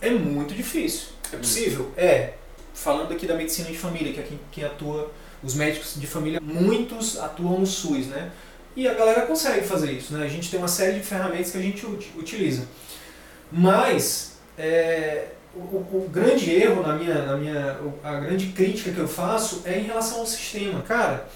é 0.00 0.08
muito 0.08 0.54
difícil. 0.54 1.08
É 1.30 1.36
possível? 1.36 1.92
É. 1.98 2.32
Falando 2.72 3.12
aqui 3.12 3.26
da 3.26 3.34
medicina 3.34 3.68
de 3.68 3.76
família, 3.76 4.10
que 4.10 4.20
é 4.20 4.22
quem, 4.22 4.40
quem 4.50 4.64
atua, 4.64 5.12
os 5.42 5.54
médicos 5.54 6.00
de 6.00 6.06
família, 6.06 6.40
muitos 6.40 7.18
atuam 7.20 7.60
no 7.60 7.66
SUS, 7.66 8.06
né? 8.06 8.32
E 8.74 8.88
a 8.88 8.94
galera 8.94 9.26
consegue 9.26 9.66
fazer 9.66 9.92
isso, 9.92 10.14
né? 10.14 10.24
A 10.24 10.28
gente 10.28 10.50
tem 10.50 10.58
uma 10.58 10.66
série 10.66 10.98
de 10.98 11.04
ferramentas 11.04 11.50
que 11.50 11.58
a 11.58 11.60
gente 11.60 11.84
utiliza. 12.16 12.66
Mas, 13.52 14.38
é, 14.56 15.26
o, 15.54 15.58
o, 15.58 16.08
grande 16.10 16.50
erro 16.50 16.82
na 16.82 16.94
minha, 16.94 17.26
na 17.26 17.36
minha. 17.36 17.78
A 18.02 18.14
grande 18.14 18.46
crítica 18.46 18.92
que 18.92 18.98
eu 18.98 19.08
faço 19.08 19.60
é 19.66 19.78
em 19.78 19.82
relação 19.82 20.20
ao 20.20 20.26
sistema. 20.26 20.80
Cara, 20.80 21.28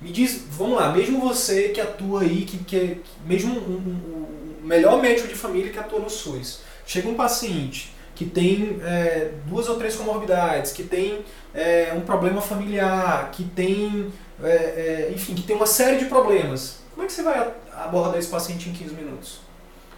me 0.00 0.10
diz, 0.10 0.42
vamos 0.50 0.74
lá, 0.74 0.92
mesmo 0.92 1.20
você 1.20 1.68
que 1.68 1.80
atua 1.80 2.22
aí, 2.22 2.44
que, 2.44 2.58
que 2.64 3.00
mesmo 3.24 3.54
o 3.54 3.70
um, 3.70 3.76
um, 3.76 4.41
melhor 4.72 5.00
médico 5.02 5.28
de 5.28 5.34
família 5.34 5.70
que 5.70 5.78
atua 5.78 6.00
no 6.00 6.08
SUS, 6.08 6.60
chega 6.86 7.08
um 7.08 7.14
paciente 7.14 7.92
que 8.14 8.24
tem 8.24 8.80
é, 8.82 9.32
duas 9.46 9.68
ou 9.68 9.76
três 9.76 9.96
comorbidades, 9.96 10.72
que 10.72 10.82
tem 10.82 11.24
é, 11.54 11.92
um 11.94 12.00
problema 12.00 12.40
familiar, 12.40 13.30
que 13.30 13.44
tem, 13.44 14.12
é, 14.42 14.48
é 14.48 15.12
enfim, 15.14 15.34
que 15.34 15.42
tem 15.42 15.56
uma 15.56 15.66
série 15.66 15.98
de 15.98 16.06
problemas. 16.06 16.78
Como 16.90 17.04
é 17.04 17.06
que 17.06 17.12
você 17.12 17.22
vai 17.22 17.52
abordar 17.72 18.18
esse 18.18 18.28
paciente 18.28 18.68
em 18.68 18.72
15 18.72 18.94
minutos? 18.94 19.40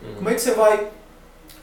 Uhum. 0.03 0.15
Como 0.17 0.29
é 0.29 0.35
que 0.35 0.41
você 0.41 0.53
vai 0.53 0.89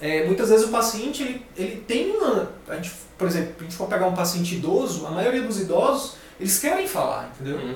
é, 0.02 0.26
muitas 0.26 0.50
vezes 0.50 0.65
o 0.65 0.69
paciente 0.69 1.21
ele, 1.21 1.45
ele 1.56 1.76
tem 1.88 2.10
uma. 2.10 2.52
A 2.67 2.76
gente, 2.76 2.91
por 3.17 3.28
exemplo, 3.28 3.54
a 3.60 3.63
gente 3.63 3.76
for 3.76 3.88
pegar 3.88 4.08
um 4.08 4.15
paciente 4.15 4.56
idoso, 4.56 5.06
a 5.06 5.12
maioria 5.12 5.43
dos 5.43 5.60
idosos, 5.60 6.15
eles 6.39 6.58
querem 6.58 6.88
falar, 6.88 7.32
entendeu? 7.36 7.58
Uhum. 7.58 7.76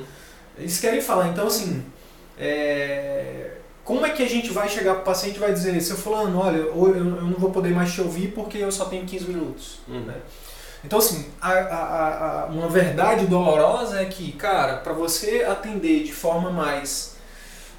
Eles 0.57 0.79
querem 0.79 1.01
falar. 1.01 1.27
Então, 1.27 1.45
assim, 1.45 1.85
é, 2.37 3.54
como 3.85 4.03
é 4.03 4.09
que 4.09 4.23
a 4.23 4.27
gente 4.27 4.51
vai 4.51 4.67
chegar 4.67 4.95
para 4.95 5.01
o 5.01 5.05
paciente 5.05 5.35
e 5.35 5.39
vai 5.39 5.53
dizer, 5.53 5.79
seu 5.79 5.95
fulano, 5.95 6.39
olha, 6.39 6.57
eu, 6.57 6.95
eu 6.97 7.05
não 7.05 7.33
vou 7.33 7.51
poder 7.51 7.69
mais 7.69 7.93
te 7.93 8.01
ouvir 8.01 8.29
porque 8.29 8.57
eu 8.57 8.71
só 8.71 8.85
tenho 8.85 9.05
15 9.05 9.25
minutos. 9.25 9.79
Uhum. 9.87 10.01
Né? 10.01 10.15
Então, 10.83 10.97
assim, 10.97 11.27
a, 11.39 11.51
a, 11.51 12.41
a, 12.41 12.45
uma 12.47 12.67
verdade 12.67 13.27
dolorosa 13.27 14.01
é 14.01 14.05
que, 14.05 14.31
cara, 14.31 14.77
para 14.77 14.91
você 14.91 15.45
atender 15.47 16.03
de 16.03 16.11
forma 16.11 16.49
mais 16.49 17.15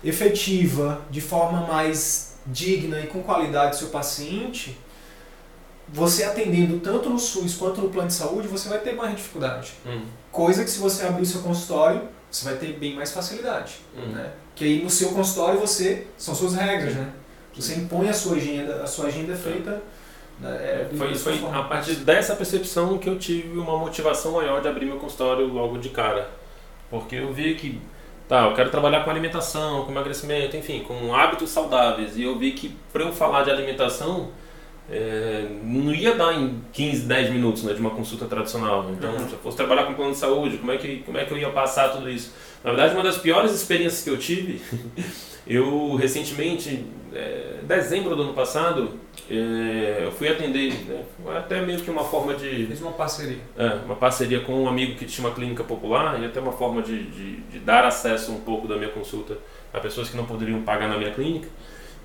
efetiva, 0.05 1.03
de 1.11 1.21
forma 1.21 1.67
mais 1.67 2.37
digna 2.47 3.01
e 3.01 3.09
com 3.09 3.23
qualidade 3.25 3.77
seu 3.77 3.89
paciente, 3.89 4.79
você 5.89 6.23
atendendo 6.23 6.79
tanto 6.79 7.11
no 7.11 7.19
SUS 7.19 7.55
quanto 7.55 7.81
no 7.81 7.89
plano 7.89 8.09
de 8.09 8.15
saúde, 8.15 8.47
você 8.47 8.69
vai 8.69 8.79
ter 8.79 8.95
mais 8.95 9.17
dificuldade. 9.17 9.73
Uhum. 9.85 10.05
Coisa 10.31 10.63
que 10.63 10.71
se 10.71 10.79
você 10.79 11.05
abrir 11.05 11.23
o 11.23 11.27
seu 11.27 11.43
consultório, 11.43 12.03
você 12.31 12.45
vai 12.45 12.59
ter 12.59 12.73
bem 12.75 12.95
mais 12.95 13.13
facilidade. 13.13 13.77
Uhum. 13.97 14.09
Né? 14.09 14.33
Que 14.55 14.65
aí 14.65 14.83
no 14.83 14.91
seu 14.91 15.11
consultório 15.11 15.61
você. 15.61 16.07
São 16.17 16.35
suas 16.35 16.55
regras, 16.55 16.95
né? 16.95 17.13
Você 17.55 17.75
impõe 17.75 18.09
a 18.09 18.13
sua 18.13 18.37
agenda, 18.37 18.83
a 18.83 18.87
sua 18.87 19.07
agenda 19.07 19.33
é 19.33 19.37
feita. 19.37 19.83
Né, 20.39 20.51
é, 20.51 20.89
Foi, 20.97 21.15
sua 21.15 21.33
foi 21.33 21.41
forma. 21.41 21.59
a 21.59 21.65
partir 21.65 21.95
dessa 21.97 22.37
percepção 22.37 22.99
que 22.99 23.09
eu 23.09 23.19
tive 23.19 23.59
uma 23.59 23.79
motivação 23.79 24.33
maior 24.33 24.61
de 24.61 24.69
abrir 24.69 24.85
meu 24.85 24.99
consultório 24.99 25.47
logo 25.47 25.79
de 25.79 25.89
cara. 25.89 26.29
Porque 26.91 27.17
eu 27.17 27.33
vi 27.33 27.55
que, 27.55 27.81
tá, 28.29 28.45
eu 28.45 28.55
quero 28.55 28.71
trabalhar 28.71 29.03
com 29.03 29.11
alimentação, 29.11 29.85
com 29.85 29.91
emagrecimento, 29.91 30.57
enfim, 30.57 30.81
com 30.81 31.15
hábitos 31.15 31.51
saudáveis. 31.51 32.17
E 32.17 32.23
eu 32.23 32.39
vi 32.39 32.53
que 32.53 32.77
para 32.93 33.05
eu 33.05 33.13
falar 33.13 33.45
de 33.45 33.51
alimentação, 33.51 34.29
é, 34.91 35.47
não 35.63 35.93
ia 35.95 36.15
dar 36.15 36.33
em 36.35 36.61
15, 36.73 37.03
10 37.07 37.31
minutos 37.31 37.63
né, 37.65 37.73
de 37.75 37.81
uma 37.81 37.91
consulta 37.91 38.27
tradicional. 38.27 38.89
Então, 38.91 39.11
Uhum. 39.13 39.27
se 39.29 39.33
eu 39.33 39.39
fosse 39.39 39.57
trabalhar 39.57 39.85
com 39.85 39.95
plano 39.95 40.13
de 40.13 40.19
saúde, 40.19 40.59
como 40.59 40.71
é, 40.73 40.77
que, 40.77 40.99
como 40.99 41.19
é 41.19 41.25
que 41.25 41.33
eu 41.33 41.39
ia 41.39 41.51
passar 41.51 41.89
tudo 41.91 42.09
isso? 42.11 42.33
Na 42.63 42.71
verdade, 42.71 42.95
uma 42.95 43.03
das 43.03 43.19
piores 43.19 43.53
experiências 43.53 44.03
que 44.03 44.11
eu 44.11 44.17
tive, 44.19 44.61
eu 45.47 45.95
recentemente, 45.97 46.85
é, 47.13 47.59
dezembro 47.63 48.15
do 48.17 48.23
ano 48.23 48.33
passado, 48.35 48.91
é, 49.31 50.03
eu 50.05 50.13
fui 50.13 50.29
atender, 50.29 50.73
né, 50.87 51.03
até 51.37 51.61
meio 51.65 51.81
que 51.81 51.91
uma 51.91 52.05
forma 52.05 52.35
de 52.35 52.67
Fez 52.67 52.81
uma 52.81 52.93
parceria. 52.93 53.39
é, 53.57 53.67
uma 53.85 53.97
parceria 53.97 54.41
com 54.41 54.55
um 54.63 54.69
amigo 54.69 54.97
que 54.97 55.05
tinha 55.05 55.27
uma 55.27 55.35
clínica 55.35 55.65
popular 55.65 56.21
e 56.21 56.25
até 56.27 56.41
uma 56.41 56.53
forma 56.53 56.83
de, 56.83 57.05
de, 57.05 57.37
de 57.37 57.59
dar 57.59 57.85
acesso 57.85 58.33
um 58.33 58.41
pouco 58.41 58.67
da 58.69 58.77
minha 58.77 58.91
consulta 58.91 59.37
a 59.73 59.81
pessoas 59.81 60.09
que 60.09 60.17
não 60.17 60.25
poderiam 60.27 60.63
pagar 60.63 60.89
na 60.89 60.97
minha 60.97 61.11
clínica. 61.13 61.49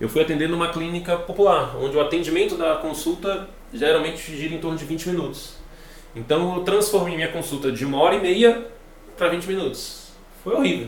Eu 0.01 0.09
fui 0.09 0.19
atender 0.19 0.49
numa 0.49 0.69
clínica 0.69 1.15
popular, 1.15 1.77
onde 1.77 1.95
o 1.95 2.01
atendimento 2.01 2.57
da 2.57 2.77
consulta 2.77 3.47
geralmente 3.71 4.35
gira 4.35 4.55
em 4.55 4.57
torno 4.57 4.75
de 4.75 4.83
20 4.83 5.09
minutos. 5.09 5.57
Então 6.15 6.55
eu 6.55 6.63
transformei 6.63 7.15
minha 7.15 7.31
consulta 7.31 7.71
de 7.71 7.85
uma 7.85 7.99
hora 8.01 8.15
e 8.15 8.19
meia 8.19 8.65
para 9.15 9.29
20 9.29 9.45
minutos. 9.45 10.11
Foi 10.43 10.55
horrível. 10.55 10.87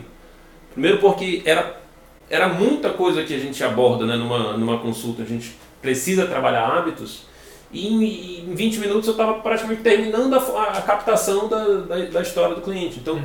Primeiro 0.71 0.97
porque 0.97 1.43
era, 1.45 1.79
era 2.27 2.49
muita 2.49 2.89
coisa 2.89 3.23
que 3.23 3.35
a 3.35 3.37
gente 3.37 3.63
aborda 3.63 4.03
né, 4.07 4.15
numa, 4.15 4.57
numa 4.57 4.79
consulta, 4.79 5.21
a 5.21 5.25
gente 5.25 5.55
precisa 5.79 6.25
trabalhar 6.25 6.65
hábitos. 6.65 7.27
E 7.73 7.87
em, 7.87 8.51
em 8.51 8.55
20 8.55 8.77
minutos 8.77 9.07
eu 9.07 9.13
estava 9.13 9.33
praticamente 9.39 9.81
terminando 9.81 10.35
a, 10.35 10.63
a 10.63 10.81
captação 10.81 11.49
da, 11.49 11.65
da, 11.65 11.95
da 12.05 12.21
história 12.21 12.55
do 12.55 12.61
cliente. 12.61 12.99
Então, 12.99 13.21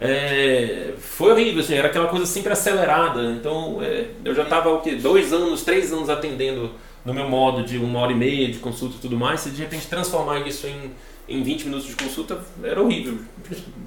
é, 0.00 0.94
foi 0.98 1.30
horrível, 1.30 1.60
assim, 1.60 1.74
era 1.74 1.86
aquela 1.86 2.08
coisa 2.08 2.26
sempre 2.26 2.52
acelerada. 2.52 3.22
Então, 3.30 3.78
é, 3.80 4.08
eu 4.24 4.34
já 4.34 4.42
estava, 4.42 4.70
o 4.70 4.80
quê? 4.80 4.96
Dois 4.96 5.32
anos, 5.32 5.62
três 5.62 5.92
anos 5.92 6.10
atendendo 6.10 6.70
no 7.04 7.14
meu 7.14 7.28
modo 7.28 7.64
de 7.64 7.78
uma 7.78 8.00
hora 8.00 8.12
e 8.12 8.16
meia 8.16 8.48
de 8.50 8.58
consulta 8.58 8.96
e 8.96 8.98
tudo 8.98 9.16
mais. 9.16 9.40
Se 9.40 9.50
de 9.50 9.62
repente 9.62 9.86
transformar 9.86 10.40
isso 10.40 10.66
em, 10.66 10.90
em 11.28 11.42
20 11.44 11.64
minutos 11.66 11.86
de 11.86 11.94
consulta, 11.94 12.40
era 12.64 12.82
horrível. 12.82 13.18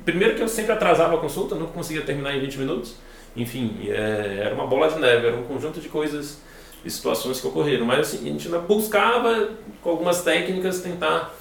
Primeiro 0.06 0.36
que 0.36 0.42
eu 0.42 0.48
sempre 0.48 0.72
atrasava 0.72 1.16
a 1.16 1.18
consulta, 1.18 1.56
não 1.56 1.68
conseguia 1.68 2.04
terminar 2.04 2.34
em 2.34 2.40
20 2.40 2.58
minutos. 2.58 2.96
Enfim, 3.36 3.80
é, 3.90 4.44
era 4.46 4.56
uma 4.56 4.66
bola 4.66 4.90
de 4.90 4.98
neve, 4.98 5.28
era 5.28 5.36
um 5.36 5.44
conjunto 5.44 5.82
de 5.82 5.90
coisas 5.90 6.38
e 6.38 6.55
situações 6.88 7.40
que 7.40 7.48
ocorreram. 7.48 7.86
Mas 7.86 8.00
assim, 8.00 8.28
a 8.28 8.32
gente 8.32 8.48
ainda 8.48 8.60
buscava, 8.60 9.50
com 9.82 9.90
algumas 9.90 10.22
técnicas, 10.24 10.82
tentar 10.82 11.34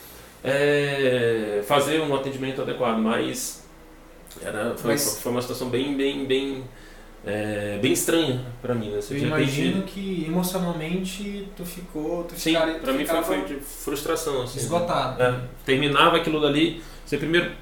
é, 0.43 1.63
fazer 1.67 2.01
um 2.01 2.15
atendimento 2.15 2.63
adequado. 2.63 2.99
Mas 2.99 3.65
era, 4.43 4.75
foi, 4.77 4.93
Mas- 4.93 5.21
foi 5.21 5.33
uma 5.33 5.43
situação 5.43 5.69
bem, 5.69 5.97
bem, 5.97 6.25
bem, 6.25 6.65
é, 7.27 7.79
bem 7.81 7.93
estranha 7.93 8.45
para 8.61 8.75
mim. 8.75 8.91
Né? 8.91 9.01
Eu 9.11 9.19
imagino 9.19 9.83
que 9.83 10.25
emocionalmente 10.27 11.49
tu 11.57 11.65
ficou. 11.65 12.25
Tu 12.25 12.39
Sim, 12.39 12.55
pra 12.83 12.93
mim 12.93 13.07
foi, 13.07 13.23
foi 13.23 13.45
de 13.45 13.57
frustração. 13.57 14.43
Assim, 14.43 14.59
esgotado. 14.59 15.23
É, 15.23 15.41
terminava 15.65 16.17
aquilo 16.17 16.41
dali, 16.41 16.83
você 17.05 17.17
primeiro, 17.17 17.53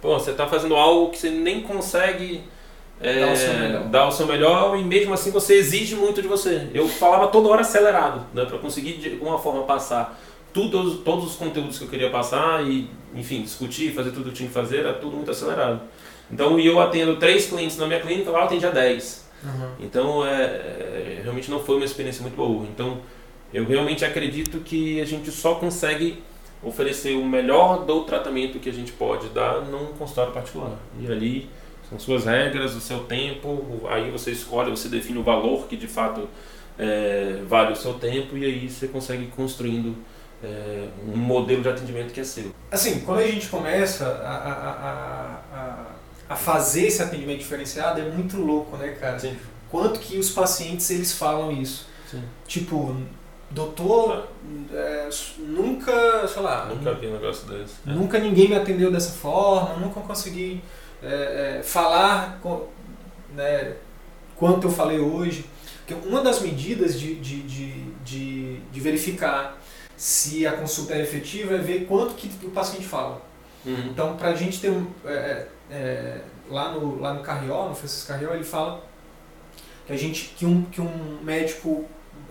pô, 0.00 0.18
você 0.18 0.32
tá 0.32 0.46
fazendo 0.46 0.74
algo 0.76 1.10
que 1.10 1.18
você 1.18 1.30
nem 1.30 1.60
consegue 1.62 2.42
é, 3.00 3.20
Dar 3.20 3.32
o 3.32 3.36
seu 3.36 3.54
melhor. 3.54 3.84
dar 3.84 4.08
o 4.08 4.12
seu 4.12 4.26
melhor 4.26 4.78
e 4.78 4.82
mesmo 4.84 5.12
assim 5.12 5.30
você 5.30 5.54
exige 5.54 5.94
muito 5.94 6.22
de 6.22 6.28
você. 6.28 6.68
Eu 6.72 6.88
falava 6.88 7.28
toda 7.28 7.48
hora 7.48 7.60
acelerado, 7.60 8.26
né, 8.32 8.44
para 8.44 8.58
conseguir 8.58 8.94
de 8.94 9.12
alguma 9.12 9.38
forma 9.38 9.64
passar 9.64 10.18
tudo, 10.52 10.96
todos 10.98 11.26
os 11.26 11.36
conteúdos 11.36 11.78
que 11.78 11.84
eu 11.84 11.88
queria 11.88 12.10
passar 12.10 12.66
e, 12.66 12.88
enfim, 13.14 13.42
discutir, 13.42 13.92
fazer 13.92 14.10
tudo 14.10 14.24
que 14.24 14.30
eu 14.30 14.34
tinha 14.34 14.48
que 14.48 14.54
fazer, 14.54 14.78
era 14.78 14.94
tudo 14.94 15.16
muito 15.16 15.30
acelerado. 15.30 15.82
Então, 16.30 16.58
eu 16.58 16.80
atendo 16.80 17.16
três 17.16 17.46
clientes 17.46 17.76
na 17.76 17.86
minha 17.86 18.00
clínica, 18.00 18.30
lá 18.30 18.40
eu 18.40 18.44
atendia 18.44 18.70
10. 18.70 19.26
Uhum. 19.44 19.70
Então, 19.80 20.26
é, 20.26 20.42
é, 20.42 21.20
realmente 21.22 21.50
não 21.50 21.60
foi 21.60 21.76
uma 21.76 21.84
experiência 21.84 22.22
muito 22.22 22.34
boa. 22.34 22.66
Então, 22.72 22.98
eu 23.52 23.66
realmente 23.66 24.04
acredito 24.04 24.60
que 24.60 24.98
a 25.00 25.04
gente 25.04 25.30
só 25.30 25.56
consegue 25.56 26.22
oferecer 26.62 27.14
o 27.14 27.24
melhor 27.24 27.84
do 27.84 28.02
tratamento 28.04 28.58
que 28.58 28.70
a 28.70 28.72
gente 28.72 28.92
pode 28.92 29.28
dar 29.28 29.60
num 29.60 29.88
consultório 29.98 30.32
particular. 30.32 30.72
E 30.98 31.06
ali 31.06 31.50
são 31.88 31.98
suas 31.98 32.24
regras, 32.24 32.74
o 32.74 32.80
seu 32.80 33.00
tempo, 33.00 33.82
aí 33.88 34.10
você 34.10 34.32
escolhe, 34.32 34.70
você 34.70 34.88
define 34.88 35.18
o 35.18 35.22
valor 35.22 35.66
que 35.68 35.76
de 35.76 35.86
fato 35.86 36.28
é, 36.78 37.42
vale 37.48 37.72
o 37.72 37.76
seu 37.76 37.94
tempo 37.94 38.36
e 38.36 38.44
aí 38.44 38.68
você 38.68 38.88
consegue 38.88 39.24
ir 39.24 39.28
construindo 39.28 39.96
é, 40.42 40.88
um 41.06 41.16
modelo 41.16 41.62
de 41.62 41.68
atendimento 41.68 42.12
que 42.12 42.20
é 42.20 42.24
seu. 42.24 42.54
Assim, 42.70 43.00
quando 43.00 43.20
a 43.20 43.26
gente 43.26 43.48
começa 43.48 44.06
a, 44.06 44.36
a, 44.36 44.80
a, 45.54 46.34
a, 46.34 46.36
fazer 46.36 46.86
esse 46.86 47.02
atendimento 47.02 47.38
diferenciado, 47.38 48.00
é 48.00 48.04
muito 48.04 48.36
louco, 48.38 48.76
né, 48.76 48.88
cara? 49.00 49.18
Sim. 49.18 49.36
Quanto 49.70 49.98
que 50.00 50.18
os 50.18 50.30
pacientes 50.30 50.90
eles 50.90 51.12
falam 51.12 51.50
isso? 51.50 51.88
Sim. 52.10 52.22
Tipo, 52.46 52.96
doutor, 53.50 54.28
é, 54.72 55.08
nunca, 55.38 56.26
sei 56.28 56.42
lá, 56.42 56.66
Nunca 56.66 56.92
vi 56.94 57.06
um 57.06 57.12
negócio 57.12 57.48
desse. 57.48 57.74
Nunca 57.84 58.18
ninguém 58.18 58.48
me 58.48 58.56
atendeu 58.56 58.90
dessa 58.90 59.12
forma, 59.12 59.76
nunca 59.76 60.00
consegui 60.00 60.62
é, 61.06 61.58
é, 61.58 61.62
falar 61.62 62.38
com- 62.42 62.68
né, 63.34 63.74
quanto 64.36 64.66
eu 64.66 64.70
falei 64.70 64.98
hoje. 64.98 65.44
Porque 65.86 66.08
uma 66.08 66.20
das 66.22 66.40
medidas 66.40 66.98
de, 66.98 67.14
de, 67.14 67.42
de, 67.42 67.82
de, 68.04 68.60
de 68.60 68.80
verificar 68.80 69.56
se 69.96 70.46
a 70.46 70.52
consulta 70.52 70.94
é 70.94 71.02
efetiva 71.02 71.54
é 71.54 71.58
ver 71.58 71.86
quanto 71.86 72.14
que 72.14 72.28
o 72.46 72.50
paciente 72.50 72.86
fala. 72.86 73.22
Uhum. 73.64 73.88
Então, 73.90 74.16
para 74.16 74.28
a 74.30 74.34
gente 74.34 74.60
ter 74.60 74.70
um. 74.70 74.86
é, 75.04 75.46
é, 75.70 76.20
lá, 76.48 76.72
no, 76.72 77.00
lá 77.00 77.14
no 77.14 77.22
Carrió, 77.22 77.68
no 77.68 77.74
Francisco 77.74 78.08
Carrió, 78.08 78.32
ele 78.34 78.44
fala 78.44 78.84
que, 79.86 79.92
a 79.92 79.96
gente, 79.96 80.34
que, 80.36 80.44
um, 80.44 80.64
que 80.64 80.80
um 80.80 81.20
médico 81.22 81.84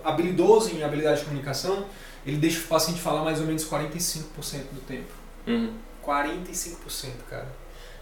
habilidoso 0.04 0.70
em 0.74 0.82
habilidade 0.82 1.20
de 1.20 1.26
comunicação 1.26 1.84
ele 2.26 2.36
deixa 2.38 2.60
o 2.60 2.64
paciente 2.64 3.00
falar 3.00 3.22
mais 3.22 3.40
ou 3.40 3.46
menos 3.46 3.64
45% 3.64 4.24
do 4.72 4.80
tempo. 4.86 5.12
Uhum. 5.46 5.72
45%, 6.04 7.10
cara. 7.30 7.46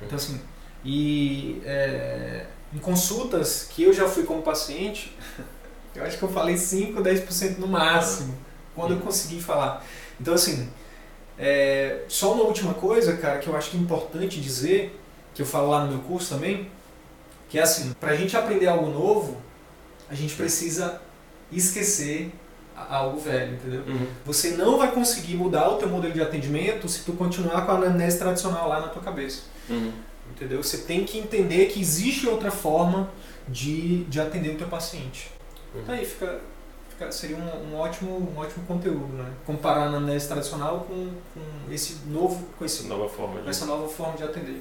Então, 0.00 0.16
assim, 0.16 0.40
e 0.84 1.60
é, 1.64 2.46
em 2.74 2.78
consultas 2.78 3.66
que 3.70 3.82
eu 3.82 3.92
já 3.92 4.08
fui 4.08 4.24
como 4.24 4.42
paciente, 4.42 5.16
eu 5.94 6.04
acho 6.04 6.18
que 6.18 6.22
eu 6.22 6.28
falei 6.28 6.56
5, 6.56 7.00
10% 7.00 7.58
no 7.58 7.66
máximo, 7.68 8.34
quando 8.74 8.94
eu 8.94 9.00
consegui 9.00 9.40
falar. 9.40 9.84
Então, 10.20 10.34
assim, 10.34 10.68
é, 11.38 12.02
só 12.08 12.32
uma 12.34 12.44
última 12.44 12.74
coisa, 12.74 13.16
cara, 13.16 13.38
que 13.38 13.48
eu 13.48 13.56
acho 13.56 13.70
que 13.70 13.76
é 13.76 13.80
importante 13.80 14.40
dizer, 14.40 15.00
que 15.34 15.42
eu 15.42 15.46
falo 15.46 15.70
lá 15.70 15.84
no 15.84 15.90
meu 15.92 16.00
curso 16.00 16.34
também, 16.34 16.70
que 17.48 17.58
é 17.58 17.62
assim, 17.62 17.92
pra 18.00 18.14
gente 18.16 18.36
aprender 18.36 18.66
algo 18.66 18.88
novo, 18.90 19.36
a 20.08 20.14
gente 20.14 20.34
precisa 20.34 21.00
esquecer 21.50 22.32
a- 22.76 22.96
algo 22.96 23.18
velho, 23.18 23.54
entendeu? 23.54 23.82
Uhum. 23.86 24.06
Você 24.24 24.50
não 24.50 24.76
vai 24.78 24.90
conseguir 24.92 25.34
mudar 25.36 25.68
o 25.70 25.76
teu 25.76 25.88
modelo 25.88 26.12
de 26.12 26.20
atendimento 26.22 26.88
se 26.88 27.02
tu 27.04 27.12
continuar 27.12 27.64
com 27.64 27.72
a 27.72 27.74
anamnese 27.76 28.18
tradicional 28.18 28.68
lá 28.68 28.80
na 28.80 28.88
tua 28.88 29.02
cabeça. 29.02 29.42
Uhum. 29.68 29.92
Entendeu? 30.30 30.62
Você 30.62 30.78
tem 30.78 31.04
que 31.04 31.18
entender 31.18 31.66
que 31.66 31.80
existe 31.80 32.26
outra 32.26 32.50
forma 32.50 33.10
de, 33.48 34.04
de 34.04 34.20
atender 34.20 34.54
o 34.54 34.58
teu 34.58 34.68
paciente. 34.68 35.30
Uhum. 35.74 35.80
Então 35.82 35.94
aí 35.94 36.04
fica, 36.04 36.40
fica- 36.88 37.12
seria 37.12 37.36
um, 37.36 37.72
um 37.72 37.76
ótimo, 37.76 38.16
um 38.34 38.38
ótimo 38.38 38.64
conteúdo, 38.66 39.12
né? 39.12 39.26
Comparar 39.46 39.82
a 39.82 39.86
anamnese 39.86 40.26
tradicional 40.28 40.86
com, 40.88 41.10
com 41.34 41.72
esse 41.72 41.98
novo, 42.08 42.46
com, 42.58 42.64
esse, 42.64 42.86
nova 42.86 43.08
forma 43.08 43.42
de 43.42 43.48
essa 43.48 43.64
nova 43.66 43.86
forma 43.88 44.16
de 44.16 44.24
atender. 44.24 44.60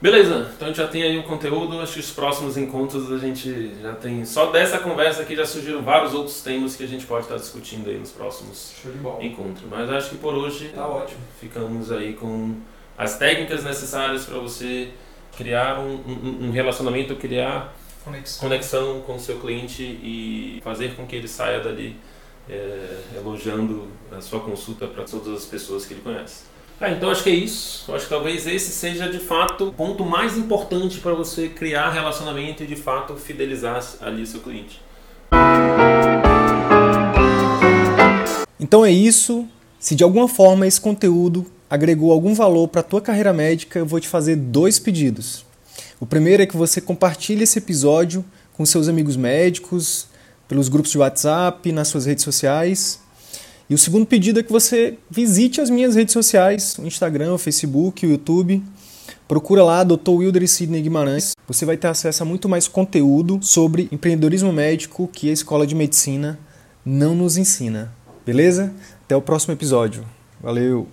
Beleza, 0.00 0.50
então 0.56 0.66
a 0.66 0.70
gente 0.72 0.78
já 0.78 0.88
tem 0.88 1.04
aí 1.04 1.16
um 1.16 1.22
conteúdo, 1.22 1.80
acho 1.80 1.92
que 1.94 2.00
os 2.00 2.10
próximos 2.10 2.56
encontros 2.56 3.12
a 3.12 3.18
gente 3.18 3.72
já 3.80 3.94
tem. 3.94 4.24
Só 4.24 4.46
dessa 4.50 4.78
conversa 4.78 5.22
aqui 5.22 5.36
já 5.36 5.46
surgiram 5.46 5.80
vários 5.80 6.12
outros 6.12 6.42
temas 6.42 6.74
que 6.74 6.82
a 6.82 6.88
gente 6.88 7.06
pode 7.06 7.26
estar 7.26 7.36
discutindo 7.36 7.88
aí 7.88 7.96
nos 7.98 8.10
próximos 8.10 8.72
encontros. 9.20 9.62
Mas 9.70 9.88
acho 9.88 10.10
que 10.10 10.16
por 10.16 10.34
hoje 10.34 10.70
tá 10.74 10.88
ótimo. 10.88 11.20
ficamos 11.40 11.92
aí 11.92 12.14
com 12.14 12.56
as 12.96 13.18
técnicas 13.18 13.64
necessárias 13.64 14.24
para 14.24 14.38
você 14.38 14.90
criar 15.36 15.78
um, 15.78 15.94
um, 16.06 16.46
um, 16.46 16.50
relacionamento, 16.50 17.16
criar 17.16 17.74
conexão. 18.04 18.48
conexão 18.48 19.00
com 19.00 19.14
o 19.16 19.20
seu 19.20 19.38
cliente 19.38 19.82
e 19.82 20.60
fazer 20.62 20.94
com 20.94 21.06
que 21.06 21.16
ele 21.16 21.28
saia 21.28 21.60
dali 21.60 21.96
é, 22.48 22.98
elogiando 23.16 23.88
a 24.10 24.20
sua 24.20 24.40
consulta 24.40 24.86
para 24.86 25.04
todas 25.04 25.34
as 25.34 25.44
pessoas 25.44 25.86
que 25.86 25.94
ele 25.94 26.02
conhece. 26.02 26.44
Ah, 26.80 26.90
então 26.90 27.10
acho 27.10 27.22
que 27.22 27.30
é 27.30 27.34
isso. 27.34 27.94
Acho 27.94 28.04
que 28.04 28.10
talvez 28.10 28.46
esse 28.46 28.72
seja 28.72 29.08
de 29.08 29.20
fato 29.20 29.68
o 29.68 29.72
ponto 29.72 30.04
mais 30.04 30.36
importante 30.36 30.98
para 30.98 31.14
você 31.14 31.48
criar 31.48 31.90
relacionamento 31.90 32.64
e 32.64 32.66
de 32.66 32.74
fato 32.74 33.14
fidelizar 33.14 33.80
ali 34.00 34.26
seu 34.26 34.40
cliente. 34.40 34.80
Então 38.58 38.84
é 38.84 38.90
isso. 38.90 39.46
Se 39.78 39.94
de 39.94 40.02
alguma 40.02 40.26
forma 40.26 40.66
esse 40.66 40.80
conteúdo 40.80 41.46
agregou 41.72 42.12
algum 42.12 42.34
valor 42.34 42.68
para 42.68 42.82
a 42.82 42.84
tua 42.84 43.00
carreira 43.00 43.32
médica, 43.32 43.78
eu 43.78 43.86
vou 43.86 43.98
te 43.98 44.06
fazer 44.06 44.36
dois 44.36 44.78
pedidos. 44.78 45.42
O 45.98 46.04
primeiro 46.04 46.42
é 46.42 46.46
que 46.46 46.54
você 46.54 46.82
compartilhe 46.82 47.44
esse 47.44 47.58
episódio 47.58 48.22
com 48.52 48.66
seus 48.66 48.88
amigos 48.88 49.16
médicos, 49.16 50.06
pelos 50.46 50.68
grupos 50.68 50.90
de 50.90 50.98
WhatsApp, 50.98 51.72
nas 51.72 51.88
suas 51.88 52.04
redes 52.04 52.24
sociais. 52.24 53.00
E 53.70 53.74
o 53.74 53.78
segundo 53.78 54.04
pedido 54.04 54.38
é 54.38 54.42
que 54.42 54.52
você 54.52 54.98
visite 55.10 55.62
as 55.62 55.70
minhas 55.70 55.94
redes 55.94 56.12
sociais, 56.12 56.76
o 56.78 56.86
Instagram, 56.86 57.32
o 57.32 57.38
Facebook, 57.38 58.04
o 58.04 58.10
YouTube. 58.10 58.62
Procura 59.26 59.64
lá 59.64 59.82
Dr. 59.82 60.10
Wilder 60.10 60.42
e 60.42 60.48
Sidney 60.48 60.82
Guimarães. 60.82 61.32
Você 61.48 61.64
vai 61.64 61.78
ter 61.78 61.88
acesso 61.88 62.22
a 62.22 62.26
muito 62.26 62.50
mais 62.50 62.68
conteúdo 62.68 63.38
sobre 63.40 63.88
empreendedorismo 63.90 64.52
médico 64.52 65.08
que 65.10 65.30
a 65.30 65.32
Escola 65.32 65.66
de 65.66 65.74
Medicina 65.74 66.38
não 66.84 67.14
nos 67.14 67.38
ensina. 67.38 67.90
Beleza? 68.26 68.74
Até 69.06 69.16
o 69.16 69.22
próximo 69.22 69.54
episódio. 69.54 70.04
Valeu! 70.42 70.88